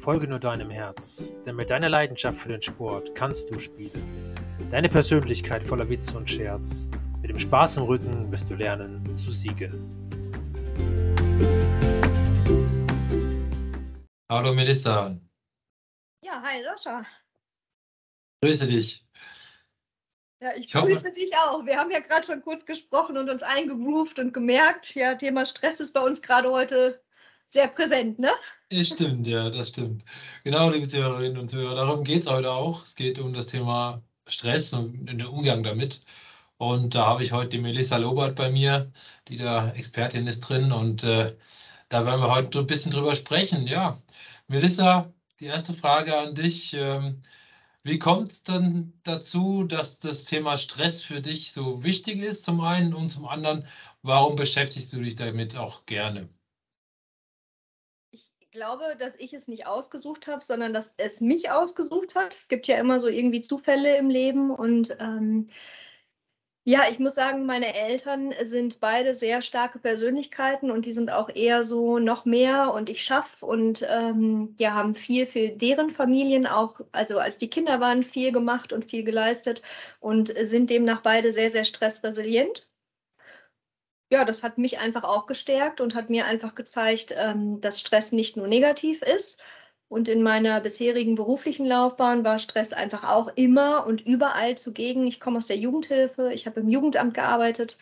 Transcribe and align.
Folge 0.00 0.26
nur 0.26 0.38
deinem 0.38 0.70
Herz, 0.70 1.34
denn 1.44 1.56
mit 1.56 1.68
deiner 1.68 1.90
Leidenschaft 1.90 2.38
für 2.38 2.48
den 2.48 2.62
Sport 2.62 3.14
kannst 3.14 3.50
du 3.50 3.58
spielen. 3.58 4.34
Deine 4.70 4.88
Persönlichkeit 4.88 5.62
voller 5.62 5.86
Witz 5.90 6.14
und 6.14 6.28
Scherz. 6.30 6.88
Mit 7.20 7.28
dem 7.28 7.38
Spaß 7.38 7.76
im 7.76 7.82
Rücken 7.82 8.32
wirst 8.32 8.48
du 8.48 8.54
lernen 8.54 9.14
zu 9.14 9.30
siegen. 9.30 9.90
Hallo 14.30 14.54
Melissa. 14.54 15.18
Ja, 16.24 16.42
hi 16.42 16.64
Sascha. 16.64 17.04
Grüße 18.42 18.66
dich. 18.68 19.06
Ja, 20.42 20.54
ich, 20.56 20.64
ich 20.64 20.72
grüße 20.72 21.08
hoffe, 21.08 21.12
dich 21.12 21.36
auch. 21.36 21.66
Wir 21.66 21.76
haben 21.76 21.90
ja 21.90 22.00
gerade 22.00 22.24
schon 22.24 22.40
kurz 22.40 22.64
gesprochen 22.64 23.18
und 23.18 23.28
uns 23.28 23.42
eingegroovt 23.42 24.18
und 24.18 24.32
gemerkt, 24.32 24.94
ja, 24.94 25.14
Thema 25.14 25.44
Stress 25.44 25.78
ist 25.78 25.92
bei 25.92 26.00
uns 26.00 26.22
gerade 26.22 26.50
heute 26.50 27.02
sehr 27.50 27.68
präsent, 27.68 28.18
ne? 28.18 28.30
Ja, 28.70 28.84
stimmt, 28.84 29.26
ja, 29.26 29.50
das 29.50 29.68
stimmt. 29.70 30.04
Genau, 30.44 30.70
liebe 30.70 30.86
Zuhörerinnen 30.88 31.38
und 31.38 31.48
Zuhörer, 31.50 31.74
darum 31.74 32.04
geht 32.04 32.22
es 32.22 32.30
heute 32.30 32.52
auch. 32.52 32.84
Es 32.84 32.94
geht 32.94 33.18
um 33.18 33.32
das 33.32 33.46
Thema 33.46 34.02
Stress 34.26 34.72
und 34.72 35.06
den 35.06 35.22
Umgang 35.26 35.62
damit. 35.64 36.04
Und 36.58 36.94
da 36.94 37.06
habe 37.06 37.22
ich 37.24 37.32
heute 37.32 37.50
die 37.50 37.58
Melissa 37.58 37.96
Lobert 37.96 38.36
bei 38.36 38.50
mir, 38.50 38.92
die 39.28 39.36
da 39.36 39.70
Expertin 39.72 40.26
ist 40.28 40.40
drin. 40.42 40.72
Und 40.72 41.02
äh, 41.04 41.36
da 41.88 42.06
werden 42.06 42.20
wir 42.20 42.30
heute 42.30 42.60
ein 42.60 42.66
bisschen 42.66 42.92
drüber 42.92 43.14
sprechen. 43.14 43.66
Ja, 43.66 44.00
Melissa, 44.48 45.12
die 45.40 45.46
erste 45.46 45.74
Frage 45.74 46.18
an 46.18 46.34
dich. 46.34 46.74
Ähm, 46.74 47.22
wie 47.82 47.98
kommt 47.98 48.30
es 48.32 48.42
dann 48.44 48.94
dazu, 49.04 49.64
dass 49.64 49.98
das 50.00 50.24
Thema 50.24 50.58
Stress 50.58 51.02
für 51.02 51.20
dich 51.20 51.52
so 51.52 51.82
wichtig 51.82 52.20
ist, 52.22 52.44
zum 52.44 52.60
einen 52.60 52.94
und 52.94 53.10
zum 53.10 53.26
anderen, 53.26 53.66
warum 54.02 54.36
beschäftigst 54.36 54.92
du 54.92 55.00
dich 55.00 55.16
damit 55.16 55.56
auch 55.56 55.86
gerne? 55.86 56.28
Ich 58.52 58.58
glaube, 58.58 58.96
dass 58.98 59.14
ich 59.14 59.32
es 59.32 59.46
nicht 59.46 59.68
ausgesucht 59.68 60.26
habe, 60.26 60.44
sondern 60.44 60.72
dass 60.72 60.92
es 60.96 61.20
mich 61.20 61.52
ausgesucht 61.52 62.16
hat. 62.16 62.34
Es 62.34 62.48
gibt 62.48 62.66
ja 62.66 62.78
immer 62.78 62.98
so 62.98 63.06
irgendwie 63.06 63.42
Zufälle 63.42 63.96
im 63.96 64.10
Leben 64.10 64.50
und 64.50 64.96
ähm, 64.98 65.46
ja, 66.64 66.82
ich 66.90 66.98
muss 66.98 67.14
sagen, 67.14 67.46
meine 67.46 67.74
Eltern 67.74 68.34
sind 68.42 68.80
beide 68.80 69.14
sehr 69.14 69.40
starke 69.40 69.78
Persönlichkeiten 69.78 70.72
und 70.72 70.84
die 70.84 70.92
sind 70.92 71.12
auch 71.12 71.28
eher 71.32 71.62
so 71.62 72.00
noch 72.00 72.24
mehr 72.24 72.74
und 72.74 72.90
ich 72.90 73.04
schaffe 73.04 73.46
und 73.46 73.86
ähm, 73.88 74.56
ja, 74.58 74.74
haben 74.74 74.94
viel 74.94 75.26
für 75.26 75.50
deren 75.50 75.88
Familien 75.90 76.48
auch, 76.48 76.80
also 76.90 77.20
als 77.20 77.38
die 77.38 77.50
Kinder 77.50 77.80
waren, 77.80 78.02
viel 78.02 78.32
gemacht 78.32 78.72
und 78.72 78.84
viel 78.84 79.04
geleistet 79.04 79.62
und 80.00 80.34
sind 80.40 80.70
demnach 80.70 81.02
beide 81.02 81.30
sehr, 81.30 81.50
sehr 81.50 81.64
stressresilient. 81.64 82.68
Ja, 84.12 84.24
das 84.24 84.42
hat 84.42 84.58
mich 84.58 84.78
einfach 84.78 85.04
auch 85.04 85.26
gestärkt 85.26 85.80
und 85.80 85.94
hat 85.94 86.10
mir 86.10 86.26
einfach 86.26 86.54
gezeigt, 86.54 87.14
ähm, 87.16 87.60
dass 87.60 87.80
Stress 87.80 88.12
nicht 88.12 88.36
nur 88.36 88.48
negativ 88.48 89.02
ist, 89.02 89.40
und 89.90 90.08
in 90.08 90.22
meiner 90.22 90.60
bisherigen 90.60 91.16
beruflichen 91.16 91.66
Laufbahn 91.66 92.24
war 92.24 92.38
Stress 92.38 92.72
einfach 92.72 93.02
auch 93.02 93.28
immer 93.34 93.86
und 93.86 94.00
überall 94.06 94.56
zugegen. 94.56 95.04
Ich 95.08 95.18
komme 95.18 95.38
aus 95.38 95.48
der 95.48 95.56
Jugendhilfe, 95.56 96.32
ich 96.32 96.46
habe 96.46 96.60
im 96.60 96.68
Jugendamt 96.68 97.12
gearbeitet 97.14 97.76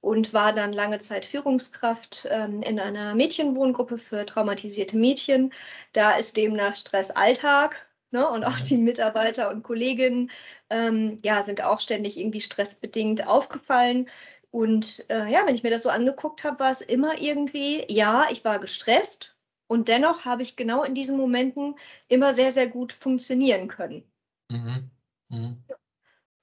und 0.00 0.32
war 0.34 0.52
dann 0.52 0.72
lange 0.72 0.98
Zeit 0.98 1.24
Führungskraft 1.24 2.26
ähm, 2.30 2.62
in 2.62 2.80
einer 2.80 3.14
Mädchenwohngruppe 3.14 3.96
für 3.96 4.26
traumatisierte 4.26 4.96
Mädchen. 4.96 5.52
Da 5.92 6.16
ist 6.16 6.36
demnach 6.36 6.74
Stress 6.74 7.12
Alltag. 7.12 7.86
Ne? 8.10 8.28
Und 8.28 8.42
auch 8.44 8.58
die 8.60 8.76
Mitarbeiter 8.76 9.48
und 9.50 9.62
Kolleginnen 9.62 10.30
ähm, 10.68 11.16
ja, 11.22 11.44
sind 11.44 11.62
auch 11.62 11.78
ständig 11.80 12.18
irgendwie 12.18 12.40
stressbedingt 12.40 13.26
aufgefallen. 13.26 14.08
Und 14.52 15.04
äh, 15.10 15.30
ja, 15.32 15.46
wenn 15.46 15.54
ich 15.54 15.64
mir 15.64 15.70
das 15.70 15.82
so 15.82 15.88
angeguckt 15.90 16.44
habe, 16.44 16.60
war 16.60 16.70
es 16.70 16.82
immer 16.82 17.20
irgendwie, 17.20 17.84
ja, 17.88 18.26
ich 18.30 18.44
war 18.44 18.60
gestresst, 18.60 19.32
und 19.72 19.88
dennoch 19.88 20.26
habe 20.26 20.42
ich 20.42 20.56
genau 20.56 20.84
in 20.84 20.94
diesen 20.94 21.16
Momenten 21.16 21.76
immer 22.08 22.34
sehr, 22.34 22.50
sehr 22.50 22.68
gut 22.68 22.92
funktionieren 22.92 23.68
können. 23.68 24.04
Mhm. 24.50 24.90
Mhm. 25.30 25.64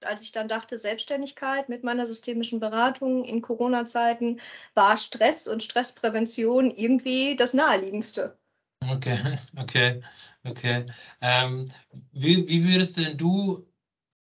Als 0.02 0.24
ich 0.24 0.32
dann 0.32 0.48
dachte, 0.48 0.80
Selbstständigkeit 0.80 1.70
mit 1.70 1.84
meiner 1.84 2.08
systemischen 2.08 2.60
Beratung 2.60 3.24
in 3.24 3.44
Corona-Zeiten, 3.44 4.42
war 4.74 4.98
Stress 4.98 5.48
und 5.48 5.62
Stressprävention 5.62 6.72
irgendwie 6.72 7.36
das 7.36 7.54
Naheliegendste. 7.54 8.36
Okay, 8.82 9.38
okay, 9.58 10.02
okay. 10.44 10.88
Ähm, 11.22 11.72
wie, 12.12 12.48
wie 12.48 12.64
würdest 12.66 12.98
denn 12.98 13.16
du 13.16 13.68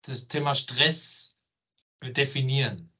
das 0.03 0.28
Thema 0.28 0.54
Stress 0.54 1.34
definieren? 2.04 2.91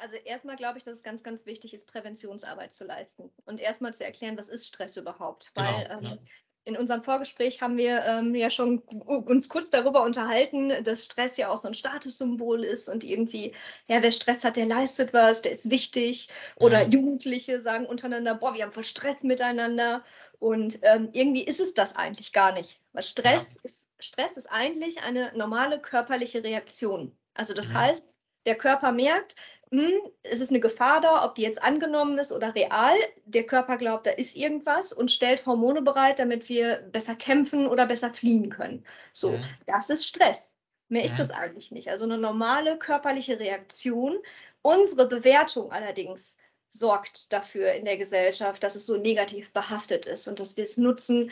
Also 0.00 0.16
erstmal 0.16 0.56
glaube 0.56 0.78
ich, 0.78 0.84
dass 0.84 0.96
es 0.96 1.02
ganz, 1.02 1.22
ganz 1.22 1.46
wichtig 1.46 1.74
ist, 1.74 1.86
Präventionsarbeit 1.86 2.72
zu 2.72 2.84
leisten 2.84 3.30
und 3.44 3.60
erstmal 3.60 3.92
zu 3.92 4.04
erklären, 4.04 4.38
was 4.38 4.48
ist 4.48 4.66
Stress 4.66 4.96
überhaupt. 4.96 5.52
Genau, 5.54 5.66
Weil 5.66 5.90
ähm, 5.90 6.04
ja. 6.04 6.18
in 6.64 6.76
unserem 6.76 7.02
Vorgespräch 7.04 7.60
haben 7.60 7.76
wir 7.76 8.02
ähm, 8.04 8.34
ja 8.34 8.48
schon 8.48 8.78
uns 8.78 9.48
kurz 9.48 9.68
darüber 9.68 10.02
unterhalten, 10.02 10.72
dass 10.84 11.04
Stress 11.04 11.36
ja 11.36 11.50
auch 11.50 11.58
so 11.58 11.68
ein 11.68 11.74
Statussymbol 11.74 12.64
ist 12.64 12.88
und 12.88 13.04
irgendwie, 13.04 13.52
ja, 13.88 14.02
wer 14.02 14.10
Stress 14.10 14.42
hat, 14.42 14.56
der 14.56 14.66
leistet 14.66 15.12
was, 15.12 15.42
der 15.42 15.52
ist 15.52 15.68
wichtig. 15.68 16.28
Oder 16.56 16.86
mhm. 16.86 16.92
Jugendliche 16.92 17.60
sagen 17.60 17.84
untereinander, 17.84 18.34
boah, 18.34 18.54
wir 18.54 18.62
haben 18.62 18.72
voll 18.72 18.84
Stress 18.84 19.22
miteinander. 19.22 20.02
Und 20.38 20.78
ähm, 20.82 21.10
irgendwie 21.12 21.44
ist 21.44 21.60
es 21.60 21.74
das 21.74 21.94
eigentlich 21.94 22.32
gar 22.32 22.52
nicht. 22.52 22.80
Weil 22.92 23.02
Stress, 23.02 23.56
ja. 23.56 23.60
ist, 23.64 23.86
Stress 23.98 24.38
ist 24.38 24.46
eigentlich 24.46 25.02
eine 25.02 25.32
normale 25.36 25.78
körperliche 25.78 26.42
Reaktion. 26.42 27.14
Also 27.34 27.52
das 27.52 27.68
mhm. 27.68 27.78
heißt, 27.78 28.12
der 28.46 28.56
Körper 28.56 28.92
merkt, 28.92 29.36
hm, 29.72 30.00
es 30.24 30.40
ist 30.40 30.50
eine 30.50 30.58
Gefahr 30.58 31.00
da, 31.00 31.24
ob 31.24 31.36
die 31.36 31.42
jetzt 31.42 31.62
angenommen 31.62 32.18
ist 32.18 32.32
oder 32.32 32.54
real. 32.54 32.96
Der 33.24 33.46
Körper 33.46 33.76
glaubt, 33.76 34.06
da 34.06 34.10
ist 34.10 34.36
irgendwas 34.36 34.92
und 34.92 35.12
stellt 35.12 35.46
Hormone 35.46 35.82
bereit, 35.82 36.18
damit 36.18 36.48
wir 36.48 36.76
besser 36.90 37.14
kämpfen 37.14 37.68
oder 37.68 37.86
besser 37.86 38.12
fliehen 38.12 38.50
können. 38.50 38.84
So, 39.12 39.30
mhm. 39.30 39.44
das 39.66 39.88
ist 39.88 40.06
Stress. 40.06 40.56
Mehr 40.88 41.02
mhm. 41.02 41.06
ist 41.06 41.18
das 41.20 41.30
eigentlich 41.30 41.70
nicht. 41.70 41.88
Also 41.88 42.04
eine 42.04 42.18
normale 42.18 42.78
körperliche 42.78 43.38
Reaktion. 43.38 44.18
Unsere 44.62 45.08
Bewertung 45.08 45.70
allerdings 45.70 46.36
sorgt 46.66 47.32
dafür 47.32 47.72
in 47.72 47.84
der 47.84 47.96
Gesellschaft, 47.96 48.62
dass 48.64 48.74
es 48.74 48.86
so 48.86 48.96
negativ 48.96 49.52
behaftet 49.52 50.04
ist 50.04 50.26
und 50.26 50.40
dass 50.40 50.56
wir 50.56 50.64
es 50.64 50.76
nutzen, 50.78 51.30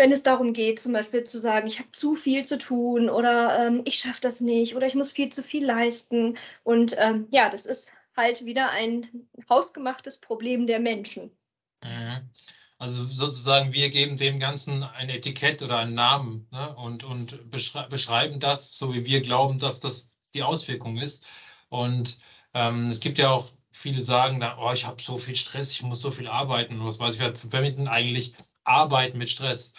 wenn 0.00 0.12
es 0.12 0.22
darum 0.22 0.54
geht, 0.54 0.80
zum 0.80 0.94
Beispiel 0.94 1.24
zu 1.24 1.38
sagen, 1.38 1.66
ich 1.66 1.78
habe 1.78 1.92
zu 1.92 2.16
viel 2.16 2.42
zu 2.42 2.56
tun 2.56 3.10
oder 3.10 3.66
ähm, 3.66 3.82
ich 3.84 3.96
schaffe 3.98 4.22
das 4.22 4.40
nicht 4.40 4.74
oder 4.74 4.86
ich 4.86 4.94
muss 4.94 5.12
viel 5.12 5.28
zu 5.28 5.42
viel 5.42 5.62
leisten. 5.62 6.38
Und 6.64 6.96
ähm, 6.96 7.28
ja, 7.30 7.50
das 7.50 7.66
ist 7.66 7.92
halt 8.16 8.46
wieder 8.46 8.70
ein 8.70 9.06
hausgemachtes 9.50 10.18
Problem 10.18 10.66
der 10.66 10.80
Menschen. 10.80 11.30
Mhm. 11.84 12.30
Also 12.78 13.06
sozusagen, 13.08 13.74
wir 13.74 13.90
geben 13.90 14.16
dem 14.16 14.40
Ganzen 14.40 14.84
ein 14.84 15.10
Etikett 15.10 15.62
oder 15.62 15.76
einen 15.76 15.92
Namen 15.92 16.48
ne? 16.50 16.74
und, 16.76 17.04
und 17.04 17.50
beschrei 17.50 17.86
beschreiben 17.86 18.40
das, 18.40 18.74
so 18.74 18.94
wie 18.94 19.04
wir 19.04 19.20
glauben, 19.20 19.58
dass 19.58 19.80
das 19.80 20.14
die 20.32 20.42
Auswirkung 20.42 20.96
ist. 20.96 21.26
Und 21.68 22.18
ähm, 22.54 22.88
es 22.88 23.00
gibt 23.00 23.18
ja 23.18 23.28
auch 23.32 23.50
viele 23.70 24.00
sagen, 24.00 24.42
oh, 24.58 24.72
ich 24.72 24.86
habe 24.86 25.02
so 25.02 25.18
viel 25.18 25.36
Stress, 25.36 25.72
ich 25.72 25.82
muss 25.82 26.00
so 26.00 26.10
viel 26.10 26.26
arbeiten. 26.26 26.82
Was 26.82 26.98
weiß 26.98 27.16
ich, 27.16 27.20
wir 27.20 27.36
verbinden 27.36 27.86
eigentlich 27.86 28.32
Arbeiten 28.70 29.18
mit 29.18 29.30
Stress. 29.30 29.72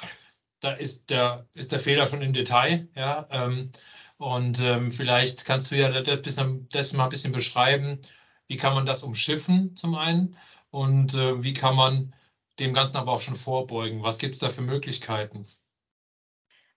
Da 0.62 0.72
ist 0.74 1.10
der, 1.10 1.48
ist 1.54 1.72
der 1.72 1.80
Fehler 1.80 2.08
schon 2.08 2.22
im 2.22 2.34
Detail. 2.34 2.88
Ja? 2.96 3.28
Ähm, 3.32 3.72
und 4.18 4.60
ähm, 4.62 4.92
vielleicht 4.92 5.46
kannst 5.46 5.72
du 5.72 5.78
ja 5.78 5.90
das, 6.02 6.36
das 6.70 6.94
mal 6.94 7.06
ein 7.06 7.10
bisschen 7.10 7.32
beschreiben, 7.34 8.00
wie 8.48 8.58
kann 8.58 8.74
man 8.76 8.86
das 8.86 9.04
umschiffen 9.04 9.76
zum 9.76 9.96
einen 9.96 10.38
und 10.72 11.14
äh, 11.16 11.42
wie 11.44 11.54
kann 11.54 11.76
man 11.76 12.14
dem 12.60 12.74
Ganzen 12.74 12.98
aber 12.98 13.14
auch 13.14 13.20
schon 13.22 13.36
vorbeugen. 13.36 14.04
Was 14.04 14.20
gibt 14.20 14.36
es 14.36 14.40
da 14.40 14.50
für 14.50 14.62
Möglichkeiten? 14.62 15.48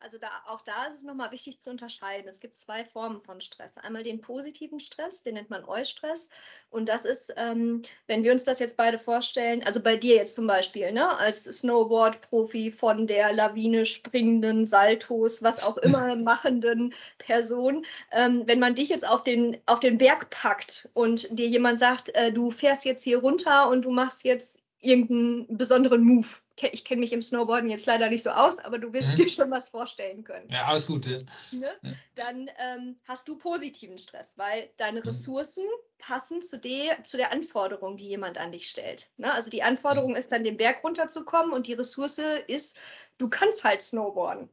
Also 0.05 0.19
da, 0.19 0.29
auch 0.47 0.61
da 0.61 0.85
ist 0.85 0.97
es 0.97 1.03
nochmal 1.03 1.33
wichtig 1.33 1.63
zu 1.63 1.71
unterscheiden. 1.71 2.29
Es 2.29 2.39
gibt 2.39 2.59
zwei 2.59 2.85
Formen 2.85 3.23
von 3.23 3.41
Stress. 3.41 3.79
Einmal 3.79 4.03
den 4.03 4.21
positiven 4.21 4.79
Stress, 4.79 5.23
den 5.23 5.33
nennt 5.33 5.49
man 5.49 5.65
Eustress. 5.65 6.29
Und 6.69 6.91
das 6.91 7.07
ist, 7.07 7.33
ähm, 7.39 7.81
wenn 8.07 8.23
wir 8.23 8.31
uns 8.31 8.45
das 8.45 8.59
jetzt 8.59 8.77
beide 8.77 8.99
vorstellen, 8.99 9.63
also 9.63 9.81
bei 9.81 9.97
dir 9.97 10.17
jetzt 10.17 10.35
zum 10.35 10.47
Beispiel, 10.47 10.93
ne, 10.93 11.17
als 11.17 11.45
Snowboard-Profi 11.45 12.71
von 12.71 13.07
der 13.07 13.33
Lawine 13.33 13.87
springenden, 13.87 14.67
Saltos, 14.67 15.43
was 15.43 15.59
auch 15.59 15.79
immer 15.79 16.15
machenden 16.17 16.93
Person, 17.17 17.87
ähm, 18.13 18.43
wenn 18.45 18.59
man 18.59 18.75
dich 18.75 18.91
jetzt 18.91 19.09
auf 19.09 19.25
den, 19.25 19.57
auf 19.65 19.81
den 19.81 19.97
Berg 19.97 20.29
packt 20.29 20.91
und 20.93 21.39
dir 21.39 21.49
jemand 21.49 21.81
sagt, 21.81 22.15
äh, 22.15 22.31
du 22.31 22.51
fährst 22.51 22.85
jetzt 22.85 23.05
hier 23.05 23.21
runter 23.21 23.71
und 23.71 23.87
du 23.87 23.91
machst 23.91 24.23
jetzt 24.25 24.64
irgendeinen 24.85 25.57
besonderen 25.57 26.03
Move, 26.03 26.29
ich 26.73 26.85
kenne 26.85 27.01
mich 27.01 27.13
im 27.13 27.23
Snowboarden 27.23 27.69
jetzt 27.69 27.87
leider 27.87 28.09
nicht 28.09 28.23
so 28.23 28.31
aus, 28.31 28.59
aber 28.61 28.79
du 28.79 28.93
wirst 28.93 29.11
mhm. 29.11 29.17
dir 29.17 29.29
schon 29.29 29.51
was 29.51 29.69
vorstellen 29.69 30.23
können. 30.23 30.49
Ja, 30.51 30.67
alles 30.67 30.87
gut. 30.87 31.05
Ja. 31.07 31.19
Ne? 31.51 31.73
Ja. 31.83 31.93
Dann 32.15 32.51
ähm, 32.59 32.97
hast 33.09 33.27
du 33.29 33.37
positiven 33.37 33.99
Stress, 33.99 34.39
weil 34.39 34.71
deine 34.77 35.01
mhm. 35.01 35.07
Ressourcen 35.07 35.65
mhm. 35.65 35.99
passen 35.99 36.43
zu 36.43 36.59
der, 36.59 37.03
zu 37.03 37.17
der 37.17 37.33
Anforderung, 37.33 37.97
die 37.97 38.09
jemand 38.09 38.39
an 38.39 38.53
dich 38.53 38.69
stellt. 38.69 39.11
Ne? 39.17 39.33
Also 39.33 39.51
die 39.51 39.63
Anforderung 39.63 40.11
mhm. 40.11 40.17
ist 40.17 40.31
dann, 40.31 40.45
den 40.45 40.57
Berg 40.57 40.85
runterzukommen 40.85 41.53
und 41.53 41.67
die 41.67 41.75
Ressource 41.75 42.21
ist, 42.47 42.77
du 43.19 43.29
kannst 43.29 43.65
halt 43.65 43.81
Snowboarden. 43.81 44.49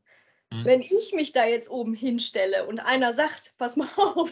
Mhm. 0.51 0.65
Wenn 0.65 0.81
ich 0.81 1.13
mich 1.13 1.31
da 1.31 1.45
jetzt 1.45 1.69
oben 1.69 1.93
hinstelle 1.93 2.65
und 2.65 2.79
einer 2.81 3.13
sagt, 3.13 3.53
pass 3.57 3.77
mal 3.77 3.89
auf, 3.95 4.31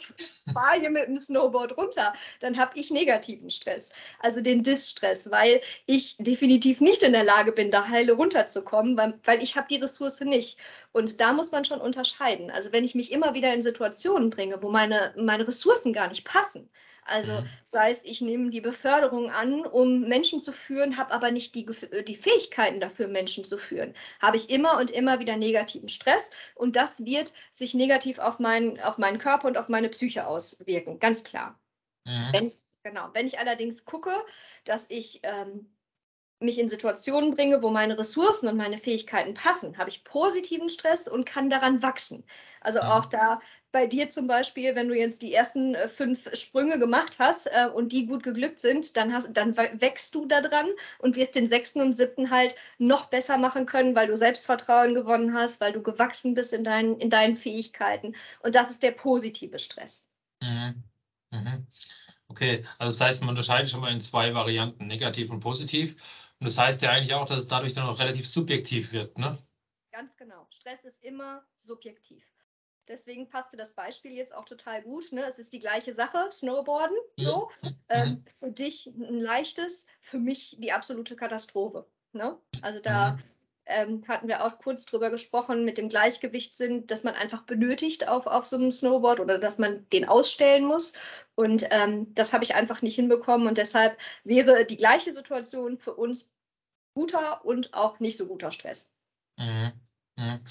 fahr 0.54 0.80
hier 0.80 0.90
mit 0.90 1.08
dem 1.08 1.18
Snowboard 1.18 1.78
runter, 1.78 2.14
dann 2.42 2.58
habe 2.58 2.78
ich 2.78 2.92
negativen 2.92 3.50
Stress, 3.50 3.92
also 4.20 4.42
den 4.42 4.64
Distress, 4.64 5.32
weil 5.32 5.62
ich 5.86 6.18
definitiv 6.18 6.82
nicht 6.82 7.04
in 7.04 7.14
der 7.14 7.24
Lage 7.24 7.54
bin, 7.54 7.72
da 7.72 7.88
heile 7.88 8.14
runterzukommen, 8.14 8.98
weil, 8.98 9.18
weil 9.24 9.42
ich 9.42 9.56
habe 9.56 9.68
die 9.70 9.78
Ressource 9.78 10.20
nicht. 10.22 10.58
Und 10.92 11.22
da 11.22 11.32
muss 11.32 11.52
man 11.52 11.64
schon 11.64 11.80
unterscheiden. 11.80 12.52
Also 12.52 12.74
wenn 12.74 12.84
ich 12.84 12.96
mich 12.96 13.12
immer 13.12 13.34
wieder 13.34 13.54
in 13.54 13.62
Situationen 13.62 14.30
bringe, 14.30 14.62
wo 14.62 14.70
meine, 14.70 15.14
meine 15.18 15.48
Ressourcen 15.48 15.94
gar 15.94 16.10
nicht 16.10 16.26
passen, 16.26 16.70
also 17.10 17.42
mhm. 17.42 17.50
sei 17.64 17.92
es, 17.92 18.04
ich 18.06 18.22
nehme 18.22 18.50
die 18.50 18.62
Beförderung 18.62 19.32
an, 19.32 19.66
um 19.66 20.02
Menschen 20.02 20.40
zu 20.40 20.54
führen, 20.54 20.98
habe 20.98 21.14
aber 21.14 21.32
nicht 21.32 21.56
die, 21.56 21.66
die 22.08 22.16
Fähigkeiten 22.16 22.80
dafür, 22.80 23.08
Menschen 23.08 23.44
zu 23.44 23.58
führen. 23.58 23.94
Habe 24.22 24.38
ich 24.38 24.50
immer 24.50 24.78
und 24.78 24.92
immer 24.92 25.20
wieder 25.20 25.38
negativen 25.38 25.90
Stress 25.90 26.32
und 26.56 26.76
das 26.76 27.06
wird 27.06 27.34
sich 27.52 27.74
negativ 27.74 28.20
auf, 28.20 28.40
mein, 28.40 28.80
auf 28.82 28.98
meinen 28.98 29.18
Körper 29.18 29.48
und 29.48 29.58
auf 29.58 29.70
meine 29.70 29.90
Psyche 29.90 30.28
auswirken, 30.28 31.00
ganz 31.00 31.24
klar. 31.24 31.60
Mhm. 32.06 32.30
Wenn, 32.32 32.52
genau. 32.84 33.10
Wenn 33.14 33.28
ich 33.28 33.40
allerdings 33.40 33.86
gucke, 33.86 34.14
dass 34.64 34.90
ich 34.90 35.20
ähm, 35.24 35.70
mich 36.40 36.58
in 36.58 36.70
Situationen 36.70 37.36
bringe, 37.36 37.62
wo 37.62 37.70
meine 37.70 37.98
Ressourcen 37.98 38.48
und 38.48 38.56
meine 38.56 38.78
Fähigkeiten 38.78 39.34
passen, 39.34 39.78
habe 39.78 39.90
ich 39.90 40.04
positiven 40.04 40.70
Stress 40.70 41.08
und 41.08 41.26
kann 41.26 41.50
daran 41.50 41.84
wachsen. 41.84 42.24
Also 42.62 42.80
auch 42.80 43.06
da 43.06 43.42
bei 43.72 43.86
dir 43.88 44.10
zum 44.10 44.28
Beispiel, 44.28 44.76
wenn 44.76 44.88
du 44.88 44.96
jetzt 44.96 45.22
die 45.22 45.34
ersten 45.34 45.76
äh, 45.76 45.88
fünf 45.88 46.30
Sprünge 46.36 46.80
gemacht 46.80 47.18
hast 47.20 47.48
äh, 47.48 47.68
und 47.74 47.92
die 47.92 48.06
gut 48.06 48.24
geglückt 48.24 48.60
sind, 48.60 48.98
dann, 48.98 49.14
hast, 49.14 49.34
dann 49.34 49.56
wächst 49.58 50.16
du 50.16 50.26
daran 50.26 50.68
und 50.98 51.16
wirst 51.16 51.36
den 51.36 51.46
sechsten 51.46 51.82
und 51.82 51.92
siebten 51.92 52.32
halt 52.32 52.56
noch 52.78 53.08
besser 53.08 53.38
machen 53.38 53.66
können, 53.66 53.96
weil 53.96 54.08
du 54.08 54.18
Selbstvertrauen 54.18 54.96
gewonnen 54.96 55.34
hast, 55.34 55.62
weil 55.62 55.74
du 55.74 55.82
gewachsen 55.82 56.34
bist 56.34 56.54
in 56.54 56.64
deinen, 56.64 56.98
in 57.00 57.10
deinen 57.10 57.36
Fähigkeiten. 57.36 58.16
Und 58.42 58.56
das 58.56 58.70
ist 58.70 58.84
der 58.84 58.92
positive 58.92 59.60
Stress. 59.60 60.08
Mhm. 60.42 60.84
Mhm. 61.32 61.68
Okay, 62.28 62.66
also 62.78 62.98
das 62.98 63.02
heißt, 63.02 63.22
man 63.22 63.30
unterscheidet 63.30 63.70
schon 63.70 63.82
mal 63.82 63.92
in 63.92 64.00
zwei 64.00 64.34
Varianten, 64.34 64.88
negativ 64.88 65.30
und 65.32 65.40
positiv. 65.40 65.96
Und 66.40 66.46
das 66.46 66.58
heißt 66.58 66.82
ja 66.82 66.92
eigentlich 66.92 67.14
auch, 67.14 67.26
dass 67.26 67.40
es 67.40 67.48
dadurch 67.48 67.74
dann 67.74 67.88
auch 67.88 68.00
relativ 68.00 68.28
subjektiv 68.28 68.92
wird, 68.92 69.18
ne? 69.18 69.38
Ganz 69.92 70.16
genau. 70.16 70.48
Stress 70.52 70.86
ist 70.86 71.04
immer 71.04 71.44
subjektiv. 71.56 72.24
Deswegen 72.90 73.30
passte 73.30 73.56
das 73.56 73.74
Beispiel 73.74 74.12
jetzt 74.12 74.36
auch 74.36 74.46
total 74.46 74.82
gut. 74.82 75.12
Ne? 75.12 75.24
Es 75.24 75.38
ist 75.38 75.54
die 75.54 75.60
gleiche 75.60 75.94
Sache, 75.94 76.30
Snowboarden. 76.32 76.98
So. 77.18 77.50
Mhm. 77.62 77.76
Ähm, 77.88 78.26
für 78.36 78.52
dich 78.52 78.88
ein 78.88 79.20
leichtes, 79.20 79.86
für 80.02 80.18
mich 80.18 80.58
die 80.60 80.72
absolute 80.72 81.16
Katastrophe. 81.16 81.88
Ne? 82.14 82.36
Also 82.64 82.80
da 82.80 83.12
mhm. 83.12 83.20
ähm, 83.68 84.04
hatten 84.08 84.28
wir 84.28 84.44
auch 84.44 84.58
kurz 84.58 84.86
drüber 84.86 85.12
gesprochen 85.12 85.66
mit 85.66 85.78
dem 85.78 85.88
Gleichgewichtssinn, 85.88 86.88
dass 86.88 87.04
man 87.04 87.14
einfach 87.14 87.44
benötigt 87.44 88.08
auf, 88.08 88.26
auf 88.26 88.48
so 88.48 88.56
einem 88.56 88.72
Snowboard 88.72 89.20
oder 89.20 89.38
dass 89.38 89.60
man 89.60 89.88
den 89.90 90.06
ausstellen 90.06 90.66
muss. 90.66 90.94
Und 91.36 91.68
ähm, 91.70 92.12
das 92.16 92.34
habe 92.34 92.44
ich 92.44 92.56
einfach 92.56 92.82
nicht 92.82 92.96
hinbekommen. 92.96 93.48
Und 93.48 93.60
deshalb 93.60 94.00
wäre 94.24 94.66
die 94.66 94.78
gleiche 94.78 95.14
Situation 95.14 95.78
für 95.78 95.94
uns 95.94 96.32
guter 96.96 97.46
und 97.46 97.76
auch 97.76 98.00
nicht 98.00 98.18
so 98.18 98.26
guter 98.26 98.52
Stress. 98.52 98.92
Mhm. 99.38 99.74
Mhm. 100.18 100.44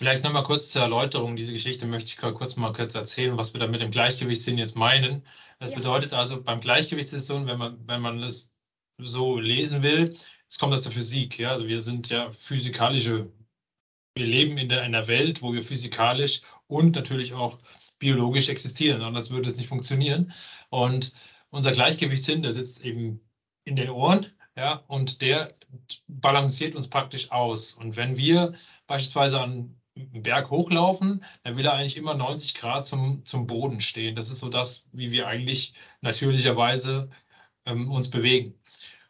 Vielleicht 0.00 0.24
nochmal 0.24 0.44
kurz 0.44 0.70
zur 0.70 0.80
Erläuterung. 0.80 1.36
Diese 1.36 1.52
Geschichte 1.52 1.84
möchte 1.84 2.08
ich 2.08 2.16
kurz 2.16 2.56
mal 2.56 2.72
kurz 2.72 2.94
erzählen, 2.94 3.36
was 3.36 3.52
wir 3.52 3.60
da 3.60 3.66
mit 3.66 3.82
dem 3.82 3.90
Gleichgewichtssinn 3.90 4.56
jetzt 4.56 4.74
meinen. 4.74 5.26
Das 5.58 5.68
ja. 5.68 5.76
bedeutet 5.76 6.14
also 6.14 6.42
beim 6.42 6.60
Gleichgewichtssinn, 6.60 7.46
wenn 7.46 7.58
man, 7.58 7.86
wenn 7.86 8.00
man 8.00 8.22
es 8.22 8.50
so 8.96 9.38
lesen 9.38 9.82
will, 9.82 10.16
es 10.48 10.58
kommt 10.58 10.72
aus 10.72 10.80
der 10.80 10.92
Physik. 10.92 11.38
Ja? 11.38 11.50
Also 11.50 11.68
wir 11.68 11.82
sind 11.82 12.08
ja 12.08 12.32
physikalische, 12.32 13.30
wir 14.14 14.24
leben 14.24 14.56
in 14.56 14.70
der, 14.70 14.84
in 14.86 14.94
einer 14.94 15.06
Welt, 15.06 15.42
wo 15.42 15.52
wir 15.52 15.62
physikalisch 15.62 16.40
und 16.66 16.96
natürlich 16.96 17.34
auch 17.34 17.58
biologisch 17.98 18.48
existieren. 18.48 19.02
Anders 19.02 19.30
würde 19.30 19.50
es 19.50 19.58
nicht 19.58 19.68
funktionieren. 19.68 20.32
Und 20.70 21.12
unser 21.50 21.72
Gleichgewichtssinn, 21.72 22.42
der 22.42 22.54
sitzt 22.54 22.80
eben 22.80 23.20
in 23.64 23.76
den 23.76 23.90
Ohren, 23.90 24.32
ja, 24.56 24.82
und 24.86 25.20
der 25.20 25.52
balanciert 26.08 26.74
uns 26.74 26.88
praktisch 26.88 27.30
aus. 27.30 27.74
Und 27.74 27.98
wenn 27.98 28.16
wir 28.16 28.54
beispielsweise 28.86 29.42
an 29.42 29.76
einen 30.12 30.22
Berg 30.22 30.50
hochlaufen, 30.50 31.24
dann 31.42 31.56
will 31.56 31.66
er 31.66 31.74
eigentlich 31.74 31.96
immer 31.96 32.14
90 32.14 32.54
Grad 32.54 32.86
zum, 32.86 33.24
zum 33.24 33.46
Boden 33.46 33.80
stehen. 33.80 34.16
Das 34.16 34.30
ist 34.30 34.40
so 34.40 34.48
das, 34.48 34.84
wie 34.92 35.12
wir 35.12 35.26
eigentlich 35.26 35.74
natürlicherweise 36.00 37.10
ähm, 37.66 37.90
uns 37.90 38.10
bewegen. 38.10 38.54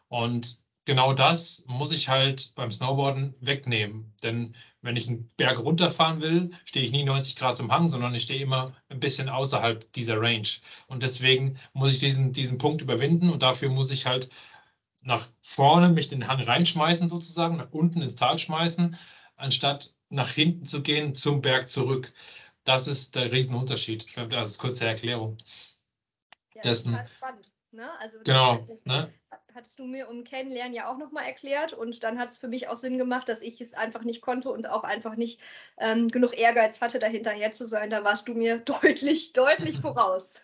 Und 0.09 0.61
genau 0.85 1.13
das 1.13 1.65
muss 1.69 1.93
ich 1.93 2.09
halt 2.09 2.53
beim 2.57 2.73
Snowboarden 2.73 3.35
wegnehmen. 3.41 4.13
Denn 4.23 4.57
wenn 4.83 4.97
ich 4.97 5.09
einen 5.09 5.31
Berg 5.37 5.59
runterfahren 5.59 6.21
will, 6.21 6.51
stehe 6.65 6.85
ich 6.85 6.93
nie 6.93 7.05
90 7.05 7.37
Grad 7.37 7.57
zum 7.57 7.71
Hang, 7.73 7.89
sondern 7.89 8.15
ich 8.15 8.23
stehe 8.23 8.43
immer 8.43 8.75
ein 8.89 9.01
bisschen 9.01 9.29
außerhalb 9.29 9.93
dieser 9.93 10.21
Range. 10.21 10.49
Und 10.89 11.03
deswegen 11.03 11.59
muss 11.73 11.93
ich 11.93 11.99
diesen, 11.99 12.33
diesen 12.33 12.59
Punkt 12.59 12.83
überwinden 12.83 13.31
und 13.31 13.43
dafür 13.43 13.69
muss 13.69 13.91
ich 13.91 14.07
halt 14.07 14.31
nach 15.03 15.29
vorne 15.43 15.89
mich 15.91 16.09
den 16.09 16.29
Hang 16.29 16.43
reinschmeißen 16.43 17.09
sozusagen, 17.09 17.57
nach 17.57 17.73
unten 17.73 18.03
ins 18.03 18.17
Tal 18.17 18.39
schmeißen, 18.39 18.97
anstatt 19.37 19.95
nach 20.11 20.31
hinten 20.31 20.65
zu 20.65 20.83
gehen, 20.83 21.15
zum 21.15 21.41
Berg 21.41 21.69
zurück. 21.69 22.13
Das 22.65 22.87
ist 22.87 23.15
der 23.15 23.33
Riesenunterschied. 23.33 24.05
Ich 24.05 24.13
glaube, 24.13 24.29
das 24.29 24.51
ist 24.51 24.59
kurze 24.59 24.87
Erklärung. 24.87 25.39
Ja, 26.55 26.63
das 26.63 26.79
ist 26.79 26.85
total 26.85 27.07
spannend. 27.07 27.53
Ne? 27.73 27.89
Also 28.01 28.19
genau. 28.25 28.59
Das, 28.69 28.85
ne? 28.85 29.13
hattest 29.55 29.79
du 29.79 29.85
mir 29.85 30.09
um 30.09 30.25
Kennenlernen 30.25 30.75
ja 30.75 30.91
auch 30.91 30.99
nochmal 30.99 31.25
erklärt 31.25 31.73
und 31.73 32.03
dann 32.03 32.19
hat 32.19 32.29
es 32.29 32.39
für 32.39 32.49
mich 32.49 32.69
auch 32.69 32.77
Sinn 32.77 32.99
gemacht, 32.99 33.29
dass 33.29 33.43
ich 33.43 33.61
es 33.61 33.75
einfach 33.75 34.03
nicht 34.03 34.21
konnte 34.21 34.51
und 34.51 34.69
auch 34.69 34.85
einfach 34.85 35.17
nicht 35.17 35.41
ähm, 35.79 36.09
genug 36.09 36.39
Ehrgeiz 36.39 36.81
hatte, 36.81 36.99
dahinterher 36.99 37.51
zu 37.51 37.67
sein. 37.67 37.91
Da 37.91 38.05
warst 38.05 38.29
du 38.29 38.35
mir 38.35 38.59
deutlich, 38.83 39.33
deutlich 39.33 39.79
voraus. 39.81 40.43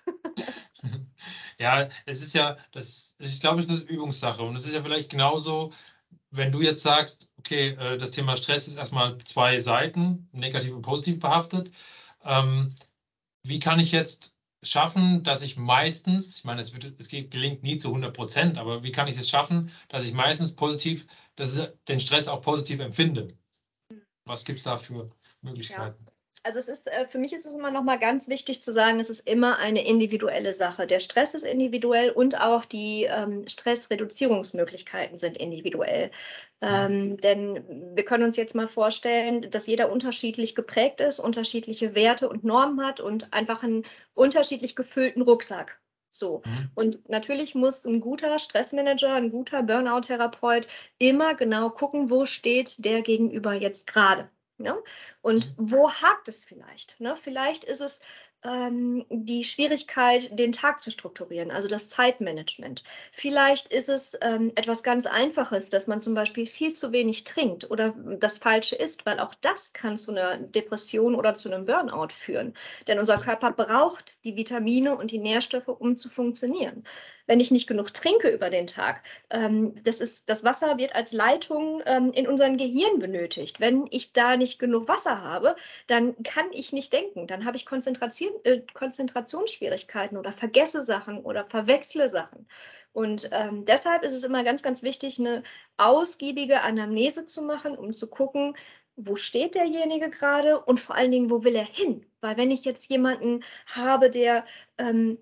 ja, 1.59 1.89
es 2.05 2.23
ist 2.23 2.35
ja, 2.35 2.57
das, 2.73 3.17
ich 3.19 3.41
glaube, 3.41 3.61
es 3.61 3.67
ist 3.67 3.71
eine 3.71 3.81
Übungssache 3.83 4.43
und 4.43 4.57
es 4.57 4.67
ist 4.67 4.75
ja 4.75 4.83
vielleicht 4.83 5.11
genauso, 5.11 5.73
wenn 6.37 6.53
du 6.53 6.61
jetzt 6.61 6.83
sagst, 6.83 7.31
okay, 7.39 7.69
äh, 7.71 7.99
das 7.99 8.11
Thema 8.11 8.37
Stress 8.37 8.69
ist 8.69 8.77
erstmal 8.77 9.19
zwei 9.25 9.59
Seiten, 9.59 10.29
negativ 10.33 10.75
und 10.75 10.83
positiv 10.83 11.21
behaftet. 11.21 11.71
Ähm, 12.23 12.75
wie 13.43 13.59
kann 13.59 13.81
ich 13.81 13.93
jetzt 13.93 14.37
schaffen, 14.63 15.23
dass 15.23 15.43
ich 15.43 15.57
meistens, 15.57 16.39
ich 16.39 16.45
meine, 16.45 16.61
es, 16.61 16.73
wird, 16.73 16.99
es 16.99 17.09
gelingt 17.09 17.63
nie 17.63 17.79
zu 17.79 17.89
100 17.89 18.15
Prozent, 18.15 18.59
aber 18.59 18.83
wie 18.83 18.93
kann 18.93 19.09
ich 19.09 19.17
es 19.19 19.29
schaffen, 19.29 19.71
dass 19.89 20.07
ich 20.07 20.13
meistens 20.13 20.55
positiv, 20.55 21.07
dass 21.37 21.57
ich 21.57 21.69
den 21.89 22.01
Stress 22.01 22.29
auch 22.29 22.43
positiv 22.43 22.81
empfinde? 22.81 23.37
Was 24.25 24.45
gibt 24.45 24.59
es 24.59 24.65
da 24.65 24.79
für 24.79 25.11
Möglichkeiten? 25.43 26.05
Ja 26.05 26.16
also 26.47 26.61
es 26.61 26.69
ist, 26.69 26.87
äh, 26.87 27.07
für 27.09 27.19
mich 27.19 27.33
ist 27.33 27.45
es 27.45 27.55
immer 27.55 27.73
noch 27.73 27.83
mal 27.83 27.99
ganz 27.99 28.29
wichtig 28.29 28.63
zu 28.63 28.73
sagen, 28.73 29.01
es 29.01 29.11
ist 29.11 29.29
immer 29.29 29.59
eine 29.59 29.85
individuelle 29.85 30.53
Sache. 30.53 30.87
Der 30.87 31.01
Stress 31.01 31.35
ist 31.35 31.43
individuell 31.43 32.11
und 32.11 32.41
auch 32.41 32.65
die 32.65 33.05
ähm, 33.11 33.47
Stressreduzierungsmöglichkeiten 33.49 35.17
sind 35.17 35.37
individuell. 35.37 36.13
Ähm, 36.61 37.17
denn 37.19 37.97
wir 37.97 38.05
können 38.05 38.23
uns 38.23 38.37
jetzt 38.37 38.55
mal 38.55 38.69
vorstellen, 38.69 39.51
dass 39.51 39.67
jeder 39.67 39.91
unterschiedlich 39.91 40.55
geprägt 40.55 41.01
ist, 41.01 41.19
unterschiedliche 41.19 41.97
Werte 41.97 42.29
und 42.29 42.45
Normen 42.45 42.87
hat 42.87 43.01
und 43.01 43.33
einfach 43.33 43.65
einen 43.65 43.85
unterschiedlich 44.15 44.77
gefüllten 44.77 45.23
Rucksack. 45.23 45.81
So. 46.11 46.43
Mhm. 46.47 46.71
Und 46.77 47.09
natürlich 47.09 47.57
muss 47.57 47.85
ein 47.85 48.01
guter 48.01 48.39
Stressmanager, 48.39 49.15
ein 49.15 49.31
guter 49.31 49.65
Burnout-Therapeut 49.65 50.69
immer 50.99 51.35
genau 51.35 51.71
gucken, 51.71 52.09
wo 52.09 52.25
steht 52.25 52.85
der 52.85 53.03
Gegenüber 53.03 53.53
jetzt 53.53 53.89
gerade. 53.89 54.31
Ne? 54.59 54.77
Und 55.23 55.57
mhm. 55.59 55.71
wo 55.71 55.91
hakt 55.91 56.29
es 56.29 56.45
vielleicht? 56.45 56.99
Ne? 57.01 57.15
Vielleicht 57.17 57.65
ist 57.65 57.81
es 57.81 58.01
ähm, 58.43 59.05
die 59.11 59.45
Schwierigkeit, 59.45 60.39
den 60.39 60.53
Tag 60.53 60.81
zu 60.81 60.91
strukturieren, 60.91 61.51
also 61.51 61.69
das 61.69 61.89
Zeitmanagement. 61.89 62.83
Vielleicht 63.13 63.69
ist 63.69 63.89
es 63.89 64.17
ähm, 64.23 64.53
etwas 64.55 64.83
ganz 64.83 65.07
Einfaches, 65.07 65.71
dass 65.71 65.87
man 65.87 66.01
zum 66.01 66.15
Beispiel 66.15 66.47
viel 66.47 66.73
zu 66.75 66.93
wenig 66.93 67.25
trinkt 67.25 67.71
oder 67.71 67.95
das 68.19 68.39
Falsche 68.39 68.77
isst, 68.77 69.05
weil 69.07 69.21
auch 69.21 69.35
das 69.35 69.73
kann 69.73 69.99
zu 69.99 70.13
einer 70.13 70.39
Depression 70.39 71.15
oder 71.15 71.35
zu 71.35 71.53
einem 71.53 71.67
Burnout 71.67 72.13
führen. 72.13 72.55
Denn 72.87 72.99
unser 72.99 73.19
Körper 73.19 73.53
braucht 73.53 74.25
die 74.25 74.37
Vitamine 74.37 74.97
und 74.97 75.11
die 75.11 75.19
Nährstoffe, 75.19 75.69
um 75.69 75.97
zu 75.97 76.09
funktionieren 76.09 76.85
wenn 77.27 77.41
ich 77.41 77.51
nicht 77.51 77.67
genug 77.67 77.93
trinke 77.93 78.29
über 78.29 78.51
den 78.51 78.67
Tag. 78.67 79.03
Ähm, 79.31 79.75
das, 79.85 80.01
ist, 80.01 80.29
das 80.29 80.45
Wasser 80.45 80.79
wird 80.79 80.95
als 80.95 81.13
Leitung 81.13 81.83
ähm, 81.87 82.11
in 82.13 82.27
unserem 82.27 82.57
Gehirn 82.57 82.99
benötigt. 82.99 83.61
Wenn 83.61 83.87
ich 83.91 84.13
da 84.13 84.37
nicht 84.37 84.59
genug 84.59 84.89
Wasser 84.89 85.23
habe, 85.23 85.57
dann 85.87 86.23
kann 86.23 86.47
ich 86.53 86.73
nicht 86.73 86.93
denken. 86.93 87.27
Dann 87.27 87.45
habe 87.45 87.57
ich 87.57 87.67
Konzentration, 87.67 88.33
äh, 88.45 88.63
Konzentrationsschwierigkeiten 88.75 90.17
oder 90.17 90.33
vergesse 90.33 90.83
Sachen 90.83 91.19
oder 91.21 91.45
verwechsle 91.45 92.09
Sachen. 92.09 92.47
Und 92.93 93.29
ähm, 93.33 93.67
deshalb 93.67 94.05
ist 94.05 94.15
es 94.15 94.25
immer 94.25 94.43
ganz, 94.43 94.63
ganz 94.63 94.83
wichtig, 94.83 95.19
eine 95.19 95.43
ausgiebige 95.77 96.63
Anamnese 96.63 97.27
zu 97.27 97.43
machen, 97.43 97.77
um 97.77 97.93
zu 97.93 98.09
gucken, 98.09 98.57
wo 98.97 99.17
steht 99.17 99.55
derjenige 99.55 100.09
gerade 100.09 100.61
und 100.61 100.81
vor 100.81 100.97
allen 100.97 101.11
Dingen, 101.11 101.31
wo 101.31 101.45
will 101.45 101.55
er 101.55 101.67
hin? 101.67 102.07
Weil 102.23 102.39
wenn 102.39 102.51
ich 102.51 102.65
jetzt 102.65 102.89
jemanden 102.91 103.45
habe, 103.67 104.09
der 104.09 104.47
ähm, 104.79 105.19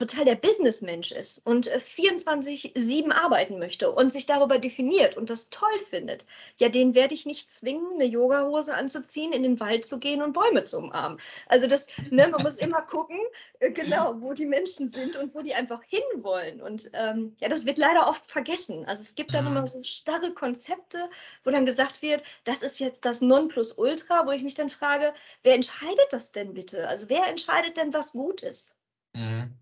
total 0.00 0.24
der 0.24 0.34
Businessmensch 0.34 1.12
ist 1.12 1.46
und 1.46 1.70
24-7 1.70 3.10
äh, 3.10 3.12
arbeiten 3.12 3.58
möchte 3.58 3.92
und 3.92 4.10
sich 4.10 4.24
darüber 4.24 4.58
definiert 4.58 5.16
und 5.16 5.28
das 5.28 5.50
toll 5.50 5.78
findet, 5.90 6.26
ja, 6.58 6.70
den 6.70 6.94
werde 6.94 7.12
ich 7.12 7.26
nicht 7.26 7.50
zwingen, 7.50 7.94
eine 7.94 8.06
Yogahose 8.06 8.74
anzuziehen, 8.74 9.32
in 9.32 9.42
den 9.42 9.60
Wald 9.60 9.84
zu 9.84 9.98
gehen 9.98 10.22
und 10.22 10.32
Bäume 10.32 10.64
zu 10.64 10.78
umarmen. 10.78 11.20
Also 11.46 11.66
das, 11.66 11.86
ne, 12.10 12.28
man 12.28 12.42
muss 12.42 12.56
immer 12.56 12.80
gucken, 12.80 13.20
äh, 13.60 13.70
genau, 13.72 14.16
wo 14.20 14.32
die 14.32 14.46
Menschen 14.46 14.88
sind 14.88 15.16
und 15.16 15.34
wo 15.34 15.42
die 15.42 15.54
einfach 15.54 15.82
hinwollen. 15.82 16.62
Und 16.62 16.90
ähm, 16.94 17.36
ja, 17.40 17.48
das 17.48 17.66
wird 17.66 17.76
leider 17.76 18.08
oft 18.08 18.24
vergessen. 18.26 18.86
Also 18.86 19.02
es 19.02 19.14
gibt 19.14 19.34
dann 19.34 19.46
immer 19.46 19.60
mhm. 19.60 19.66
so 19.66 19.82
starre 19.82 20.32
Konzepte, 20.32 21.10
wo 21.44 21.50
dann 21.50 21.66
gesagt 21.66 22.00
wird, 22.00 22.24
das 22.44 22.62
ist 22.62 22.80
jetzt 22.80 23.04
das 23.04 23.20
Nonplusultra, 23.20 24.26
wo 24.26 24.30
ich 24.30 24.42
mich 24.42 24.54
dann 24.54 24.70
frage, 24.70 25.12
wer 25.42 25.54
entscheidet 25.54 26.06
das 26.10 26.32
denn 26.32 26.54
bitte? 26.54 26.88
Also 26.88 27.10
wer 27.10 27.26
entscheidet 27.26 27.76
denn, 27.76 27.92
was 27.92 28.12
gut 28.12 28.40
ist? 28.40 28.78
Mhm. 29.12 29.54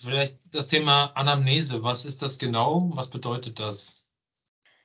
Vielleicht 0.00 0.38
das 0.50 0.68
Thema 0.68 1.12
Anamnese. 1.14 1.82
Was 1.82 2.04
ist 2.04 2.22
das 2.22 2.38
genau? 2.38 2.90
Was 2.94 3.10
bedeutet 3.10 3.58
das? 3.58 4.04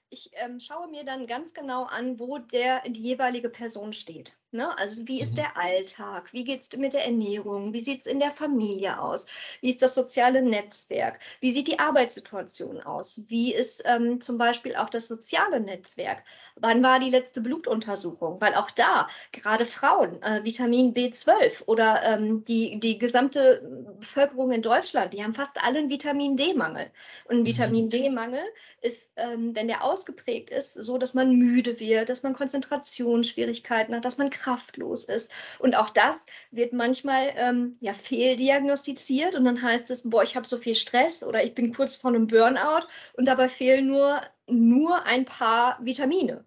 Ich 0.09 0.29
ähm, 0.33 0.59
schaue 0.59 0.87
mir 0.89 1.03
dann 1.03 1.27
ganz 1.27 1.53
genau 1.53 1.85
an, 1.85 2.19
wo 2.19 2.37
der, 2.37 2.81
die 2.87 3.01
jeweilige 3.01 3.49
Person 3.49 3.93
steht. 3.93 4.36
Ne? 4.51 4.77
Also 4.77 5.05
wie 5.07 5.21
ist 5.21 5.31
mhm. 5.31 5.35
der 5.41 5.57
Alltag? 5.57 6.31
Wie 6.31 6.45
geht 6.45 6.61
es 6.61 6.77
mit 6.77 6.93
der 6.93 7.03
Ernährung? 7.03 7.73
Wie 7.73 7.81
sieht 7.81 7.99
es 8.01 8.07
in 8.07 8.19
der 8.19 8.31
Familie 8.31 8.97
aus? 8.97 9.25
Wie 9.59 9.69
ist 9.69 9.81
das 9.81 9.93
soziale 9.93 10.41
Netzwerk? 10.41 11.19
Wie 11.41 11.51
sieht 11.51 11.67
die 11.67 11.79
Arbeitssituation 11.79 12.79
aus? 12.79 13.21
Wie 13.27 13.53
ist 13.53 13.83
ähm, 13.85 14.21
zum 14.21 14.37
Beispiel 14.37 14.77
auch 14.77 14.89
das 14.89 15.09
soziale 15.09 15.59
Netzwerk? 15.59 16.23
Wann 16.55 16.81
war 16.81 17.01
die 17.01 17.09
letzte 17.09 17.41
Blutuntersuchung? 17.41 18.39
Weil 18.39 18.55
auch 18.55 18.71
da, 18.71 19.07
gerade 19.33 19.65
Frauen, 19.65 20.21
äh, 20.23 20.41
Vitamin 20.45 20.93
B12 20.93 21.63
oder 21.65 22.01
ähm, 22.03 22.45
die, 22.45 22.79
die 22.79 22.97
gesamte 22.97 23.61
Bevölkerung 23.99 24.53
in 24.53 24.61
Deutschland, 24.61 25.13
die 25.13 25.23
haben 25.23 25.33
fast 25.33 25.61
alle 25.61 25.79
einen 25.79 25.89
Vitamin 25.89 26.37
D-Mangel. 26.37 26.89
Und 27.25 27.35
ein 27.35 27.41
mhm. 27.41 27.47
Vitamin 27.47 27.89
D-Mangel 27.89 28.43
ist, 28.79 29.11
ähm, 29.17 29.53
wenn 29.53 29.67
der 29.67 29.83
ausgeprägt 29.83 30.51
ist, 30.51 30.73
so, 30.73 30.97
dass 30.97 31.13
man 31.13 31.35
müde 31.35 31.81
wird, 31.81 32.07
dass 32.07 32.23
man 32.23 32.33
Konzentrationsschwierigkeiten 32.33 33.93
hat, 33.93 34.05
dass 34.05 34.17
man 34.17 34.29
kraftlos 34.47 35.05
ist. 35.05 35.31
Und 35.59 35.75
auch 35.75 35.89
das 35.89 36.25
wird 36.51 36.73
manchmal 36.73 37.33
ähm, 37.35 37.77
ja, 37.81 37.93
fehldiagnostiziert 37.93 39.35
und 39.35 39.45
dann 39.45 39.61
heißt 39.61 39.89
es, 39.91 40.09
boah, 40.09 40.23
ich 40.23 40.35
habe 40.35 40.47
so 40.47 40.57
viel 40.57 40.75
Stress 40.75 41.23
oder 41.23 41.43
ich 41.43 41.53
bin 41.53 41.73
kurz 41.73 41.95
vor 41.95 42.11
einem 42.11 42.27
Burnout 42.27 42.87
und 43.13 43.27
dabei 43.27 43.49
fehlen 43.49 43.87
nur, 43.87 44.21
nur 44.47 45.05
ein 45.05 45.25
paar 45.25 45.77
Vitamine. 45.83 46.45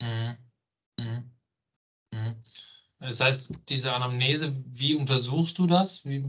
Mhm. 0.00 0.36
Mhm. 0.98 1.30
Mhm. 2.12 2.42
Das 3.00 3.20
heißt, 3.20 3.50
diese 3.68 3.92
Anamnese, 3.92 4.54
wie 4.66 4.94
untersuchst 4.94 5.58
du 5.58 5.66
das? 5.66 6.04
Wie 6.04 6.24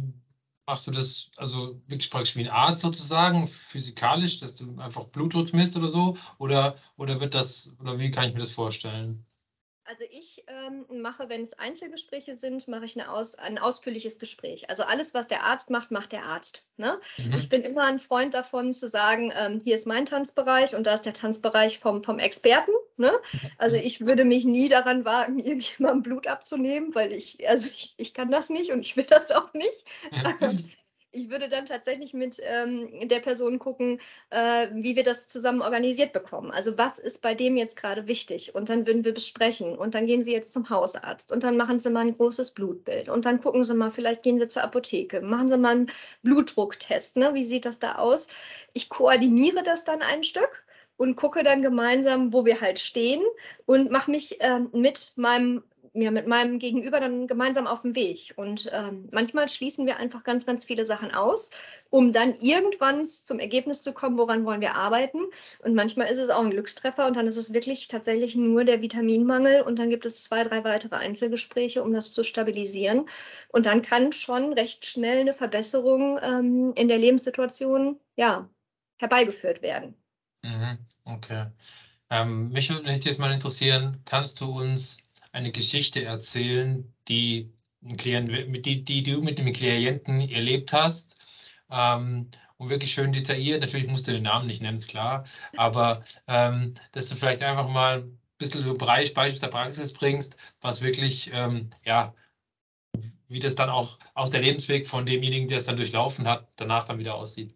machst 0.68 0.88
du 0.88 0.92
das 0.92 1.30
also 1.38 1.82
wirklich 1.88 2.10
praktisch 2.10 2.36
wie 2.36 2.42
ein 2.42 2.50
Arzt 2.50 2.82
sozusagen, 2.82 3.48
physikalisch, 3.48 4.40
dass 4.40 4.56
du 4.56 4.80
einfach 4.80 5.06
Blutdruck 5.06 5.54
misst 5.54 5.76
oder 5.78 5.90
so? 5.90 6.16
Oder, 6.40 6.78
oder 6.98 7.20
wird 7.20 7.34
das, 7.34 7.74
oder 7.80 8.00
wie 8.00 8.12
kann 8.12 8.26
ich 8.28 8.34
mir 8.34 8.40
das 8.40 8.52
vorstellen? 8.52 9.26
Also 9.84 10.04
ich 10.10 10.44
ähm, 10.48 10.86
mache, 11.02 11.28
wenn 11.28 11.42
es 11.42 11.58
Einzelgespräche 11.58 12.38
sind, 12.38 12.68
mache 12.68 12.86
ich 12.86 13.04
aus, 13.08 13.36
ein 13.36 13.58
ausführliches 13.58 14.20
Gespräch. 14.20 14.70
Also 14.70 14.84
alles, 14.84 15.14
was 15.14 15.28
der 15.28 15.44
Arzt 15.44 15.70
macht, 15.70 15.92
macht 15.92 16.12
der 16.12 16.24
Arzt. 16.24 16.66
Ne? 16.78 17.00
Mhm. 17.18 17.34
Ich 17.34 17.50
bin 17.50 17.64
immer 17.64 17.86
ein 17.86 18.00
Freund 18.00 18.34
davon 18.34 18.74
zu 18.74 18.88
sagen, 18.88 19.34
ähm, 19.36 19.60
hier 19.64 19.76
ist 19.76 19.88
mein 19.88 20.06
Tanzbereich 20.06 20.76
und 20.76 20.86
da 20.86 20.94
ist 20.94 21.06
der 21.06 21.14
Tanzbereich 21.14 21.80
vom, 21.80 22.04
vom 22.04 22.20
Experten. 22.20 22.72
Ne? 22.98 23.12
Also 23.58 23.76
ich 23.76 24.06
würde 24.06 24.24
mich 24.24 24.46
nie 24.46 24.70
daran 24.70 25.04
wagen, 25.04 25.40
irgendjemandem 25.44 26.04
Blut 26.04 26.28
abzunehmen, 26.28 26.94
weil 26.94 27.12
ich, 27.12 27.48
also 27.50 27.68
ich, 27.68 27.94
ich 27.98 28.14
kann 28.14 28.30
das 28.30 28.50
nicht 28.50 28.72
und 28.72 28.82
ich 28.82 28.96
will 28.96 29.06
das 29.06 29.32
auch 29.32 29.54
nicht. 29.54 29.86
Mhm. 30.12 30.70
ich 31.22 31.30
würde 31.30 31.48
dann 31.48 31.66
tatsächlich 31.66 32.14
mit 32.14 32.42
ähm, 32.44 33.08
der 33.08 33.20
Person 33.20 33.60
gucken, 33.60 34.00
äh, 34.32 34.68
wie 34.74 34.96
wir 34.96 35.04
das 35.04 35.28
zusammen 35.28 35.62
organisiert 35.62 36.14
bekommen. 36.14 36.52
Also 36.52 36.78
was 36.78 37.00
ist 37.00 37.22
bei 37.22 37.36
dem 37.36 37.58
jetzt 37.58 37.76
gerade 37.78 38.08
wichtig? 38.08 38.56
Und 38.56 38.70
dann 38.70 38.88
würden 38.88 39.06
wir 39.06 39.14
besprechen. 39.14 39.78
Und 39.78 39.94
dann 39.94 40.08
gehen 40.08 40.24
Sie 40.24 40.34
jetzt 40.34 40.54
zum 40.54 40.70
Hausarzt. 40.70 41.32
Und 41.32 41.44
dann 41.44 41.58
machen 41.58 41.80
Sie 41.80 41.90
mal 41.90 42.02
ein 42.02 42.18
großes 42.18 42.52
Blutbild. 42.52 43.10
Und 43.10 43.26
dann 43.26 43.40
gucken 43.40 43.64
Sie 43.64 43.76
mal, 43.76 43.92
vielleicht 43.92 44.24
gehen 44.24 44.40
Sie 44.40 44.48
zur 44.48 44.64
Apotheke. 44.64 45.22
Machen 45.22 45.48
Sie 45.48 45.58
mal 45.58 45.72
einen 45.72 45.92
Blutdrucktest. 46.24 47.18
Ne? 47.18 47.34
Wie 47.34 47.44
sieht 47.44 47.66
das 47.66 47.80
da 47.80 47.96
aus? 47.96 48.28
Ich 48.74 48.90
koordiniere 48.90 49.64
das 49.64 49.84
dann 49.84 50.02
ein 50.02 50.24
Stück 50.24 50.64
und 50.98 51.16
gucke 51.16 51.44
dann 51.44 51.62
gemeinsam, 51.62 52.34
wo 52.34 52.46
wir 52.46 52.62
halt 52.62 52.80
stehen 52.80 53.22
und 53.66 53.92
mache 53.92 54.12
mich 54.12 54.42
äh, 54.42 54.60
mit 54.72 55.14
meinem 55.16 55.64
mir 55.94 56.12
mit 56.12 56.26
meinem 56.26 56.58
Gegenüber 56.60 57.00
dann 57.00 57.28
gemeinsam 57.28 57.68
auf 57.68 57.82
den 57.82 57.96
Weg. 57.96 58.34
Und 58.38 58.70
ähm, 58.72 59.10
manchmal 59.12 59.48
schließen 59.50 59.86
wir 59.86 59.98
einfach 59.98 60.24
ganz, 60.24 60.46
ganz 60.46 60.64
viele 60.64 60.86
Sachen 60.86 61.14
aus, 61.14 61.52
um 61.90 62.14
dann 62.14 62.36
irgendwann 62.36 63.06
zum 63.06 63.40
Ergebnis 63.40 63.84
zu 63.84 63.92
kommen, 63.92 64.18
woran 64.18 64.46
wollen 64.46 64.62
wir 64.62 64.76
arbeiten. 64.76 65.20
Und 65.60 65.76
manchmal 65.76 66.08
ist 66.08 66.18
es 66.18 66.30
auch 66.30 66.44
ein 66.44 66.52
Glückstreffer 66.52 67.08
und 67.08 67.18
dann 67.18 67.28
ist 67.28 67.36
es 67.36 67.52
wirklich 67.52 67.90
tatsächlich 67.90 68.36
nur 68.36 68.64
der 68.64 68.82
Vitaminmangel 68.82 69.62
und 69.62 69.80
dann 69.80 69.90
gibt 69.90 70.06
es 70.06 70.24
zwei, 70.24 70.44
drei 70.44 70.64
weitere 70.64 70.96
Einzelgespräche, 70.96 71.84
um 71.84 71.94
das 71.94 72.14
zu 72.14 72.24
stabilisieren. 72.24 73.10
Und 73.50 73.66
dann 73.66 73.82
kann 73.82 74.14
schon 74.14 74.54
recht 74.54 74.86
schnell 74.86 75.20
eine 75.20 75.34
Verbesserung 75.34 76.20
ähm, 76.22 76.74
in 76.76 76.88
der 76.88 77.00
Lebenssituation 77.00 78.00
ja, 78.16 78.50
herbeigeführt 78.98 79.62
werden. 79.62 79.96
Mhm, 80.44 80.78
okay. 81.04 81.48
Ähm, 82.10 82.50
mich 82.50 82.70
würde 82.70 82.92
jetzt 82.92 83.20
mal 83.20 83.32
interessieren, 83.32 84.02
kannst 84.06 84.40
du 84.42 84.60
uns 84.60 84.98
eine 85.32 85.52
Geschichte 85.52 86.04
erzählen, 86.04 86.94
die, 87.08 87.52
Klient, 87.98 88.66
die, 88.66 88.84
die 88.84 89.04
du 89.04 89.22
mit 89.22 89.40
dem 89.40 89.52
Klienten 89.54 90.22
erlebt 90.30 90.74
hast. 90.74 91.18
Ähm, 91.70 92.30
und 92.58 92.70
wirklich 92.70 92.92
schön 92.92 93.12
detailliert. 93.12 93.62
Natürlich 93.62 93.88
musst 93.88 94.08
du 94.08 94.12
den 94.12 94.24
Namen 94.24 94.46
nicht 94.46 94.62
nennen, 94.62 94.78
ist 94.78 94.88
klar. 94.88 95.26
Aber 95.58 96.04
ähm, 96.28 96.76
dass 96.92 97.10
du 97.10 97.16
vielleicht 97.16 97.42
einfach 97.42 97.68
mal 97.68 98.02
ein 98.02 98.20
bisschen 98.38 98.64
so 98.64 98.76
Bereich, 98.76 99.16
Beispiel 99.16 99.40
der 99.40 99.48
Praxis 99.48 99.92
bringst, 99.92 100.38
was 100.62 100.82
wirklich, 100.82 101.32
ähm, 101.34 101.72
ja, 101.84 102.14
wie 103.30 103.40
das 103.40 103.56
dann 103.56 103.70
auch, 103.70 103.98
auch 104.14 104.30
der 104.30 104.42
Lebensweg 104.42 104.88
von 104.88 105.08
demjenigen, 105.08 105.48
der 105.48 105.58
es 105.58 105.66
dann 105.66 105.78
durchlaufen 105.78 106.28
hat, 106.28 106.50
danach 106.58 106.84
dann 106.84 107.00
wieder 107.00 107.16
aussieht. 107.16 107.56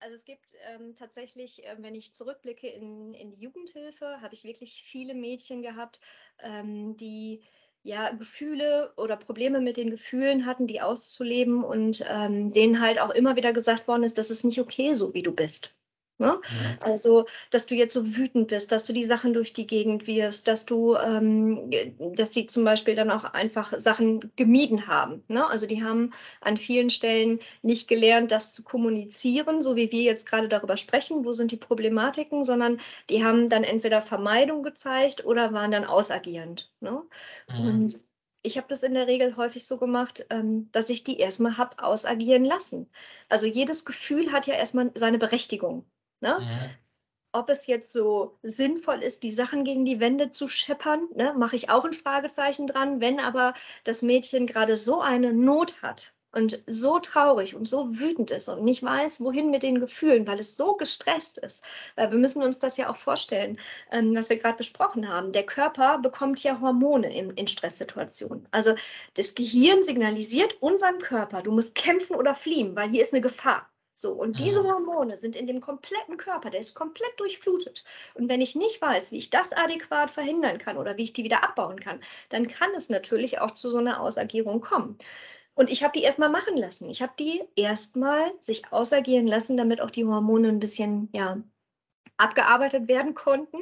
Also 0.00 0.14
es 0.14 0.24
gibt 0.24 0.54
ähm, 0.68 0.94
tatsächlich, 0.94 1.64
äh, 1.64 1.76
wenn 1.78 1.94
ich 1.94 2.12
zurückblicke 2.12 2.68
in, 2.68 3.14
in 3.14 3.30
die 3.30 3.40
Jugendhilfe, 3.40 4.20
habe 4.20 4.34
ich 4.34 4.44
wirklich 4.44 4.82
viele 4.82 5.14
Mädchen 5.14 5.62
gehabt, 5.62 6.00
ähm, 6.40 6.96
die 6.96 7.42
ja 7.82 8.10
Gefühle 8.12 8.92
oder 8.96 9.16
Probleme 9.16 9.60
mit 9.60 9.76
den 9.76 9.90
Gefühlen 9.90 10.44
hatten, 10.44 10.66
die 10.66 10.82
auszuleben 10.82 11.64
und 11.64 12.04
ähm, 12.08 12.50
denen 12.50 12.80
halt 12.80 12.98
auch 13.00 13.10
immer 13.10 13.36
wieder 13.36 13.52
gesagt 13.52 13.88
worden 13.88 14.02
ist, 14.02 14.18
das 14.18 14.30
ist 14.30 14.44
nicht 14.44 14.60
okay, 14.60 14.92
so 14.94 15.14
wie 15.14 15.22
du 15.22 15.32
bist. 15.32 15.76
Ne? 16.18 16.28
Ja. 16.28 16.78
Also, 16.80 17.26
dass 17.50 17.66
du 17.66 17.74
jetzt 17.74 17.92
so 17.92 18.16
wütend 18.16 18.48
bist, 18.48 18.72
dass 18.72 18.84
du 18.84 18.94
die 18.94 19.04
Sachen 19.04 19.34
durch 19.34 19.52
die 19.52 19.66
Gegend 19.66 20.06
wirfst, 20.06 20.48
dass 20.48 20.64
du, 20.64 20.96
ähm, 20.96 21.70
dass 21.98 22.32
sie 22.32 22.46
zum 22.46 22.64
Beispiel 22.64 22.94
dann 22.94 23.10
auch 23.10 23.24
einfach 23.24 23.78
Sachen 23.78 24.32
gemieden 24.36 24.86
haben. 24.86 25.22
Ne? 25.28 25.46
Also 25.46 25.66
die 25.66 25.84
haben 25.84 26.12
an 26.40 26.56
vielen 26.56 26.88
Stellen 26.88 27.40
nicht 27.62 27.86
gelernt, 27.86 28.32
das 28.32 28.54
zu 28.54 28.62
kommunizieren, 28.62 29.60
so 29.60 29.76
wie 29.76 29.92
wir 29.92 30.02
jetzt 30.02 30.26
gerade 30.26 30.48
darüber 30.48 30.78
sprechen, 30.78 31.24
wo 31.24 31.32
sind 31.32 31.50
die 31.52 31.58
Problematiken, 31.58 32.44
sondern 32.44 32.80
die 33.10 33.22
haben 33.22 33.50
dann 33.50 33.62
entweder 33.64 34.00
Vermeidung 34.00 34.62
gezeigt 34.62 35.26
oder 35.26 35.52
waren 35.52 35.70
dann 35.70 35.84
ausagierend. 35.84 36.72
Ne? 36.80 37.02
Mhm. 37.48 37.68
Und 37.68 38.00
ich 38.46 38.56
habe 38.56 38.68
das 38.68 38.82
in 38.84 38.94
der 38.94 39.06
Regel 39.08 39.36
häufig 39.36 39.66
so 39.66 39.76
gemacht, 39.76 40.24
ähm, 40.30 40.70
dass 40.72 40.88
ich 40.88 41.04
die 41.04 41.18
erstmal 41.18 41.58
habe 41.58 41.82
ausagieren 41.82 42.44
lassen. 42.44 42.88
Also 43.28 43.46
jedes 43.46 43.84
Gefühl 43.84 44.32
hat 44.32 44.46
ja 44.46 44.54
erstmal 44.54 44.92
seine 44.94 45.18
Berechtigung. 45.18 45.84
Ne? 46.20 46.38
Mhm. 46.40 46.70
Ob 47.32 47.50
es 47.50 47.66
jetzt 47.66 47.92
so 47.92 48.38
sinnvoll 48.42 49.02
ist, 49.02 49.22
die 49.22 49.32
Sachen 49.32 49.64
gegen 49.64 49.84
die 49.84 50.00
Wände 50.00 50.30
zu 50.30 50.48
scheppern, 50.48 51.08
ne, 51.14 51.34
mache 51.36 51.56
ich 51.56 51.68
auch 51.68 51.84
ein 51.84 51.92
Fragezeichen 51.92 52.66
dran. 52.66 53.00
Wenn 53.00 53.20
aber 53.20 53.52
das 53.84 54.00
Mädchen 54.02 54.46
gerade 54.46 54.76
so 54.76 55.02
eine 55.02 55.32
Not 55.34 55.82
hat 55.82 56.14
und 56.32 56.62
so 56.66 56.98
traurig 56.98 57.54
und 57.54 57.66
so 57.66 57.98
wütend 57.98 58.30
ist 58.30 58.48
und 58.48 58.62
nicht 58.62 58.82
weiß, 58.82 59.20
wohin 59.22 59.50
mit 59.50 59.62
den 59.62 59.80
Gefühlen, 59.80 60.26
weil 60.26 60.38
es 60.38 60.56
so 60.56 60.74
gestresst 60.76 61.38
ist. 61.38 61.64
Weil 61.94 62.10
wir 62.10 62.18
müssen 62.18 62.42
uns 62.42 62.58
das 62.58 62.76
ja 62.76 62.90
auch 62.90 62.96
vorstellen, 62.96 63.58
ähm, 63.90 64.14
was 64.14 64.28
wir 64.28 64.36
gerade 64.36 64.56
besprochen 64.56 65.08
haben. 65.08 65.32
Der 65.32 65.46
Körper 65.46 65.98
bekommt 65.98 66.42
ja 66.42 66.60
Hormone 66.60 67.14
in, 67.14 67.30
in 67.30 67.46
Stresssituationen. 67.46 68.46
Also 68.50 68.74
das 69.14 69.34
Gehirn 69.34 69.82
signalisiert 69.82 70.56
unserem 70.60 70.98
Körper, 70.98 71.42
du 71.42 71.52
musst 71.52 71.74
kämpfen 71.74 72.16
oder 72.16 72.34
fliehen, 72.34 72.76
weil 72.76 72.90
hier 72.90 73.02
ist 73.02 73.12
eine 73.14 73.22
Gefahr. 73.22 73.68
So, 73.98 74.12
und 74.12 74.40
diese 74.40 74.62
Hormone 74.62 75.16
sind 75.16 75.36
in 75.36 75.46
dem 75.46 75.62
kompletten 75.62 76.18
Körper, 76.18 76.50
der 76.50 76.60
ist 76.60 76.74
komplett 76.74 77.18
durchflutet. 77.18 77.82
Und 78.12 78.28
wenn 78.28 78.42
ich 78.42 78.54
nicht 78.54 78.80
weiß, 78.82 79.10
wie 79.10 79.16
ich 79.16 79.30
das 79.30 79.54
adäquat 79.54 80.10
verhindern 80.10 80.58
kann 80.58 80.76
oder 80.76 80.98
wie 80.98 81.02
ich 81.04 81.14
die 81.14 81.24
wieder 81.24 81.42
abbauen 81.42 81.80
kann, 81.80 82.00
dann 82.28 82.46
kann 82.46 82.70
es 82.76 82.90
natürlich 82.90 83.40
auch 83.40 83.52
zu 83.52 83.70
so 83.70 83.78
einer 83.78 84.02
Ausagierung 84.02 84.60
kommen. 84.60 84.98
Und 85.54 85.70
ich 85.70 85.82
habe 85.82 85.98
die 85.98 86.04
erstmal 86.04 86.28
machen 86.28 86.58
lassen. 86.58 86.90
Ich 86.90 87.00
habe 87.00 87.14
die 87.18 87.42
erstmal 87.56 88.32
sich 88.38 88.70
ausagieren 88.70 89.26
lassen, 89.26 89.56
damit 89.56 89.80
auch 89.80 89.90
die 89.90 90.04
Hormone 90.04 90.48
ein 90.48 90.60
bisschen, 90.60 91.08
ja, 91.14 91.42
abgearbeitet 92.18 92.88
werden 92.88 93.14
konnten. 93.14 93.58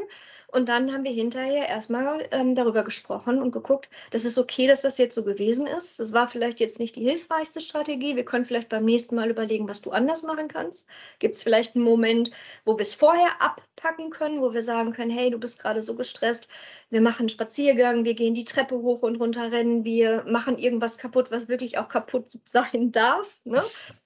Und 0.54 0.68
dann 0.68 0.92
haben 0.92 1.02
wir 1.02 1.10
hinterher 1.10 1.68
erstmal 1.68 2.28
ähm, 2.30 2.54
darüber 2.54 2.84
gesprochen 2.84 3.42
und 3.42 3.50
geguckt, 3.50 3.90
das 4.12 4.24
ist 4.24 4.38
okay, 4.38 4.68
dass 4.68 4.82
das 4.82 4.98
jetzt 4.98 5.16
so 5.16 5.24
gewesen 5.24 5.66
ist. 5.66 5.98
Das 5.98 6.12
war 6.12 6.28
vielleicht 6.28 6.60
jetzt 6.60 6.78
nicht 6.78 6.94
die 6.94 7.02
hilfreichste 7.02 7.60
Strategie. 7.60 8.14
Wir 8.14 8.24
können 8.24 8.44
vielleicht 8.44 8.68
beim 8.68 8.84
nächsten 8.84 9.16
Mal 9.16 9.30
überlegen, 9.30 9.68
was 9.68 9.82
du 9.82 9.90
anders 9.90 10.22
machen 10.22 10.46
kannst. 10.46 10.88
Gibt 11.18 11.34
es 11.34 11.42
vielleicht 11.42 11.74
einen 11.74 11.84
Moment, 11.84 12.30
wo 12.64 12.78
wir 12.78 12.82
es 12.82 12.94
vorher 12.94 13.32
abpacken 13.40 14.10
können, 14.10 14.40
wo 14.40 14.54
wir 14.54 14.62
sagen 14.62 14.92
können, 14.92 15.10
hey, 15.10 15.28
du 15.28 15.38
bist 15.38 15.60
gerade 15.60 15.82
so 15.82 15.96
gestresst, 15.96 16.46
wir 16.88 17.00
machen 17.00 17.22
einen 17.22 17.28
Spaziergang, 17.30 18.04
wir 18.04 18.14
gehen 18.14 18.34
die 18.34 18.44
Treppe 18.44 18.76
hoch 18.76 19.02
und 19.02 19.18
runter 19.18 19.50
rennen, 19.50 19.84
wir 19.84 20.22
machen 20.24 20.56
irgendwas 20.56 20.98
kaputt, 20.98 21.32
was 21.32 21.48
wirklich 21.48 21.78
auch 21.78 21.88
kaputt 21.88 22.26
sein 22.44 22.92
darf. 22.92 23.40
Ne? 23.42 23.64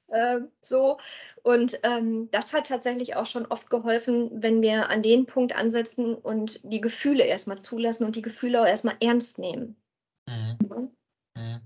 Äh, 0.08 0.40
so. 0.62 0.98
Und 1.42 1.78
ähm, 1.82 2.30
das 2.30 2.52
hat 2.52 2.66
tatsächlich 2.66 3.16
auch 3.16 3.26
schon 3.26 3.46
oft 3.46 3.70
geholfen, 3.70 4.30
wenn 4.42 4.62
wir 4.62 4.88
an 4.90 5.02
den 5.02 5.26
Punkt 5.26 5.54
ansetzen 5.54 6.14
und 6.14 6.37
die 6.46 6.80
Gefühle 6.80 7.24
erstmal 7.24 7.58
zulassen 7.58 8.04
und 8.04 8.16
die 8.16 8.22
Gefühle 8.22 8.62
auch 8.62 8.66
erstmal 8.66 8.96
ernst 9.00 9.38
nehmen. 9.38 9.76
Mhm. 10.26 10.58
Mhm. 11.34 11.60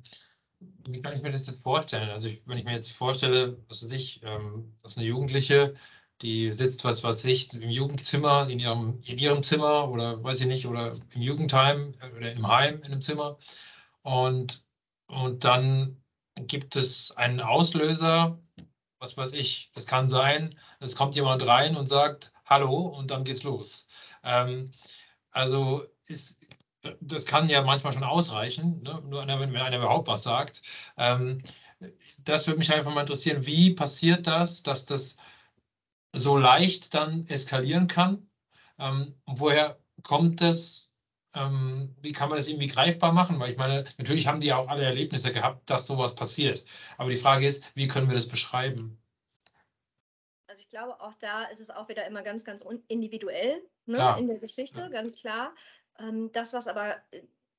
Wie 0.86 1.02
kann 1.02 1.16
ich 1.16 1.22
mir 1.22 1.32
das 1.32 1.46
jetzt 1.46 1.62
vorstellen? 1.62 2.10
Also 2.10 2.28
ich, 2.28 2.42
wenn 2.46 2.58
ich 2.58 2.64
mir 2.64 2.72
jetzt 2.72 2.92
vorstelle, 2.92 3.58
was 3.68 3.82
weiß 3.82 3.90
ich, 3.92 4.22
ähm, 4.22 4.72
dass 4.82 4.96
eine 4.96 5.06
Jugendliche, 5.06 5.74
die 6.20 6.52
sitzt, 6.52 6.84
was 6.84 7.02
weiß 7.02 7.24
ich, 7.24 7.52
im 7.52 7.68
Jugendzimmer, 7.68 8.48
in 8.48 8.60
ihrem, 8.60 9.00
in 9.04 9.18
ihrem 9.18 9.42
Zimmer 9.42 9.90
oder 9.90 10.22
weiß 10.22 10.40
ich 10.40 10.46
nicht, 10.46 10.66
oder 10.66 10.96
im 11.10 11.22
Jugendheim 11.22 11.94
äh, 12.00 12.16
oder 12.16 12.32
im 12.32 12.46
Heim 12.46 12.78
in 12.78 12.92
einem 12.92 13.02
Zimmer 13.02 13.38
und, 14.02 14.64
und 15.06 15.44
dann 15.44 16.02
gibt 16.36 16.76
es 16.76 17.10
einen 17.16 17.40
Auslöser, 17.40 18.38
was 18.98 19.16
weiß 19.16 19.32
ich, 19.32 19.70
das 19.74 19.86
kann 19.86 20.08
sein, 20.08 20.58
es 20.80 20.96
kommt 20.96 21.16
jemand 21.16 21.46
rein 21.46 21.76
und 21.76 21.88
sagt 21.88 22.32
Hallo 22.46 22.86
und 22.86 23.10
dann 23.10 23.24
geht's 23.24 23.42
los. 23.42 23.86
Ähm, 24.22 24.72
also 25.30 25.84
ist, 26.06 26.38
das 27.00 27.26
kann 27.26 27.48
ja 27.48 27.62
manchmal 27.62 27.92
schon 27.92 28.04
ausreichen, 28.04 28.82
ne? 28.82 29.02
nur 29.06 29.26
wenn 29.26 29.56
einer 29.56 29.76
überhaupt 29.76 30.08
was 30.08 30.22
sagt. 30.22 30.62
Ähm, 30.96 31.42
das 32.18 32.46
würde 32.46 32.58
mich 32.58 32.72
einfach 32.72 32.92
mal 32.94 33.02
interessieren, 33.02 33.46
wie 33.46 33.74
passiert 33.74 34.26
das, 34.26 34.62
dass 34.62 34.84
das 34.84 35.16
so 36.12 36.36
leicht 36.36 36.94
dann 36.94 37.26
eskalieren 37.28 37.86
kann? 37.88 38.28
Ähm, 38.78 39.14
woher 39.26 39.78
kommt 40.02 40.40
das? 40.40 40.92
ähm, 41.34 41.94
wie 42.00 42.12
kann 42.12 42.28
man 42.28 42.36
das 42.36 42.46
irgendwie 42.46 42.66
greifbar 42.66 43.12
machen? 43.12 43.38
Weil 43.40 43.52
ich 43.52 43.56
meine, 43.56 43.84
natürlich 43.98 44.26
haben 44.26 44.40
die 44.40 44.48
ja 44.48 44.56
auch 44.56 44.68
alle 44.68 44.84
Erlebnisse 44.84 45.32
gehabt, 45.32 45.68
dass 45.70 45.86
sowas 45.86 46.14
passiert. 46.14 46.64
Aber 46.98 47.10
die 47.10 47.16
Frage 47.16 47.46
ist, 47.46 47.62
wie 47.74 47.88
können 47.88 48.08
wir 48.08 48.14
das 48.14 48.28
beschreiben? 48.28 48.98
Also 50.46 50.62
ich 50.62 50.68
glaube, 50.68 51.00
auch 51.00 51.14
da 51.14 51.44
ist 51.44 51.60
es 51.60 51.70
auch 51.70 51.88
wieder 51.88 52.06
immer 52.06 52.22
ganz, 52.22 52.44
ganz 52.44 52.62
individuell 52.88 53.62
ne, 53.86 53.98
ja. 53.98 54.16
in 54.16 54.26
der 54.26 54.38
Geschichte, 54.38 54.88
ganz 54.90 55.16
klar. 55.16 55.54
Ähm, 55.98 56.30
das, 56.32 56.52
was 56.52 56.66
aber 56.66 56.96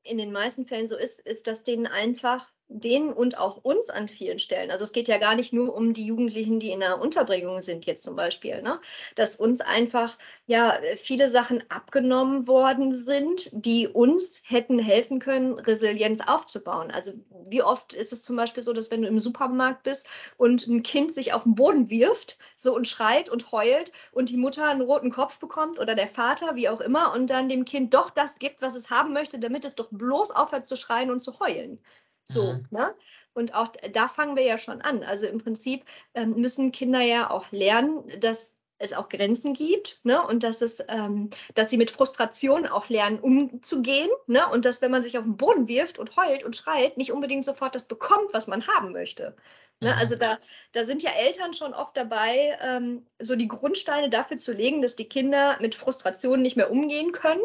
in 0.04 0.18
den 0.18 0.32
meisten 0.32 0.66
Fällen 0.66 0.88
so 0.88 0.98
ist, 0.98 1.20
ist, 1.22 1.48
dass 1.48 1.64
denen 1.64 1.88
einfach 1.88 2.52
denen 2.68 3.14
und 3.14 3.38
auch 3.38 3.58
uns 3.58 3.90
an 3.90 4.08
vielen 4.08 4.40
Stellen. 4.40 4.72
Also 4.72 4.84
es 4.84 4.94
geht 4.94 5.08
ja 5.08 5.18
gar 5.18 5.36
nicht 5.36 5.54
nur 5.54 5.76
um 5.76 5.94
die 5.94 6.06
Jugendlichen, 6.06 6.60
die 6.60 6.72
in 6.72 6.80
der 6.80 7.00
Unterbringung 7.00 7.62
sind 7.62 7.86
jetzt 7.86 8.04
zum 8.04 8.16
Beispiel, 8.16 8.62
ne? 8.62 8.80
dass 9.16 9.36
uns 9.36 9.62
einfach 9.62 10.18
ja 10.48 10.78
viele 10.96 11.30
Sachen 11.30 11.64
abgenommen 11.70 12.48
worden 12.48 12.92
sind, 12.92 13.50
die 13.54 13.88
uns 13.88 14.42
hätten 14.46 14.80
helfen 14.80 15.20
können, 15.20 15.54
Resilienz 15.60 16.20
aufzubauen. 16.26 16.90
Also 16.92 17.14
wie 17.48 17.62
oft 17.62 17.94
ist 17.94 18.12
es 18.14 18.24
zum 18.24 18.36
Beispiel 18.36 18.64
so, 18.64 18.74
dass 18.74 18.90
wenn 18.92 19.02
du 19.04 19.08
im 19.08 19.20
Supermarkt 19.20 19.84
bist 19.84 20.08
und 20.38 20.68
ein 20.68 20.84
Kind 20.84 21.14
sich 21.14 21.34
auf 21.34 21.44
den 21.44 21.56
Boden 21.56 21.90
wirft, 21.90 22.38
so 22.56 22.76
und 22.76 22.88
schreit 22.88 23.30
und 23.30 23.52
heult 23.52 23.92
und 24.12 24.30
die 24.30 24.38
Mutter 24.38 24.68
einen 24.68 24.82
roten 24.82 25.12
Kopf 25.12 25.40
bekommt 25.40 25.80
oder 25.80 25.96
der 25.96 26.08
Vater, 26.08 26.56
wie 26.56 26.70
auch 26.70 26.82
immer, 26.82 27.14
und 27.14 27.30
dann 27.30 27.50
dem 27.50 27.66
Kind 27.66 27.94
doch 27.94 28.10
das 28.10 28.40
gibt, 28.40 28.62
was 28.62 28.76
es 28.76 28.90
haben 28.90 29.14
möchte, 29.14 29.40
damit 29.40 29.66
es 29.66 29.76
doch 29.76 29.90
bloß 29.92 30.32
aufhört 30.32 30.66
zu 30.68 30.76
schreien 30.76 31.12
und 31.12 31.20
zu 31.20 31.40
heulen. 31.40 31.80
So, 32.26 32.54
mhm. 32.54 32.68
ne? 32.72 32.96
Und 33.34 33.56
auch 33.56 33.70
da 33.92 34.08
fangen 34.08 34.36
wir 34.36 34.44
ja 34.44 34.58
schon 34.58 34.82
an. 34.82 35.04
Also 35.04 35.28
im 35.28 35.40
Prinzip 35.40 35.86
ähm, 36.14 36.36
müssen 36.36 36.72
Kinder 36.72 37.02
ja 37.02 37.30
auch 37.30 37.52
lernen, 37.52 38.04
dass 38.20 38.56
es 38.78 38.94
auch 38.94 39.10
Grenzen 39.10 39.54
gibt 39.54 40.00
ne? 40.04 40.22
und 40.26 40.44
dass, 40.44 40.62
es, 40.62 40.84
ähm, 40.88 41.30
dass 41.56 41.70
sie 41.70 41.78
mit 41.78 41.90
Frustration 41.90 42.68
auch 42.68 42.90
lernen, 42.90 43.20
umzugehen. 43.20 44.10
Ne? 44.28 44.48
Und 44.50 44.66
dass, 44.66 44.82
wenn 44.82 44.92
man 44.92 45.02
sich 45.02 45.18
auf 45.18 45.24
den 45.24 45.38
Boden 45.38 45.68
wirft 45.68 46.00
und 46.00 46.16
heult 46.16 46.44
und 46.44 46.56
schreit, 46.56 46.98
nicht 46.98 47.12
unbedingt 47.12 47.46
sofort 47.46 47.76
das 47.76 47.88
bekommt, 47.88 48.34
was 48.34 48.48
man 48.48 48.68
haben 48.68 48.92
möchte. 48.92 49.36
Ne? 49.80 49.94
Mhm. 49.94 50.00
Also 50.00 50.16
da, 50.16 50.38
da 50.74 50.86
sind 50.86 51.02
ja 51.02 51.12
Eltern 51.12 51.54
schon 51.54 51.74
oft 51.74 51.96
dabei, 51.98 52.58
ähm, 52.62 53.06
so 53.20 53.36
die 53.36 53.48
Grundsteine 53.48 54.10
dafür 54.10 54.38
zu 54.38 54.52
legen, 54.54 54.82
dass 54.82 54.96
die 54.96 55.10
Kinder 55.10 55.58
mit 55.60 55.76
Frustration 55.76 56.42
nicht 56.42 56.58
mehr 56.58 56.72
umgehen 56.72 57.12
können. 57.12 57.42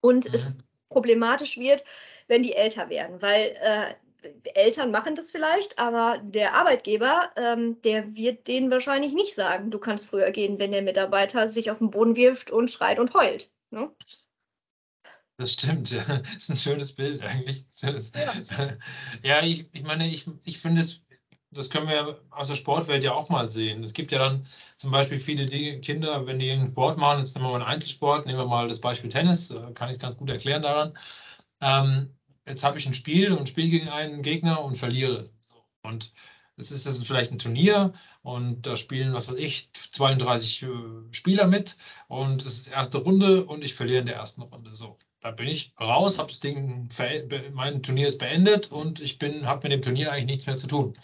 Und 0.00 0.28
mhm. 0.28 0.34
es 0.34 0.58
problematisch 0.94 1.58
wird, 1.58 1.84
wenn 2.28 2.42
die 2.42 2.54
älter 2.54 2.88
werden, 2.88 3.20
weil 3.20 3.54
äh, 3.60 3.94
Eltern 4.54 4.90
machen 4.90 5.14
das 5.14 5.30
vielleicht, 5.30 5.78
aber 5.78 6.18
der 6.22 6.54
Arbeitgeber, 6.54 7.30
ähm, 7.36 7.82
der 7.82 8.14
wird 8.16 8.48
denen 8.48 8.70
wahrscheinlich 8.70 9.12
nicht 9.12 9.34
sagen, 9.34 9.70
du 9.70 9.78
kannst 9.78 10.08
früher 10.08 10.30
gehen, 10.30 10.58
wenn 10.58 10.72
der 10.72 10.82
Mitarbeiter 10.82 11.46
sich 11.46 11.70
auf 11.70 11.78
den 11.78 11.90
Boden 11.90 12.16
wirft 12.16 12.50
und 12.50 12.70
schreit 12.70 12.98
und 12.98 13.12
heult. 13.12 13.52
Ne? 13.70 13.90
Das 15.36 15.52
stimmt, 15.52 15.90
ja. 15.90 16.04
Das 16.22 16.36
ist 16.36 16.50
ein 16.50 16.56
schönes 16.56 16.94
Bild 16.94 17.22
eigentlich. 17.22 17.66
Ja, 17.82 18.76
ja 19.22 19.42
ich, 19.42 19.68
ich 19.72 19.82
meine, 19.82 20.08
ich, 20.08 20.26
ich 20.44 20.58
finde 20.58 20.80
es, 20.80 21.02
das 21.54 21.70
können 21.70 21.88
wir 21.88 22.20
aus 22.30 22.48
der 22.48 22.54
Sportwelt 22.56 23.04
ja 23.04 23.12
auch 23.12 23.28
mal 23.28 23.48
sehen. 23.48 23.84
Es 23.84 23.94
gibt 23.94 24.12
ja 24.12 24.18
dann 24.18 24.46
zum 24.76 24.90
Beispiel 24.90 25.18
viele 25.18 25.46
Kinder, 25.80 26.26
wenn 26.26 26.38
die 26.38 26.50
einen 26.50 26.68
Sport 26.68 26.98
machen, 26.98 27.20
jetzt 27.20 27.34
nehmen 27.34 27.46
wir 27.46 27.52
mal 27.52 27.62
einen 27.62 27.72
Einzelsport, 27.74 28.26
nehmen 28.26 28.38
wir 28.38 28.46
mal 28.46 28.68
das 28.68 28.80
Beispiel 28.80 29.10
Tennis, 29.10 29.52
kann 29.74 29.88
ich 29.88 29.96
es 29.96 29.98
ganz 30.00 30.16
gut 30.16 30.30
erklären 30.30 30.62
daran 30.62 30.94
ähm, 31.64 32.10
jetzt 32.46 32.62
habe 32.62 32.78
ich 32.78 32.86
ein 32.86 32.94
Spiel 32.94 33.32
und 33.32 33.48
spiele 33.48 33.70
gegen 33.70 33.88
einen 33.88 34.22
Gegner 34.22 34.62
und 34.62 34.76
verliere. 34.76 35.30
Und 35.82 36.12
es 36.56 36.70
ist, 36.70 36.86
das 36.86 37.02
vielleicht 37.02 37.32
ein 37.32 37.38
Turnier 37.38 37.94
und 38.22 38.66
da 38.66 38.76
spielen, 38.76 39.12
was 39.12 39.28
weiß 39.28 39.36
ich, 39.36 39.70
32 39.92 40.62
äh, 40.62 40.68
Spieler 41.12 41.46
mit 41.46 41.76
und 42.08 42.44
es 42.44 42.58
ist 42.58 42.68
erste 42.68 42.98
Runde 42.98 43.44
und 43.46 43.64
ich 43.64 43.74
verliere 43.74 44.00
in 44.00 44.06
der 44.06 44.16
ersten 44.16 44.42
Runde. 44.42 44.74
So, 44.74 44.98
da 45.20 45.30
bin 45.30 45.48
ich 45.48 45.72
raus, 45.80 46.18
habe 46.18 46.28
das 46.28 46.40
Ding, 46.40 46.88
mein 47.52 47.82
Turnier 47.82 48.08
ist 48.08 48.18
beendet 48.18 48.70
und 48.70 49.00
ich 49.00 49.18
habe 49.20 49.60
mit 49.64 49.72
dem 49.72 49.82
Turnier 49.82 50.12
eigentlich 50.12 50.26
nichts 50.26 50.46
mehr 50.46 50.56
zu 50.56 50.66
tun. 50.66 50.96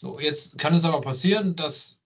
So, 0.00 0.20
jetzt 0.20 0.56
kann 0.58 0.74
es 0.74 0.84
aber 0.84 1.00
passieren, 1.00 1.56
dass 1.56 2.00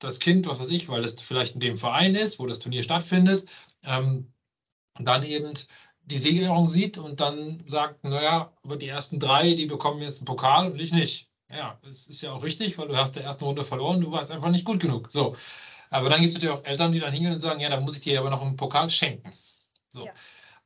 das 0.00 0.18
Kind, 0.18 0.44
was 0.46 0.58
weiß 0.58 0.70
ich, 0.70 0.88
weil 0.88 1.04
es 1.04 1.20
vielleicht 1.22 1.54
in 1.54 1.60
dem 1.60 1.78
Verein 1.78 2.16
ist, 2.16 2.40
wo 2.40 2.46
das 2.46 2.58
Turnier 2.58 2.82
stattfindet, 2.82 3.48
ähm, 3.84 4.32
dann 4.98 5.22
eben 5.22 5.54
die 6.02 6.18
Siegerehrung 6.18 6.66
sieht 6.66 6.98
und 6.98 7.20
dann 7.20 7.62
sagt, 7.68 8.02
naja, 8.02 8.52
aber 8.64 8.76
die 8.76 8.88
ersten 8.88 9.20
drei, 9.20 9.54
die 9.54 9.66
bekommen 9.66 10.02
jetzt 10.02 10.18
einen 10.18 10.24
Pokal 10.24 10.72
und 10.72 10.80
ich 10.80 10.92
nicht. 10.92 11.28
Ja, 11.48 11.78
das 11.84 12.08
ist 12.08 12.22
ja 12.22 12.32
auch 12.32 12.42
richtig, 12.42 12.76
weil 12.76 12.88
du 12.88 12.96
hast 12.96 13.14
der 13.14 13.22
ersten 13.22 13.44
Runde 13.44 13.64
verloren, 13.64 14.00
du 14.00 14.10
warst 14.10 14.32
einfach 14.32 14.50
nicht 14.50 14.64
gut 14.64 14.80
genug. 14.80 15.12
So. 15.12 15.36
Aber 15.90 16.08
dann 16.10 16.22
gibt 16.22 16.32
es 16.32 16.34
natürlich 16.34 16.56
auch 16.58 16.64
Eltern, 16.64 16.90
die 16.90 16.98
dann 16.98 17.12
hingehen 17.12 17.34
und 17.34 17.40
sagen, 17.40 17.60
ja, 17.60 17.68
dann 17.68 17.84
muss 17.84 17.94
ich 17.96 18.02
dir 18.02 18.18
aber 18.18 18.30
noch 18.30 18.42
einen 18.42 18.56
Pokal 18.56 18.90
schenken. 18.90 19.32
So. 19.90 20.06
Ja. 20.06 20.12